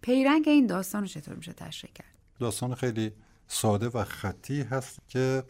پیرنگ 0.00 0.44
این 0.46 0.66
داستان 0.66 1.02
رو 1.02 1.08
چطور 1.08 1.34
میشه 1.34 1.52
تشریح 1.52 1.92
کرد؟ 1.92 2.06
داستان 2.38 2.74
خیلی 2.74 3.12
ساده 3.46 3.88
و 3.88 4.04
خطی 4.04 4.62
هست 4.62 4.98
که 5.08 5.44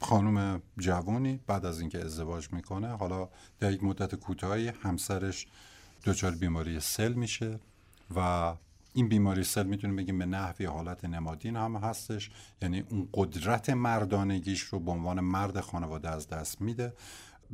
خانم 0.00 0.62
جوانی 0.78 1.40
بعد 1.46 1.66
از 1.66 1.80
اینکه 1.80 2.04
ازدواج 2.04 2.52
می‌کنه 2.52 2.96
حالا 2.96 3.28
در 3.60 3.72
یک 3.72 3.84
مدت 3.84 4.14
کوتاهی 4.14 4.68
همسرش 4.68 5.46
دچار 6.04 6.34
بیماری 6.34 6.80
سل 6.80 7.12
میشه 7.12 7.60
و 8.16 8.54
این 8.94 9.08
بیماری 9.08 9.44
سل 9.44 9.66
می‌تونیم 9.66 9.96
بگیم 9.96 10.18
به 10.18 10.26
نحوی 10.26 10.64
حالت 10.64 11.04
نمادین 11.04 11.56
هم 11.56 11.76
هستش. 11.76 12.30
یعنی 12.62 12.84
اون 12.88 13.08
قدرت 13.14 13.70
مردانگیش 13.70 14.60
رو 14.60 14.80
به 14.80 14.90
عنوان 14.90 15.20
مرد 15.20 15.60
خانواده 15.60 16.08
از 16.10 16.28
دست 16.28 16.60
میده. 16.60 16.92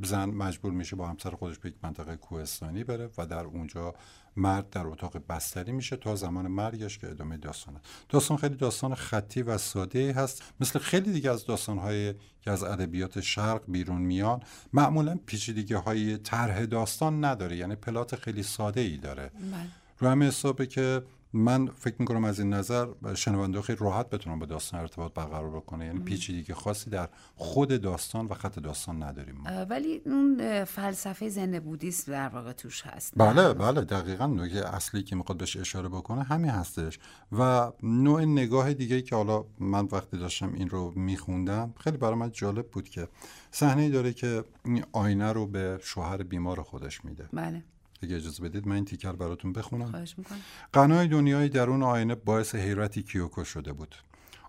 زن 0.02 0.24
مجبور 0.24 0.72
میشه 0.72 0.96
با 0.96 1.08
همسر 1.08 1.30
خودش 1.30 1.58
به 1.58 1.68
یک 1.68 1.74
منطقه 1.82 2.16
کوهستانی 2.16 2.84
بره 2.84 3.10
و 3.18 3.26
در 3.26 3.44
اونجا 3.44 3.94
مرد 4.36 4.70
در 4.70 4.86
اتاق 4.86 5.16
بستری 5.28 5.72
میشه 5.72 5.96
تا 5.96 6.16
زمان 6.16 6.46
مرگش 6.46 6.98
که 6.98 7.10
ادامه 7.10 7.36
داستانه. 7.36 7.80
داستان 8.08 8.36
خیلی 8.36 8.54
داستان 8.54 8.94
خطی 8.94 9.42
و 9.42 9.58
ساده 9.58 10.12
هست. 10.12 10.42
مثل 10.60 10.78
خیلی 10.78 11.12
دیگه 11.12 11.30
از 11.30 11.46
داستانهای 11.46 12.14
که 12.40 12.50
از 12.50 12.62
ادبیات 12.62 13.20
شرق 13.20 13.62
بیرون 13.68 14.02
میان 14.02 14.40
معمولا 14.72 15.18
پیچیدگی 15.26 15.74
های 15.74 16.16
طرح 16.16 16.64
داستان 16.64 17.24
نداره 17.24 17.56
یعنی 17.56 17.74
پلات 17.74 18.16
خیلی 18.16 18.42
ساده 18.42 18.80
ای 18.80 18.96
داره. 18.96 19.30
بله. 19.34 19.66
رو 19.98 20.08
همه 20.08 20.26
حسابه 20.26 20.66
که 20.66 21.02
من 21.32 21.66
فکر 21.66 21.94
می‌کنم 21.98 22.24
از 22.24 22.40
این 22.40 22.54
نظر 22.54 22.86
شنونده 23.14 23.62
خیلی 23.62 23.78
راحت 23.80 24.10
بتونم 24.10 24.38
با 24.38 24.46
داستان 24.46 24.80
ارتباط 24.80 25.14
برقرار 25.14 25.50
بکنه. 25.50 25.86
یعنی 25.86 25.98
پیچیدگی 25.98 26.54
خاصی 26.54 26.90
در 26.90 27.08
خود 27.36 27.80
داستان 27.80 28.26
و 28.26 28.34
خط 28.34 28.58
داستان 28.58 29.02
نداریم 29.02 29.44
ولی 29.70 30.02
اون 30.06 30.64
فلسفه 30.64 31.28
زنده 31.28 31.60
بودیست 31.60 32.08
در 32.08 32.28
واقع 32.28 32.52
توش 32.52 32.86
هست 32.86 33.12
بله 33.16 33.54
بله 33.54 33.80
دقیقا 33.80 34.26
نوعی 34.26 34.58
اصلی 34.58 35.02
که 35.02 35.16
می‌خواد 35.16 35.38
بهش 35.38 35.56
اشاره 35.56 35.88
بکنه 35.88 36.22
همین 36.22 36.50
هستش. 36.50 36.98
و 37.32 37.72
نوع 37.82 38.24
نگاه 38.24 38.74
دیگه 38.74 39.02
که 39.02 39.16
حالا 39.16 39.44
من 39.58 39.88
وقتی 39.92 40.18
داشتم 40.18 40.52
این 40.54 40.68
رو 40.68 40.92
میخوندم 40.96 41.74
خیلی 41.80 41.96
برای 41.96 42.14
من 42.14 42.30
جالب 42.32 42.66
بود 42.66 42.88
که 42.88 43.08
صحنه 43.50 43.90
داره 43.90 44.12
که 44.12 44.44
این 44.64 44.84
آینه 44.92 45.32
رو 45.32 45.46
به 45.46 45.78
شوهر 45.82 46.22
بیمار 46.22 46.62
خودش 46.62 47.04
میده. 47.04 47.28
بله. 47.32 47.62
اگه 48.02 48.16
اجازه 48.16 48.42
بدید 48.42 48.66
من 48.68 48.74
این 48.74 48.84
تیکر 48.84 49.12
براتون 49.12 49.52
بخونم. 49.52 49.90
خواهش 49.90 50.14
می‌کنم. 50.18 50.38
قنای 50.72 51.08
دنیای 51.08 51.48
درون 51.48 51.82
آینه 51.82 52.14
باعث 52.14 52.54
حیرتی 52.54 53.02
کیوکو 53.02 53.44
شده 53.44 53.72
بود. 53.72 53.94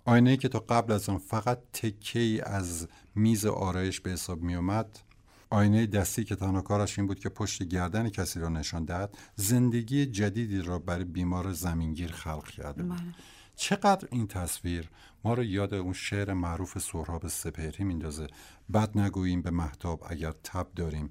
آینه 0.06 0.38
که 0.38 0.48
تا 0.48 0.60
قبل 0.60 0.94
از 0.94 1.10
آن 1.10 1.18
فقط 1.18 1.60
تکه 1.74 2.42
از 2.46 2.88
میز 3.16 3.46
آرایش 3.46 4.02
به 4.02 4.12
حساب 4.12 4.42
می 4.42 4.56
اومد 4.56 5.00
آینه 5.50 5.86
دستی 5.86 6.24
که 6.24 6.36
تنها 6.36 6.62
کارش 6.62 7.00
این 7.00 7.08
بود 7.08 7.20
که 7.20 7.30
پشت 7.30 7.64
گردن 7.64 8.10
کسی 8.10 8.40
را 8.40 8.50
نشان 8.50 8.86
دهد 8.86 9.18
زندگی 9.36 10.06
جدیدی 10.06 10.62
را 10.62 10.80
برای 10.80 11.04
بیمار 11.04 11.52
زمینگیر 11.54 12.12
خلق 12.12 12.48
کرده 12.48 12.84
بود. 12.84 12.98
بله. 12.98 13.14
چقدر 13.56 14.08
این 14.12 14.28
تصویر 14.28 14.90
ما 15.24 15.34
رو 15.34 15.44
یاد 15.44 15.74
اون 15.74 15.94
شعر 15.94 16.34
معروف 16.34 16.78
سهراب 16.80 17.28
سپهری 17.28 17.84
میندازه؟ 17.84 18.28
بد 18.74 18.98
نگوییم 18.98 19.42
به 19.42 19.52
محتاب 19.52 20.04
اگر 20.08 20.32
تب 20.44 20.68
داریم. 20.76 21.10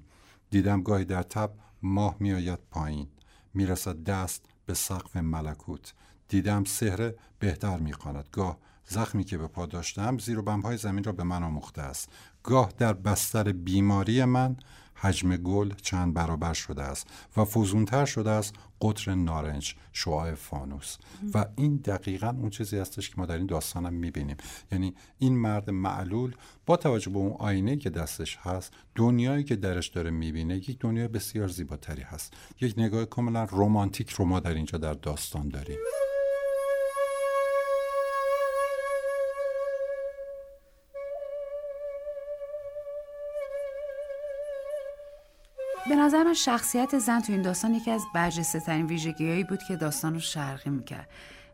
دیدم 0.49 0.83
گاهی 0.83 1.05
در 1.05 1.23
تب 1.23 1.53
ماه 1.83 2.15
میآید 2.19 2.59
پایین. 2.71 3.07
می‌رسد 3.53 4.03
دست 4.03 4.45
به 4.65 4.73
سقف 4.73 5.17
ملکوت. 5.17 5.93
دیدم 6.27 6.63
سهره 6.63 7.15
بهتر 7.39 7.77
می‌خواند. 7.77 8.29
گاه 8.31 8.57
زخمی 8.85 9.23
که 9.23 9.37
به 9.37 9.47
پا 9.47 9.65
داشتم 9.65 10.17
زیر 10.17 10.39
و 10.39 10.41
بمهای 10.41 10.77
زمین 10.77 11.03
را 11.03 11.11
به 11.11 11.23
من 11.23 11.43
آموخته 11.43 11.81
است. 11.81 12.09
گاه 12.43 12.73
در 12.77 12.93
بستر 12.93 13.51
بیماری 13.51 14.25
من 14.25 14.55
حجم 15.01 15.35
گل 15.37 15.71
چند 15.81 16.13
برابر 16.13 16.53
شده 16.53 16.83
است 16.83 17.07
و 17.37 17.45
فوزونتر 17.45 18.05
شده 18.05 18.29
است 18.29 18.55
قطر 18.81 19.15
نارنج 19.15 19.75
شعاع 19.93 20.35
فانوس. 20.35 20.97
و 21.33 21.45
این 21.55 21.75
دقیقا 21.75 22.29
اون 22.29 22.49
چیزی 22.49 22.77
هستش 22.77 23.09
که 23.09 23.15
ما 23.17 23.25
در 23.25 23.37
این 23.37 23.45
داستان 23.45 23.85
هم 23.85 23.93
می‌بینیم. 23.93 24.37
یعنی 24.71 24.95
این 25.17 25.37
مرد 25.37 25.69
معلول 25.69 26.35
با 26.65 26.77
توجه 26.77 27.11
به 27.11 27.17
اون 27.17 27.33
آینه 27.39 27.77
که 27.77 27.89
دستش 27.89 28.37
هست 28.41 28.73
دنیایی 28.95 29.43
که 29.43 29.55
درش 29.55 29.87
داره 29.87 30.09
می‌بینه 30.09 30.57
یک 30.57 30.79
دنیای 30.79 31.07
بسیار 31.07 31.47
زیباتری 31.47 32.01
هست. 32.01 32.33
یک 32.61 32.73
نگاه 32.77 33.05
کاملا 33.05 33.43
رومانتیک 33.43 34.09
رو 34.09 34.25
ما 34.25 34.39
در 34.39 34.53
اینجا 34.53 34.77
در 34.77 34.93
داستان 34.93 35.49
داریم. 35.49 35.77
به 45.89 45.95
نظر 45.95 46.23
من 46.23 46.33
شخصیت 46.33 46.99
زن 46.99 47.19
تو 47.19 47.33
این 47.33 47.41
داستان 47.41 47.73
یکی 47.73 47.91
از 47.91 48.01
برجسته 48.13 48.59
ترین 48.59 48.85
ویژگیهایی 48.85 49.43
بود 49.43 49.59
که 49.67 49.75
داستان 49.75 50.13
رو 50.13 50.19
شرقی 50.19 50.69
می‌کرد. 50.69 51.09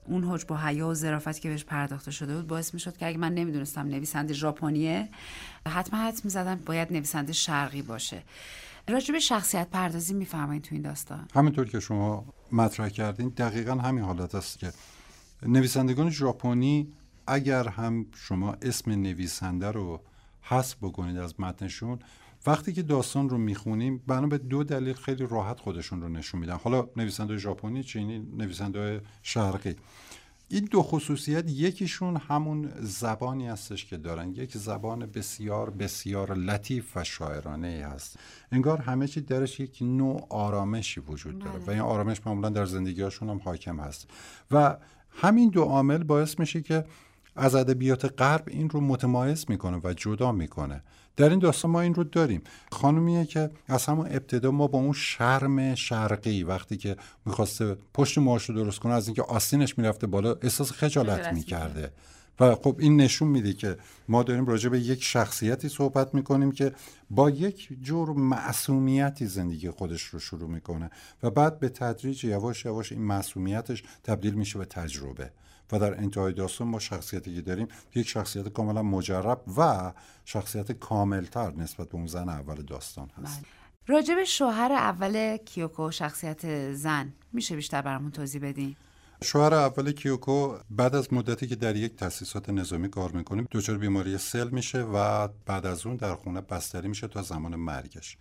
اون 0.05 0.23
حج 0.23 0.45
با 0.45 0.57
حیا 0.57 0.87
و 0.87 0.93
ظرافت 0.93 1.41
که 1.41 1.49
بهش 1.49 1.63
پرداخته 1.63 2.11
شده 2.11 2.35
بود 2.35 2.47
باعث 2.47 2.73
می‌شد 2.73 2.97
که 2.97 3.07
اگه 3.07 3.17
من 3.17 3.33
نمی‌دونستم 3.33 3.87
نویسنده 3.87 4.33
ژاپنیه 4.33 5.09
حتما 5.67 5.99
حد 5.99 6.21
می‌زدم 6.23 6.55
باید 6.65 6.93
نویسنده 6.93 7.33
شرقی 7.33 7.81
باشه. 7.81 8.23
راجب 8.87 9.19
شخصیت 9.19 9.67
پردازی 9.69 10.13
میفرمایید 10.13 10.63
تو 10.63 10.75
این 10.75 10.81
داستان. 10.81 11.27
همینطور 11.35 11.67
که 11.67 11.79
شما 11.79 12.25
مطرح 12.51 12.89
کردین 12.89 13.29
دقیقا 13.29 13.75
همین 13.75 14.03
حالت 14.03 14.35
است 14.35 14.59
که 14.59 14.71
نویسندگان 15.45 16.09
ژاپنی 16.09 16.87
اگر 17.27 17.67
هم 17.67 18.05
شما 18.15 18.55
اسم 18.61 18.91
نویسنده 18.91 19.71
رو 19.71 20.01
حذف 20.41 20.75
بکنید 20.81 21.17
از 21.17 21.39
متنشون 21.39 21.99
وقتی 22.47 22.73
که 22.73 22.81
داستان 22.81 23.29
رو 23.29 23.37
می‌خونیم 23.37 24.03
بنا 24.07 24.27
به 24.27 24.37
دو 24.37 24.63
دلیل 24.63 24.93
خیلی 24.93 25.27
راحت 25.27 25.59
خودشون 25.59 26.01
رو 26.01 26.09
نشون 26.09 26.39
میدن. 26.39 26.55
حالا 26.55 26.87
نویسنده 26.95 27.37
ژاپنی 27.37 27.83
چینی 27.83 28.19
نویسنده 28.37 29.01
شرقی. 29.23 29.75
این 30.49 30.65
دو 30.71 30.83
خصوصیت 30.83 31.49
یکیشون 31.49 32.15
همون 32.15 32.71
زبانی 32.79 33.47
هستش 33.47 33.85
که 33.85 33.97
دارن. 33.97 34.31
یک 34.31 34.57
زبان 34.57 35.05
بسیار 35.05 35.69
بسیار 35.69 36.33
لطیف 36.33 36.97
و 36.97 37.03
شاعرانه 37.03 37.87
هست. 37.93 38.19
انگار 38.51 38.77
همه 38.81 39.07
چی 39.07 39.21
درش 39.21 39.59
یک 39.59 39.77
نوع 39.81 40.27
آرامشی 40.29 40.99
وجود 40.99 41.39
داره. 41.39 41.59
و 41.59 41.69
این 41.69 41.79
بله. 41.79 41.81
آرامش 41.81 42.27
معمولا 42.27 42.49
در 42.49 42.65
زندگیهاشون 42.65 43.29
هم 43.29 43.41
حاکم 43.43 43.79
هست. 43.79 44.07
و 44.51 44.77
همین 45.09 45.49
دو 45.49 45.63
عامل 45.63 46.03
باعث 46.03 46.39
میشه 46.39 46.61
که 46.61 46.85
از 47.35 47.55
ادبیات 47.55 48.21
غرب 48.21 48.43
این 48.47 48.69
رو 48.69 48.81
متمایز 48.81 49.45
می‌کنه 49.49 49.81
و 49.83 49.93
جدا 49.93 50.31
می‌کنه. 50.31 50.83
در 51.17 51.29
این 51.29 51.39
داستان 51.39 51.71
ما 51.71 51.81
این 51.81 51.93
رو 51.93 52.03
داریم. 52.03 52.41
خانومیه 52.71 53.25
که 53.25 53.51
از 53.67 53.85
همون 53.85 54.05
ابتدا 54.05 54.51
ما 54.51 54.67
با 54.67 54.79
اون 54.79 54.93
شرم 54.93 55.75
شرقی 55.75 56.43
وقتی 56.43 56.77
که 56.77 56.95
می‌خواسته 57.25 57.77
پشت 57.93 58.17
ماش 58.17 58.49
رو 58.49 58.55
درست 58.55 58.79
کنه 58.79 58.93
از 58.93 59.07
اینکه 59.07 59.21
آستینش 59.21 59.77
می‌رفته 59.77 60.07
بالا 60.07 60.35
احساس 60.41 60.71
خجالت 60.71 61.33
می‌کرده. 61.33 61.91
و 62.39 62.55
خب 62.55 62.75
این 62.79 63.01
نشون 63.01 63.27
میده 63.27 63.53
که 63.53 63.77
ما 64.07 64.23
داریم 64.23 64.45
راجع 64.45 64.69
به 64.69 64.79
یک 64.79 65.03
شخصیتی 65.03 65.69
صحبت 65.69 66.15
می‌کنیم 66.15 66.51
که 66.51 66.73
با 67.09 67.29
یک 67.29 67.69
جور 67.81 68.09
معصومیتی 68.09 69.25
زندگی 69.25 69.69
خودش 69.69 70.01
رو 70.01 70.19
شروع 70.19 70.49
می‌کنه 70.49 70.89
و 71.23 71.29
بعد 71.29 71.59
به 71.59 71.69
تدریج 71.69 72.23
یواش 72.23 72.65
یواش 72.65 72.91
این 72.91 73.01
معصومیتش 73.01 73.83
تبدیل 74.03 74.33
میشه 74.33 74.59
به 74.59 74.65
تجربه. 74.65 75.31
و 75.71 75.79
در 75.79 75.97
انتهای 75.97 76.33
داستان 76.33 76.67
ما 76.67 76.79
شخصیتی 76.79 77.35
که 77.35 77.41
داریم 77.41 77.67
یک 77.95 78.07
شخصیت 78.07 78.47
کاملا 78.49 78.83
مجرب 78.83 79.41
و 79.57 79.93
شخصیت 80.25 80.71
کاملتر 80.71 81.51
نسبت 81.51 81.89
به 81.89 81.95
اون 81.95 82.07
زن 82.07 82.29
اول 82.29 82.61
داستان 82.61 83.09
هست. 83.23 83.39
بله. 83.39 83.47
راجب 83.87 84.23
شوهر 84.23 84.71
اول 84.71 85.37
کیوکو 85.37 85.91
شخصیت 85.91 86.73
زن 86.73 87.13
میشه 87.33 87.55
بیشتر 87.55 87.81
برامون 87.81 88.11
توضیح 88.11 88.41
بدین؟ 88.41 88.75
شوهر 89.23 89.53
اول 89.53 89.91
کیوکو 89.91 90.57
بعد 90.69 90.95
از 90.95 91.13
مدتی 91.13 91.47
که 91.47 91.55
در 91.55 91.75
یک 91.75 91.95
تاسیسات 91.95 92.49
نظامی 92.49 92.89
کار 92.89 93.11
می‌کنه 93.11 93.47
دچار 93.51 93.77
بیماری 93.77 94.17
سل 94.17 94.49
میشه 94.49 94.81
و 94.81 95.27
بعد 95.45 95.65
از 95.65 95.85
اون 95.85 95.95
در 95.95 96.15
خونه 96.15 96.41
بستری 96.41 96.87
میشه 96.87 97.07
تا 97.07 97.21
زمان 97.21 97.55
مرگش. 97.55 98.17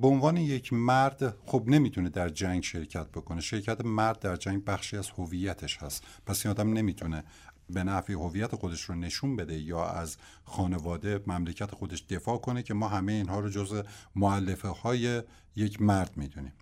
به 0.00 0.08
عنوان 0.08 0.36
یک 0.36 0.72
مرد 0.72 1.36
خب 1.46 1.64
نمی‌تونه 1.66 2.08
در 2.08 2.28
جنگ 2.28 2.62
شرکت 2.62 3.06
بکنه. 3.08 3.40
شرکت 3.40 3.84
مرد 3.84 4.18
در 4.18 4.36
جنگ 4.36 4.64
بخشی 4.64 4.96
از 4.96 5.10
هویتش 5.10 5.78
هست. 5.78 6.04
پس 6.26 6.46
این 6.46 6.50
آدم 6.50 6.72
نمی‌تونه 6.72 7.24
به 7.70 7.84
نفع 7.84 8.12
هویت 8.12 8.54
خودش 8.54 8.82
رو 8.82 8.94
نشون 8.94 9.36
بده 9.36 9.58
یا 9.58 9.84
از 9.84 10.16
خانواده 10.44 11.20
مملکت 11.26 11.70
خودش 11.70 12.04
دفاع 12.10 12.38
کنه 12.38 12.62
که 12.62 12.74
ما 12.74 12.88
همه 12.88 13.12
اینها 13.12 13.40
رو 13.40 13.48
جز 13.48 13.82
معلفه 14.16 14.68
های 14.68 15.22
یک 15.56 15.82
مرد 15.82 16.16
می‌دونیم. 16.16 16.52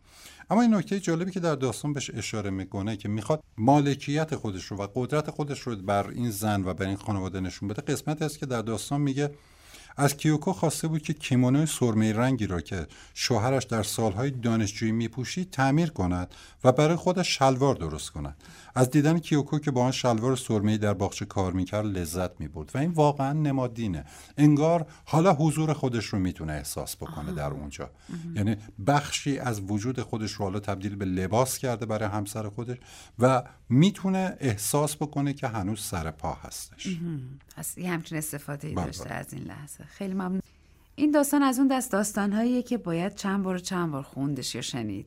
اما 0.50 0.62
این 0.62 0.74
نکته 0.74 1.00
جالبی 1.00 1.30
که 1.30 1.40
در 1.40 1.54
داستان 1.54 1.92
بهش 1.92 2.10
اشاره 2.10 2.50
می‌کنه 2.50 2.96
که 2.96 3.08
می‌خواد 3.08 3.42
مالکیت 3.58 4.36
خودش 4.36 4.64
رو 4.64 4.76
و 4.76 4.86
قدرت 4.94 5.30
خودش 5.30 5.60
رو 5.60 5.76
بر 5.76 6.08
این 6.08 6.30
زن 6.30 6.64
و 6.64 6.74
بر 6.74 6.86
این 6.86 6.96
خانواده 6.96 7.40
نشون 7.40 7.68
بده 7.68 7.82
قسمت 7.82 8.22
است 8.22 8.38
که 8.38 8.46
در 8.46 8.62
داستان 8.62 9.00
میگه 9.00 9.34
از 9.96 10.16
کیوکو 10.16 10.52
خواسته 10.52 10.88
بود 10.88 11.02
که 11.02 11.12
کیمونوی 11.12 11.66
سرمه 11.66 12.12
رنگی 12.12 12.46
را 12.46 12.60
که 12.60 12.86
شوهرش 13.14 13.64
در 13.64 13.82
سالهای 13.82 14.30
دانشجویی 14.30 14.92
میپوشید 14.92 15.50
تعمیر 15.50 15.90
کند 15.90 16.34
و 16.64 16.72
برای 16.72 16.96
خودش 16.96 17.38
شلوار 17.38 17.74
درست 17.74 18.10
کند. 18.10 18.36
از 18.74 18.90
دیدن 18.90 19.18
کیوکو 19.18 19.58
که 19.58 19.70
با 19.70 19.84
آن 19.84 19.90
شلوار 19.90 20.36
سرمهای 20.36 20.78
در 20.78 20.94
باغچه 20.94 21.24
کار 21.24 21.52
می‌کرد 21.52 21.86
لذت 21.86 22.40
می‌برد 22.40 22.70
و 22.74 22.78
این 22.78 22.90
واقعا 22.90 23.32
نمادینه. 23.32 24.04
انگار 24.36 24.86
حالا 25.04 25.34
حضور 25.34 25.72
خودش 25.72 26.04
رو 26.04 26.18
می‌تونه 26.18 26.52
احساس 26.52 26.96
بکنه 26.96 27.32
در 27.32 27.50
اونجا. 27.50 27.90
یعنی 28.34 28.56
بخشی 28.86 29.38
از 29.38 29.60
وجود 29.60 30.00
خودش 30.00 30.32
رو 30.32 30.44
حالا 30.44 30.60
تبدیل 30.60 30.96
به 30.96 31.04
لباس 31.04 31.58
کرده 31.58 31.86
برای 31.86 32.08
همسر 32.08 32.48
خودش 32.48 32.76
و 33.18 33.42
می‌تونه 33.68 34.36
احساس 34.40 34.96
بکنه 34.96 35.32
که 35.32 35.48
هنوز 35.48 35.80
سر 35.80 36.10
پا 36.10 36.32
هستش. 36.32 36.98
پس 37.56 37.78
یه 37.78 37.90
همچین 37.90 38.18
استفاده 38.18 38.68
ای 38.68 38.74
داشته 38.74 39.14
از 39.14 39.34
این 39.34 39.44
لحظه. 39.44 39.84
خیلی 39.84 40.14
ممنون. 40.14 40.40
این 40.96 41.10
داستان 41.10 41.42
از 41.42 41.58
اون 41.58 41.68
دست 41.68 41.92
داستانهاییه 41.92 42.62
که 42.62 42.78
باید 42.78 43.14
چند 43.14 43.42
بار 43.42 43.54
و 43.54 43.58
چند 43.58 43.90
بار 43.90 44.02
خوندش 44.02 44.54
یا 44.54 44.60
شنید. 44.60 45.06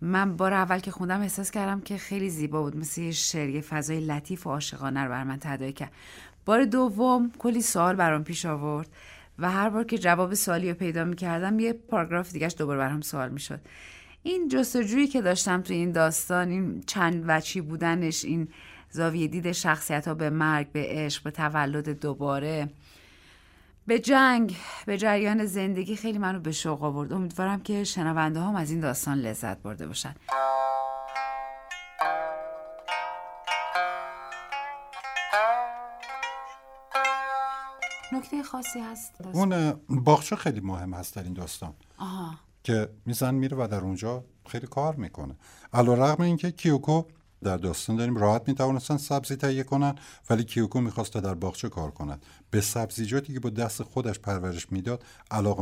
من 0.00 0.36
بار 0.36 0.52
اول 0.52 0.78
که 0.78 0.90
خوندم 0.90 1.20
احساس 1.20 1.50
کردم 1.50 1.80
که 1.80 1.98
خیلی 1.98 2.30
زیبا 2.30 2.62
بود 2.62 2.76
مثل 2.76 3.00
یه 3.00 3.12
شعر 3.12 3.48
یه 3.48 3.60
فضای 3.60 4.00
لطیف 4.00 4.46
و 4.46 4.50
عاشقانه 4.50 5.04
رو 5.04 5.10
بر 5.10 5.24
من 5.24 5.38
تداعی 5.40 5.72
کرد. 5.72 5.92
بار 6.44 6.64
دوم 6.64 7.30
کلی 7.38 7.62
سوال 7.62 7.96
برام 7.96 8.24
پیش 8.24 8.46
آورد 8.46 8.88
و 9.38 9.50
هر 9.50 9.68
بار 9.68 9.84
که 9.84 9.98
جواب 9.98 10.34
سوالی 10.34 10.68
رو 10.68 10.74
پیدا 10.74 11.04
می‌کردم 11.04 11.58
یه 11.58 11.72
پاراگراف 11.72 12.32
دیگهش 12.32 12.54
دوباره 12.58 12.78
برام 12.78 13.00
سوال 13.00 13.28
می‌شد. 13.28 13.60
این 14.22 14.48
جستجویی 14.48 15.06
که 15.06 15.22
داشتم 15.22 15.62
تو 15.62 15.72
این 15.72 15.92
داستان 15.92 16.48
این 16.48 16.82
چند 16.86 17.24
وچی 17.26 17.60
بودنش 17.60 18.24
این 18.24 18.48
زاویه 18.90 19.28
دید 19.28 19.52
شخصیت 19.52 20.08
ها 20.08 20.14
به 20.14 20.30
مرگ 20.30 20.72
به 20.72 20.86
عشق 20.88 21.22
به 21.22 21.30
تولد 21.30 21.88
دوباره 21.88 22.68
به 23.88 23.98
جنگ 23.98 24.56
به 24.86 24.98
جریان 24.98 25.44
زندگی 25.44 25.96
خیلی 25.96 26.18
منو 26.18 26.40
به 26.40 26.52
شوق 26.52 26.82
آورد. 26.82 27.12
امیدوارم 27.12 27.62
که 27.62 27.84
شنونده 27.84 28.40
هم 28.40 28.56
از 28.56 28.70
این 28.70 28.80
داستان 28.80 29.18
لذت 29.18 29.62
برده 29.62 29.86
باشن. 29.86 30.14
نکته 38.12 38.42
خاصی 38.42 38.80
هست؟ 38.80 39.14
اون 39.32 39.72
باغچه 39.88 40.36
خیلی 40.36 40.60
مهم 40.60 40.94
هست 40.94 41.16
در 41.16 41.22
این 41.22 41.34
داستان. 41.34 41.74
آها. 41.98 42.34
که 42.64 42.88
میزن 43.06 43.34
میره 43.34 43.56
و 43.56 43.68
در 43.70 43.80
اونجا 43.80 44.24
خیلی 44.46 44.66
کار 44.66 44.94
می‌کنه. 44.94 45.36
علا 45.72 45.94
رقم 45.94 46.22
اینکه 46.22 46.50
کیوکو 46.50 47.02
در 47.42 47.56
داستان 47.56 47.96
داریم 47.96 48.16
راحت 48.16 48.48
می‌توانستن 48.48 48.96
سبزی 48.96 49.36
تهیه 49.36 49.62
کنن 49.62 49.94
ولی 50.30 50.44
کیوکو 50.44 50.80
می‌خواست 50.80 51.16
در 51.16 51.34
باغچه 51.34 51.68
کار 51.68 51.90
کند. 51.90 52.26
به 52.56 52.62
سبزیجاتی 52.62 53.32
که 53.34 53.40
با 53.40 53.50
دست 53.50 53.82
خودش 53.82 54.18
پرورش 54.18 54.72
می‌داد 54.72 55.04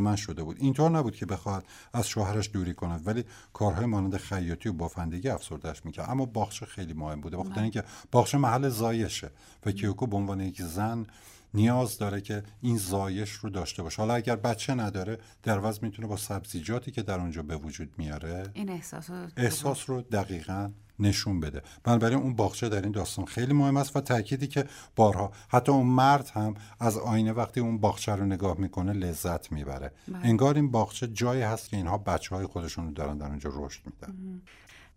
من 0.01 0.16
شده 0.16 0.42
بود. 0.42 0.57
اینطور 0.61 0.90
نبود 0.90 1.16
که 1.16 1.26
بخواهد 1.26 1.64
از 1.92 2.09
شوهرش 2.09 2.51
دوری 2.53 2.74
کند 2.74 3.07
ولی 3.07 3.24
کارهای 3.53 3.86
مانند 3.86 4.16
خیاطی 4.16 4.68
و 4.68 4.72
بافندگی 4.72 5.28
افسردهش 5.28 5.82
می‌کرد. 5.84 6.11
اما 6.11 6.26
باغچه 6.26 6.66
خیلی 6.66 6.92
مهم 6.92 7.20
بوده. 7.20 7.36
بخاطر 7.36 7.62
اینکه 7.62 7.84
باغچه 8.12 8.38
محل 8.38 8.68
زایشه 8.68 9.30
و 9.66 9.70
کیوکو 9.70 10.07
به 10.07 10.16
عنوان 10.16 10.40
یک 10.40 10.62
زن 10.62 11.07
نیاز 11.55 11.98
داره 11.98 12.20
که 12.20 12.42
این 12.61 12.78
زایش 12.78 13.30
رو 13.30 13.50
داشته 13.50 13.82
باشه. 13.82 14.02
حالا 14.02 14.14
اگر 14.14 14.36
بچه 14.36 14.74
نداره 14.74 15.18
در 15.42 15.68
وضع 15.68 15.78
می‌تونه 15.82 16.09
با 16.09 16.16
سبزیجاتی 16.16 16.90
که 16.90 17.02
در 17.02 17.20
اونجا 17.20 17.42
به 17.42 17.57
وجود 17.57 17.92
میاره 17.98 18.42
این 18.52 18.70
احساس 18.70 19.11
رو, 19.11 19.16
احساس 19.36 19.90
رو 19.90 20.02
دقیقا 20.02 20.70
نشون 20.98 21.40
بده. 21.40 21.62
بنابراین 21.84 22.18
اون 22.18 22.34
باغچه 22.36 22.68
در 22.68 22.82
این 22.82 22.92
داستان 22.92 23.24
خیلی 23.24 23.52
مهم 23.52 23.76
است 23.76 23.96
و 23.96 24.00
تأکیدی 24.00 24.46
که 24.46 24.64
بارها 24.96 25.32
حتی 25.48 25.72
اون 25.72 25.86
مرد 25.86 26.28
هم 26.34 26.55
از 26.80 26.98
آینه 26.98 27.32
وقتی 27.32 27.61
اون 27.61 27.78
باغچه 27.78 28.12
رو 28.12 28.26
نگاه 28.26 28.59
می‌کنه 28.59 28.92
لذت 28.92 29.52
می‌بره. 29.52 29.92
بله. 30.09 30.18
انگار 30.26 30.55
این 30.55 30.70
باغچه 30.70 31.07
جایی 31.07 31.42
هست 31.42 31.68
که 31.68 31.76
اینها 31.76 31.98
بچه 31.98 32.34
های 32.34 32.46
خودشون 32.46 32.86
رو 32.86 32.92
دارن 32.92 33.18
در 33.18 33.26
اونجا 33.26 33.50
رشد 33.52 33.80
میدن. 33.86 34.40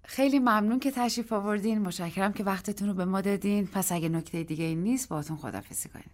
خیلی 0.10 0.40
ممنون 0.40 0.80
که 0.80 0.92
تشریف 0.92 1.34
آوردین. 1.34 1.82
مشکرم 1.82 2.34
که 2.34 2.44
وقتتون 2.44 2.88
رو 2.88 2.94
به 2.94 3.06
ما 3.06 3.22
دادین. 3.22 3.68
پس 3.68 3.92
اگه 3.92 4.10
نکته 4.10 4.44
دیگه 4.44 4.64
این 4.64 4.84
نیست 4.84 5.10
باهاتون 5.10 5.38
خدافزی 5.38 5.90
کنیم. 5.90 6.10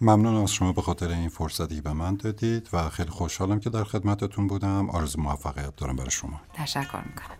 ممنون 0.00 0.42
از 0.42 0.52
شما 0.52 0.72
به 0.72 0.82
خاطر 0.82 1.08
این 1.08 1.28
فرصتی 1.28 1.80
به 1.80 1.92
من 1.92 2.16
دادید 2.16 2.68
و 2.72 2.88
خیلی 2.88 3.10
خوشحالم 3.10 3.60
که 3.60 3.70
در 3.70 3.84
خدمتتون 3.84 4.46
بودم. 4.46 4.90
آرزو 4.90 5.20
موفقیت 5.20 5.76
دارم 5.76 5.96
برای 5.96 6.10
شما. 6.10 6.40
تشکر 6.54 7.02
می‌کنم. 7.06 7.36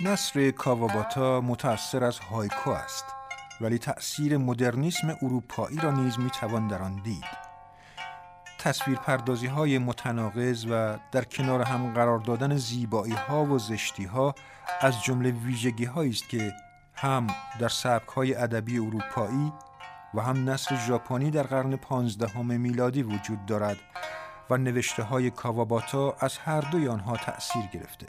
نصر 0.00 0.50
کاواباتا 0.50 1.40
متأثر 1.40 2.04
از 2.04 2.18
هایکو 2.18 2.70
است. 2.70 3.04
ولی 3.60 3.78
تأثیر 3.78 4.36
مدرنیسم 4.36 5.16
اروپایی 5.22 5.76
را 5.76 5.90
نیز 5.90 6.18
می‌توان 6.18 6.68
در 6.68 6.82
آن 6.82 6.94
دید. 7.04 7.54
تصویر 8.58 8.98
پردازی 8.98 9.46
های 9.46 9.78
متناقض 9.78 10.66
و 10.70 10.98
در 11.12 11.24
کنار 11.24 11.62
هم 11.62 11.92
قرار 11.92 12.18
دادن 12.18 12.56
زیبایی 12.56 13.12
ها 13.12 13.44
و 13.44 13.58
زشتی 13.58 14.04
ها 14.04 14.34
از 14.80 15.02
جمله 15.02 15.30
ویژگی 15.30 15.86
است 15.86 16.28
که 16.28 16.52
هم 16.94 17.26
در 17.58 17.68
سبک 17.68 18.08
های 18.08 18.34
ادبی 18.34 18.78
اروپایی 18.78 19.52
و 20.14 20.20
هم 20.20 20.50
نصر 20.50 20.76
ژاپنی 20.76 21.30
در 21.30 21.42
قرن 21.42 21.76
پانزدهم 21.76 22.60
میلادی 22.60 23.02
وجود 23.02 23.46
دارد 23.46 23.76
و 24.50 24.56
نوشته 24.56 25.02
های 25.02 25.30
کاواباتا 25.30 26.16
از 26.20 26.38
هر 26.38 26.60
دوی 26.60 26.88
آنها 26.88 27.16
تأثیر 27.16 27.62
گرفته. 27.72 28.06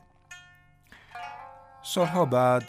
سالها 1.81 2.25
بعد 2.25 2.63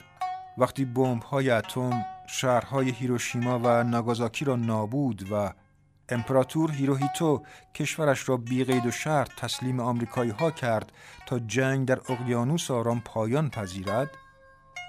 وقتی 0.58 0.84
بمب 0.84 1.22
های 1.22 1.50
اتم 1.50 2.04
شهرهای 2.26 2.90
هیروشیما 2.90 3.60
و 3.64 3.84
ناگازاکی 3.84 4.44
را 4.44 4.56
نابود 4.56 5.32
و 5.32 5.52
امپراتور 6.08 6.72
هیروهیتو 6.72 7.42
کشورش 7.74 8.28
را 8.28 8.36
بی 8.36 8.64
قید 8.64 8.86
و 8.86 8.90
شرط 8.90 9.30
تسلیم 9.36 9.80
آمریکایی 9.80 10.30
ها 10.30 10.50
کرد 10.50 10.92
تا 11.26 11.38
جنگ 11.38 11.88
در 11.88 12.00
اقیانوس 12.08 12.70
آرام 12.70 13.00
پایان 13.00 13.50
پذیرد 13.50 14.10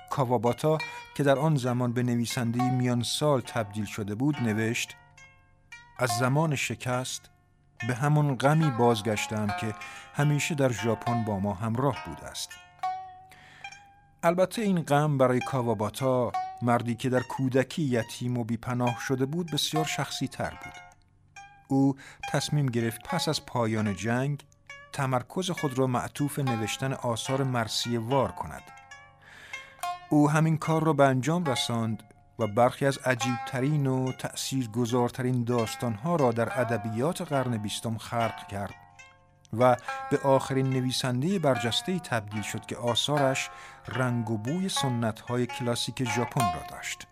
کاواباتا 0.09 0.77
که 1.15 1.23
در 1.23 1.39
آن 1.39 1.55
زمان 1.55 1.93
به 1.93 2.03
نویسنده 2.03 2.71
میان 2.71 3.03
سال 3.03 3.41
تبدیل 3.41 3.85
شده 3.85 4.15
بود 4.15 4.37
نوشت 4.41 4.95
از 5.97 6.09
زمان 6.09 6.55
شکست 6.55 7.29
به 7.87 7.95
همون 7.95 8.35
غمی 8.35 8.69
بازگشتم 8.69 9.47
که 9.47 9.75
همیشه 10.13 10.55
در 10.55 10.71
ژاپن 10.71 11.25
با 11.25 11.39
ما 11.39 11.53
همراه 11.53 11.97
بوده 12.05 12.25
است. 12.25 12.49
البته 14.23 14.61
این 14.61 14.81
غم 14.81 15.17
برای 15.17 15.39
کاواباتا 15.39 16.31
مردی 16.61 16.95
که 16.95 17.09
در 17.09 17.19
کودکی 17.19 17.81
یتیم 17.81 18.37
و 18.37 18.43
بیپناه 18.43 18.97
شده 18.99 19.25
بود 19.25 19.51
بسیار 19.51 19.85
شخصی 19.85 20.27
تر 20.27 20.49
بود. 20.49 20.73
او 21.67 21.95
تصمیم 22.29 22.65
گرفت 22.65 23.01
پس 23.03 23.27
از 23.27 23.45
پایان 23.45 23.95
جنگ 23.95 24.45
تمرکز 24.93 25.51
خود 25.51 25.77
را 25.77 25.87
معطوف 25.87 26.39
نوشتن 26.39 26.93
آثار 26.93 27.43
مرسی 27.43 27.97
وار 27.97 28.31
کند. 28.31 28.63
او 30.09 30.29
همین 30.29 30.57
کار 30.57 30.83
را 30.83 30.93
به 30.93 31.05
انجام 31.05 31.45
رساند 31.45 32.03
و 32.39 32.47
برخی 32.47 32.85
از 32.85 32.97
عجیبترین 32.97 33.87
و 33.87 34.11
تأثیر 34.11 34.69
گذارترین 34.69 35.43
داستانها 35.43 36.15
را 36.15 36.31
در 36.31 36.61
ادبیات 36.61 37.21
قرن 37.21 37.57
بیستم 37.57 37.97
خلق 37.97 38.47
کرد. 38.47 38.86
و 39.53 39.75
به 40.11 40.19
آخرین 40.23 40.69
نویسنده 40.69 41.39
برجسته 41.39 41.99
تبدیل 41.99 42.41
شد 42.41 42.65
که 42.65 42.77
آثارش 42.77 43.49
رنگ 43.87 44.29
و 44.29 44.37
بوی 44.37 44.69
سنت 44.69 45.19
های 45.19 45.45
کلاسیک 45.45 46.03
ژاپن 46.03 46.53
را 46.53 46.63
داشت. 46.69 47.07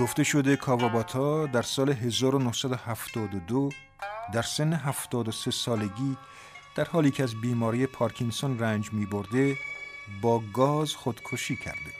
گفته 0.00 0.24
شده 0.24 0.56
کاواباتا 0.56 1.46
در 1.46 1.62
سال 1.62 1.90
1972 1.90 3.70
در 4.32 4.42
سن 4.42 4.72
73 4.72 5.50
سالگی 5.50 6.16
در 6.74 6.84
حالی 6.84 7.10
که 7.10 7.22
از 7.22 7.40
بیماری 7.40 7.86
پارکینسون 7.86 8.58
رنج 8.58 8.92
می 8.92 9.06
برده 9.06 9.56
با 10.22 10.42
گاز 10.52 10.94
خودکشی 10.94 11.56
کرده. 11.56 11.92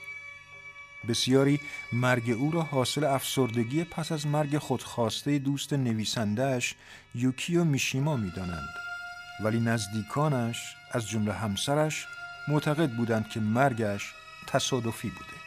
بسیاری 1.08 1.60
مرگ 1.92 2.30
او 2.30 2.50
را 2.50 2.62
حاصل 2.62 3.04
افسردگی 3.04 3.84
پس 3.84 4.12
از 4.12 4.26
مرگ 4.26 4.58
خودخواسته 4.58 5.38
دوست 5.38 5.72
نویسندهش 5.72 6.74
یوکیو 7.14 7.64
میشیما 7.64 8.16
می‌دانند. 8.16 8.74
ولی 9.40 9.60
نزدیکانش 9.60 10.76
از 10.90 11.08
جمله 11.08 11.32
همسرش 11.32 12.06
معتقد 12.48 12.90
بودند 12.90 13.28
که 13.28 13.40
مرگش 13.40 14.14
تصادفی 14.46 15.08
بوده. 15.08 15.41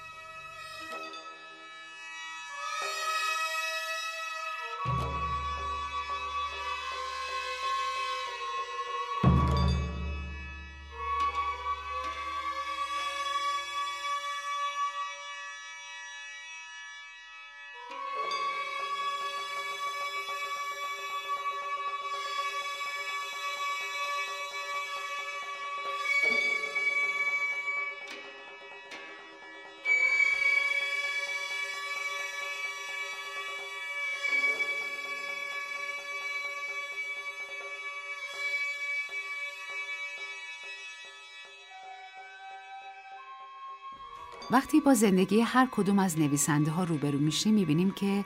وقتی 44.52 44.80
با 44.80 44.94
زندگی 44.94 45.42
هر 45.42 45.68
کدوم 45.72 46.00
از 46.00 46.20
نویسنده 46.20 46.72
ها 46.72 46.84
روبرو 46.84 47.20
میشیم 47.20 47.54
می‌بینیم 47.54 47.92
که 47.92 48.26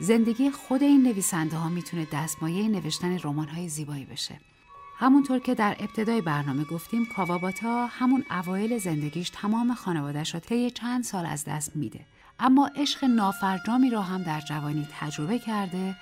زندگی 0.00 0.50
خود 0.50 0.82
این 0.82 1.02
نویسنده 1.02 1.56
ها 1.56 1.68
می‌تونه 1.68 2.06
دستمایه 2.12 2.68
نوشتن 2.68 3.18
رمان 3.18 3.48
های 3.48 3.68
زیبایی 3.68 4.04
بشه. 4.04 4.40
همونطور 4.98 5.38
که 5.38 5.54
در 5.54 5.76
ابتدای 5.78 6.20
برنامه 6.20 6.64
گفتیم 6.64 7.06
کاواباتا 7.16 7.86
همون 7.86 8.24
اوایل 8.30 8.78
زندگیش 8.78 9.30
تمام 9.30 9.74
خانوادش 9.74 10.34
را 10.34 10.40
طی 10.40 10.70
چند 10.70 11.04
سال 11.04 11.26
از 11.26 11.44
دست 11.44 11.76
میده. 11.76 12.06
اما 12.38 12.70
عشق 12.76 13.04
نافرجامی 13.04 13.90
را 13.90 14.02
هم 14.02 14.22
در 14.22 14.40
جوانی 14.40 14.88
تجربه 15.00 15.38
کرده 15.38 15.96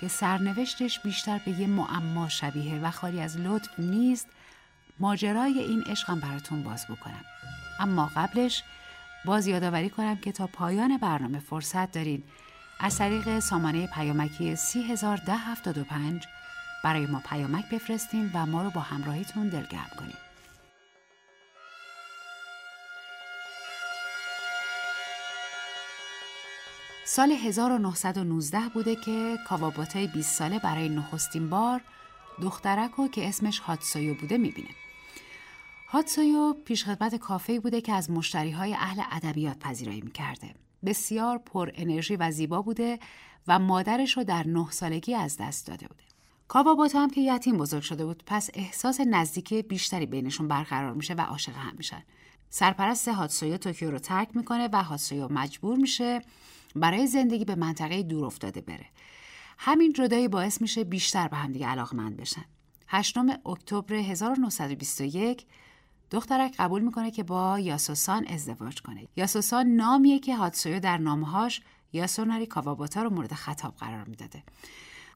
که 0.00 0.08
سرنوشتش 0.08 1.00
بیشتر 1.00 1.40
به 1.44 1.60
یه 1.60 1.66
معما 1.66 2.28
شبیه 2.28 2.80
و 2.82 2.90
خالی 2.90 3.20
از 3.20 3.36
لطف 3.36 3.80
نیست 3.80 4.26
ماجرای 5.00 5.58
این 5.58 5.82
عشقم 5.82 6.20
براتون 6.20 6.62
باز 6.62 6.86
بکنم. 6.86 7.24
اما 7.80 8.10
قبلش 8.16 8.62
باز 9.28 9.46
یادآوری 9.46 9.90
کنم 9.90 10.16
که 10.16 10.32
تا 10.32 10.46
پایان 10.46 10.96
برنامه 10.96 11.38
فرصت 11.38 11.92
دارین 11.92 12.22
از 12.80 12.98
طریق 12.98 13.38
سامانه 13.38 13.86
پیامکی 13.86 14.56
301075 14.56 16.26
برای 16.84 17.06
ما 17.06 17.22
پیامک 17.30 17.64
بفرستین 17.72 18.30
و 18.34 18.46
ما 18.46 18.62
رو 18.62 18.70
با 18.70 18.80
همراهیتون 18.80 19.48
دلگرم 19.48 19.90
کنین. 19.98 20.16
سال 27.04 27.30
1919 27.32 28.60
بوده 28.74 28.96
که 28.96 29.38
کاواباتای 29.48 30.06
20 30.06 30.38
ساله 30.38 30.58
برای 30.58 30.88
نخستین 30.88 31.50
بار 31.50 31.80
دخترک 32.42 32.90
رو 32.90 33.08
که 33.08 33.28
اسمش 33.28 33.58
هاتسویو 33.58 34.14
بوده 34.14 34.38
می‌بینه. 34.38 34.87
هاتسویو 35.90 36.52
پیشخدمت 36.64 37.14
کافه 37.14 37.60
بوده 37.60 37.80
که 37.80 37.92
از 37.92 38.10
مشتری 38.10 38.50
های 38.50 38.74
اهل 38.74 39.02
ادبیات 39.10 39.58
پذیرایی 39.58 40.00
می‌کرده. 40.00 40.54
بسیار 40.84 41.38
پر 41.38 41.70
انرژی 41.74 42.16
و 42.16 42.30
زیبا 42.30 42.62
بوده 42.62 42.98
و 43.48 43.58
مادرش 43.58 44.16
رو 44.16 44.24
در 44.24 44.46
نه 44.46 44.70
سالگی 44.70 45.14
از 45.14 45.36
دست 45.36 45.66
داده 45.66 45.88
بوده. 45.88 46.02
کاواباتا 46.48 47.00
هم 47.00 47.10
که 47.10 47.20
یتیم 47.20 47.56
بزرگ 47.56 47.82
شده 47.82 48.04
بود 48.04 48.22
پس 48.26 48.50
احساس 48.54 49.00
نزدیکی 49.00 49.62
بیشتری 49.62 50.06
بینشون 50.06 50.48
برقرار 50.48 50.92
میشه 50.92 51.14
و 51.14 51.20
عاشق 51.20 51.56
هم 51.56 51.74
میشن. 51.76 52.02
سرپرست 52.50 53.08
هاتسویو 53.08 53.56
توکیو 53.56 53.90
رو 53.90 53.98
ترک 53.98 54.36
می‌کنه 54.36 54.68
و 54.72 54.82
هاتسویو 54.82 55.32
مجبور 55.32 55.76
میشه 55.76 56.22
برای 56.76 57.06
زندگی 57.06 57.44
به 57.44 57.54
منطقه 57.54 58.02
دور 58.02 58.24
افتاده 58.24 58.60
بره. 58.60 58.86
همین 59.58 59.92
جدایی 59.92 60.28
باعث 60.28 60.60
میشه 60.60 60.84
بیشتر 60.84 61.28
به 61.28 61.36
همدیگه 61.36 61.66
علاقمند 61.66 62.16
بشن. 62.16 62.44
8 62.88 63.18
اکتبر 63.46 63.94
1921 63.94 65.46
دخترک 66.10 66.54
قبول 66.58 66.82
می‌کنه 66.82 67.10
که 67.10 67.22
با 67.22 67.58
یاسوسان 67.58 68.26
ازدواج 68.26 68.82
کنه. 68.82 69.08
یاسوسان 69.16 69.66
نامیه 69.66 70.18
که 70.18 70.36
هاتسویو 70.36 70.80
در 70.80 70.98
نامهاش 70.98 71.60
یاسوناری 71.92 72.46
کاواباتا 72.46 73.02
رو 73.02 73.10
مورد 73.10 73.32
خطاب 73.32 73.74
قرار 73.76 74.04
می‌داده. 74.04 74.42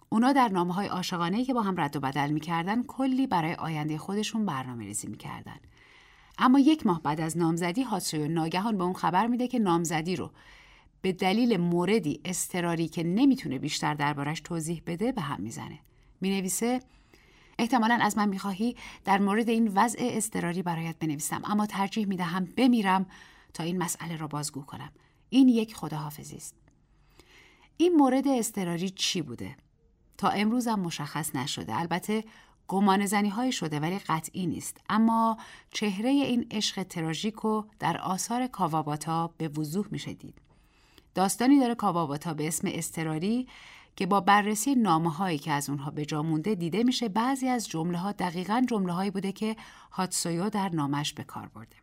اونا 0.08 0.32
در 0.32 0.48
نامه 0.48 0.74
های 0.74 0.86
عاشقانه 0.86 1.44
که 1.44 1.54
با 1.54 1.62
هم 1.62 1.80
رد 1.80 1.96
و 1.96 2.00
بدل 2.00 2.30
می‌کردن 2.30 2.82
کلی 2.82 3.26
برای 3.26 3.54
آینده 3.54 3.98
خودشون 3.98 4.46
برنامه 4.46 4.84
ریزی 4.84 5.08
می‌کردن. 5.08 5.56
اما 6.38 6.58
یک 6.58 6.86
ماه 6.86 7.02
بعد 7.02 7.20
از 7.20 7.38
نامزدی 7.38 7.82
هاتسویو 7.82 8.28
ناگهان 8.28 8.78
به 8.78 8.84
اون 8.84 8.92
خبر 8.92 9.26
میده 9.26 9.48
که 9.48 9.58
نامزدی 9.58 10.16
رو 10.16 10.30
به 11.02 11.12
دلیل 11.12 11.56
موردی 11.56 12.20
استراری 12.24 12.88
که 12.88 13.02
نمی‌تونه 13.02 13.58
بیشتر 13.58 13.94
دربارش 13.94 14.40
توضیح 14.40 14.82
بده 14.86 15.12
به 15.12 15.20
هم 15.20 15.40
می‌زنه. 15.40 15.78
می‌نویسه 16.20 16.80
احتمالا 17.62 17.98
از 18.02 18.18
من 18.18 18.28
می‌خواهی 18.28 18.76
در 19.04 19.18
مورد 19.18 19.48
این 19.48 19.72
وضع 19.74 19.98
اضطراری 20.00 20.62
برایت 20.62 20.98
بنویسم. 20.98 21.42
اما 21.44 21.66
ترجیح 21.66 22.06
می‌دهم 22.06 22.44
بمیرم 22.44 23.06
تا 23.54 23.64
این 23.64 23.78
مسئله 23.78 24.16
را 24.16 24.26
بازگو 24.26 24.62
کنم. 24.62 24.92
این 25.30 25.48
یک 25.48 25.74
خداحافظی 25.74 26.36
است. 26.36 26.54
این 27.76 27.96
مورد 27.96 28.28
اضطراری 28.28 28.90
چی 28.90 29.22
بوده؟ 29.22 29.56
تا 30.18 30.28
امروزم 30.28 30.80
مشخص 30.80 31.36
نشده. 31.36 31.80
البته 31.80 32.24
گمان 32.68 33.06
زنی 33.06 33.28
های 33.28 33.52
شده 33.52 33.80
ولی 33.80 33.98
قطعی 33.98 34.46
نیست. 34.46 34.80
اما 34.88 35.38
چهره 35.70 36.08
این 36.08 36.46
عشق 36.50 36.82
تراژیکو 36.82 37.64
در 37.78 37.98
آثار 37.98 38.46
کاواباتا 38.46 39.34
به 39.38 39.48
وضوح 39.48 39.86
میشه 39.90 40.12
دید 40.12 40.40
داستانی 41.14 41.60
داره 41.60 41.74
کاواباتا 41.74 42.34
به 42.34 42.48
اسم 42.48 42.68
استراری 42.72 43.48
که 43.96 44.06
با 44.06 44.20
بررسی 44.20 44.74
نامه 44.74 45.10
هایی 45.10 45.38
که 45.38 45.52
از 45.52 45.70
اونها 45.70 45.90
به 45.90 46.06
جا 46.06 46.22
مونده 46.22 46.54
دیده 46.54 46.82
میشه 46.82 47.08
بعضی 47.08 47.48
از 47.48 47.68
جمله 47.68 47.98
ها 47.98 48.12
دقیقا 48.12 48.64
جمله 48.68 48.92
هایی 48.92 49.10
بوده 49.10 49.32
که 49.32 49.56
هاتسویو 49.92 50.50
در 50.50 50.68
نامش 50.68 51.12
به 51.12 51.24
کار 51.24 51.50
برده. 51.54 51.76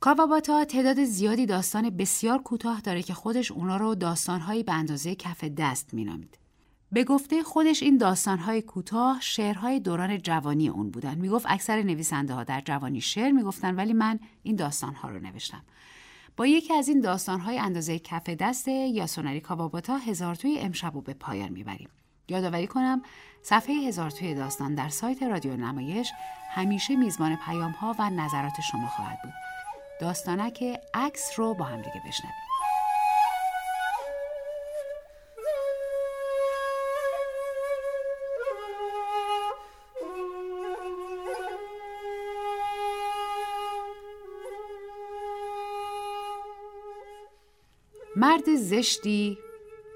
کاواباتا 0.00 0.64
تعداد 0.64 1.04
زیادی 1.04 1.46
داستان 1.46 1.90
بسیار 1.90 2.38
کوتاه 2.42 2.80
داره 2.80 3.02
که 3.02 3.14
خودش 3.14 3.52
اونا 3.52 3.76
رو 3.76 3.94
داستانهایی 3.94 4.62
به 4.62 4.72
اندازه 4.72 5.14
کف 5.14 5.44
دست 5.44 5.94
مینامید. 5.94 6.38
به 6.92 7.04
گفته 7.04 7.42
خودش 7.42 7.82
این 7.82 7.98
داستانهای 7.98 8.62
کوتاه 8.62 9.18
شعرهای 9.20 9.80
دوران 9.80 10.18
جوانی 10.18 10.68
اون 10.68 10.90
بودن. 10.90 11.14
می‌گفت 11.14 11.46
اکثر 11.48 11.82
نویسنده 11.82 12.34
ها 12.34 12.44
در 12.44 12.60
جوانی 12.60 13.00
شعر 13.00 13.30
می‌گفتن 13.30 13.74
ولی 13.74 13.92
من 13.92 14.20
این 14.42 14.56
داستانها 14.56 15.08
رو 15.08 15.18
نوشتم. 15.18 15.62
با 16.40 16.46
یکی 16.46 16.74
از 16.74 16.88
این 16.88 17.00
داستانهای 17.00 17.58
اندازه 17.58 17.98
کف 17.98 18.28
دست 18.28 18.68
یاسوناری 18.68 19.40
کاواباتا 19.40 19.96
هزار 19.96 20.34
توی 20.34 20.58
امشب 20.58 20.94
رو 20.94 21.00
به 21.00 21.14
پایان 21.14 21.48
می‌بریم. 21.48 21.88
یادآوری 22.28 22.66
کنم 22.66 23.02
صفحه 23.42 23.74
هزار 23.74 24.10
توی 24.10 24.34
داستان 24.34 24.74
در 24.74 24.88
سایت 24.88 25.22
رادیو 25.22 25.56
نمایش 25.56 26.12
همیشه 26.50 26.96
میزبان 26.96 27.36
پیام 27.36 27.70
ها 27.70 27.96
و 27.98 28.10
نظرات 28.10 28.60
شما 28.72 28.88
خواهد 28.88 29.18
بود. 29.22 29.32
داستانک 30.00 30.64
عکس 30.94 31.30
رو 31.36 31.54
با 31.54 31.64
هم 31.64 31.76
دیگه 31.76 32.02
بشنویم. 32.06 32.49
مرد 48.20 48.56
زشتی 48.56 49.38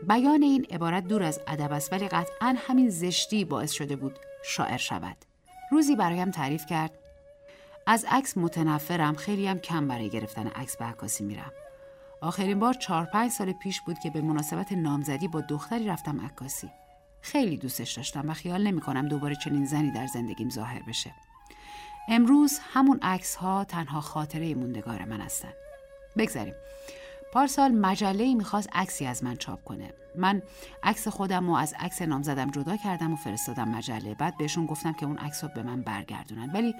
بیان 0.08 0.42
این 0.42 0.66
عبارت 0.70 1.06
دور 1.06 1.22
از 1.22 1.40
ادب 1.46 1.72
است 1.72 1.92
ولی 1.92 2.08
قطعا 2.08 2.54
همین 2.58 2.88
زشتی 2.90 3.44
باعث 3.44 3.72
شده 3.72 3.96
بود 3.96 4.18
شاعر 4.44 4.76
شود. 4.76 5.16
روزی 5.70 5.96
برایم 5.96 6.30
تعریف 6.30 6.66
کرد. 6.66 6.98
از 7.86 8.06
عکس 8.10 8.36
متنفرم 8.36 9.14
خیلی 9.14 9.46
هم 9.46 9.58
کم 9.58 9.88
برای 9.88 10.08
گرفتن 10.08 10.46
عکس 10.46 10.76
به 10.76 10.84
عکاسی 10.84 11.24
میرم. 11.24 11.52
آخرین 12.20 12.58
بار 12.58 12.74
چهار 12.74 13.04
پنج 13.04 13.30
سال 13.30 13.52
پیش 13.52 13.80
بود 13.80 13.98
که 13.98 14.10
به 14.10 14.20
مناسبت 14.20 14.72
نامزدی 14.72 15.28
با 15.28 15.40
دختری 15.40 15.86
رفتم 15.86 16.20
عکاسی. 16.26 16.70
خیلی 17.20 17.56
دوستش 17.56 17.92
داشتم 17.92 18.30
و 18.30 18.34
خیال 18.34 18.62
نمی 18.62 18.80
کنم 18.80 19.08
دوباره 19.08 19.34
چنین 19.34 19.66
زنی 19.66 19.90
در 19.90 20.06
زندگیم 20.06 20.50
ظاهر 20.50 20.82
بشه. 20.82 21.14
امروز 22.08 22.58
همون 22.72 22.98
عکس 23.02 23.34
ها 23.36 23.64
تنها 23.64 24.00
خاطره 24.00 24.54
موندگار 24.54 25.04
من 25.04 25.20
هستن. 25.20 25.52
بگذاریم. 26.16 26.54
پارسال 27.34 27.72
مجله 27.72 28.34
می‌خواست 28.34 28.68
عکسی 28.72 29.06
از 29.06 29.24
من 29.24 29.36
چاپ 29.36 29.64
کنه. 29.64 29.94
من 30.16 30.42
عکس 30.82 31.08
خودم 31.08 31.50
و 31.50 31.54
از 31.54 31.74
عکس 31.78 32.02
نامزدم 32.02 32.50
جدا 32.50 32.76
کردم 32.76 33.12
و 33.12 33.16
فرستادم 33.16 33.68
مجله. 33.68 34.14
بعد 34.14 34.36
بهشون 34.36 34.66
گفتم 34.66 34.92
که 34.92 35.06
اون 35.06 35.18
عکس 35.18 35.44
رو 35.44 35.50
به 35.54 35.62
من 35.62 35.82
برگردونن. 35.82 36.50
ولی 36.52 36.74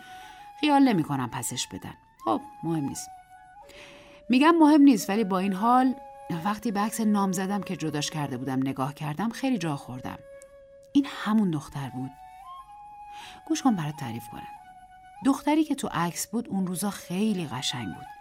خیال 0.60 0.82
نمی‌کنم 0.82 1.30
پسش 1.30 1.66
بدن. 1.66 1.94
خب 2.24 2.40
مهم 2.62 2.84
نیست. 2.84 3.08
میگم 4.28 4.54
مهم 4.60 4.82
نیست 4.82 5.10
ولی 5.10 5.24
با 5.24 5.38
این 5.38 5.52
حال 5.52 5.94
وقتی 6.44 6.72
به 6.72 6.80
عکس 6.80 7.00
نام 7.00 7.32
زدم 7.32 7.60
که 7.60 7.76
جداش 7.76 8.10
کرده 8.10 8.36
بودم 8.36 8.58
نگاه 8.58 8.94
کردم 8.94 9.28
خیلی 9.28 9.58
جا 9.58 9.76
خوردم. 9.76 10.18
این 10.92 11.06
همون 11.08 11.50
دختر 11.50 11.88
بود. 11.88 12.10
گوش 13.46 13.62
کن 13.62 13.76
برات 13.76 13.96
تعریف 13.96 14.28
کنم. 14.28 14.48
دختری 15.24 15.64
که 15.64 15.74
تو 15.74 15.88
عکس 15.92 16.26
بود 16.26 16.48
اون 16.48 16.66
روزا 16.66 16.90
خیلی 16.90 17.46
قشنگ 17.46 17.94
بود. 17.94 18.13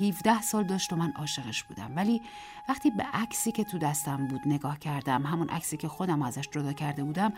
17 0.00 0.42
سال 0.42 0.64
داشت 0.64 0.92
و 0.92 0.96
من 0.96 1.12
عاشقش 1.12 1.62
بودم. 1.62 1.96
ولی 1.96 2.22
وقتی 2.68 2.90
به 2.90 3.02
عکسی 3.02 3.52
که 3.52 3.64
تو 3.64 3.78
دستم 3.78 4.26
بود 4.26 4.40
نگاه 4.46 4.78
کردم 4.78 5.26
همون 5.26 5.48
عکسی 5.48 5.76
که 5.76 5.88
خودم 5.88 6.22
ازش 6.22 6.48
جدا 6.48 6.72
کرده 6.72 7.04
بودم 7.04 7.32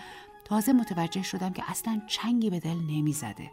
تازه 0.45 0.73
متوجه 0.73 1.23
شدم 1.23 1.53
که 1.53 1.71
اصلا 1.71 2.03
چنگی 2.07 2.51
به 2.51 2.61
دل 2.61 2.77
نمی‌زده. 2.77 3.51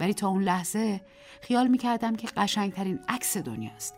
ولی 0.00 0.14
تا 0.14 0.28
اون 0.28 0.42
لحظه 0.42 1.00
خیال 1.42 1.66
می‌کردم 1.66 2.16
که 2.16 2.28
قشنگترین 2.36 2.98
عکس 3.08 3.36
دنیاست. 3.36 3.94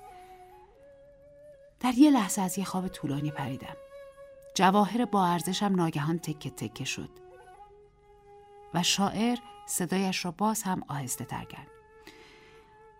در 1.81 1.95
یه 1.95 2.11
لحظه 2.11 2.43
از 2.43 2.59
یه 2.59 2.65
خواب 2.65 2.89
طولانی 2.89 3.31
پریدم. 3.31 3.77
جواهر 4.55 5.05
با 5.05 5.27
ارزشم 5.27 5.75
ناگهان 5.75 6.19
تکه 6.19 6.51
تکه 6.51 6.85
شد. 6.85 7.11
و 8.75 8.83
شاعر 8.83 9.39
صدایش 9.67 10.25
را 10.25 10.31
باز 10.31 10.63
هم 10.63 10.83
آهسته 10.89 11.25
تر 11.25 11.45
کرد. 11.45 11.74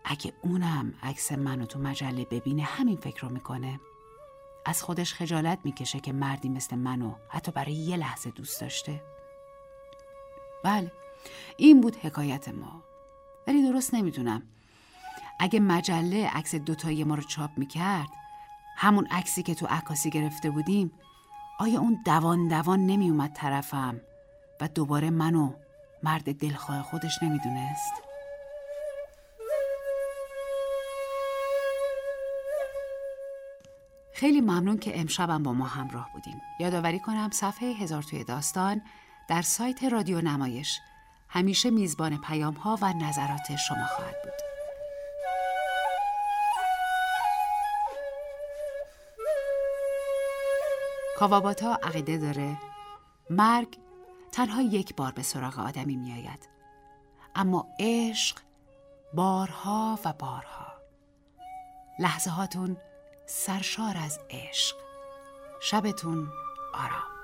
اگه 0.05 0.33
اونم 0.43 0.95
عکس 1.03 1.33
منو 1.33 1.67
تو 1.67 1.79
مجله 1.79 2.25
ببینه 2.25 2.63
همین 2.63 2.97
فکر 2.97 3.21
رو 3.21 3.29
می‌کنه. 3.29 3.81
از 4.67 4.83
خودش 4.83 5.15
خجالت 5.15 5.59
می‌کشه 5.65 6.01
که 6.01 6.13
مردی 6.13 6.49
مثل 6.49 6.77
منو 6.77 7.15
حتی 7.29 7.53
برای 7.53 7.73
یه 7.73 7.97
لحظه 7.97 8.31
دوست 8.31 8.61
داشته. 8.61 9.03
بله 10.65 10.93
این 11.57 11.81
بود 11.81 11.97
حکایت 11.97 12.49
ما. 12.49 12.83
ولی 13.47 13.63
درست 13.73 13.95
نمی‌دونم. 13.95 14.43
اگه 15.41 15.61
مجله 15.61 16.31
عکس 16.31 16.55
دوتایی 16.55 17.05
ما 17.05 17.15
رو 17.15 17.23
چاپ 17.23 17.51
می‌کرد 17.57 18.09
همون 18.77 19.07
عکسی 19.11 19.43
که 19.43 19.55
تو 19.55 19.67
عکاسی 19.67 20.11
گرفته 20.11 20.51
بودیم 20.51 20.93
آیا 21.59 21.81
اون 21.81 22.03
دوان 22.05 22.49
دوان 22.49 22.87
نمیومد 22.87 23.33
طرفم 23.33 24.01
و 24.61 24.69
دوباره 24.69 25.11
منو 25.11 25.53
مرد 26.03 26.39
دلخواه 26.39 26.83
خودش 26.83 27.23
نمی‌دونست؟ 27.23 27.93
خیلی 34.15 34.41
ممنون 34.41 34.79
که 34.79 35.01
امشبم 35.01 35.43
با 35.43 35.53
ما 35.53 35.67
همراه 35.67 36.11
بودیم 36.13 36.43
یادآوری 36.61 36.99
کنم 36.99 37.31
صفحه 37.33 37.69
هزار 37.69 38.03
توی 38.03 38.25
داستان 38.25 38.83
در 39.29 39.43
سایت 39.43 39.85
رادیو 39.85 40.21
نمایش 40.21 40.81
همیشه 41.29 41.71
میزبان 41.71 42.21
پیام 42.21 42.55
ها 42.55 42.79
و 42.83 42.93
نظرات 42.93 43.57
شما 43.57 43.87
خواهد 43.87 44.23
بود. 44.23 44.33
کاواباتا 51.19 51.79
عقیده 51.83 52.19
داره 52.19 52.57
مرگ 53.31 53.79
تنها 54.33 54.63
یک 54.63 54.97
بار 54.97 55.13
به 55.13 55.23
سراغ 55.23 55.59
آدمی 55.59 55.97
میآید. 55.97 56.49
اما 57.35 57.67
عشق 57.81 58.39
بارها 59.15 59.99
و 60.05 60.13
بارها. 60.13 60.67
لحظه 61.99 62.31
هاتون 62.31 62.77
سرشار 63.27 63.97
از 64.05 64.21
عشق. 64.31 64.77
شبتون 65.61 66.29
آرام. 66.75 67.15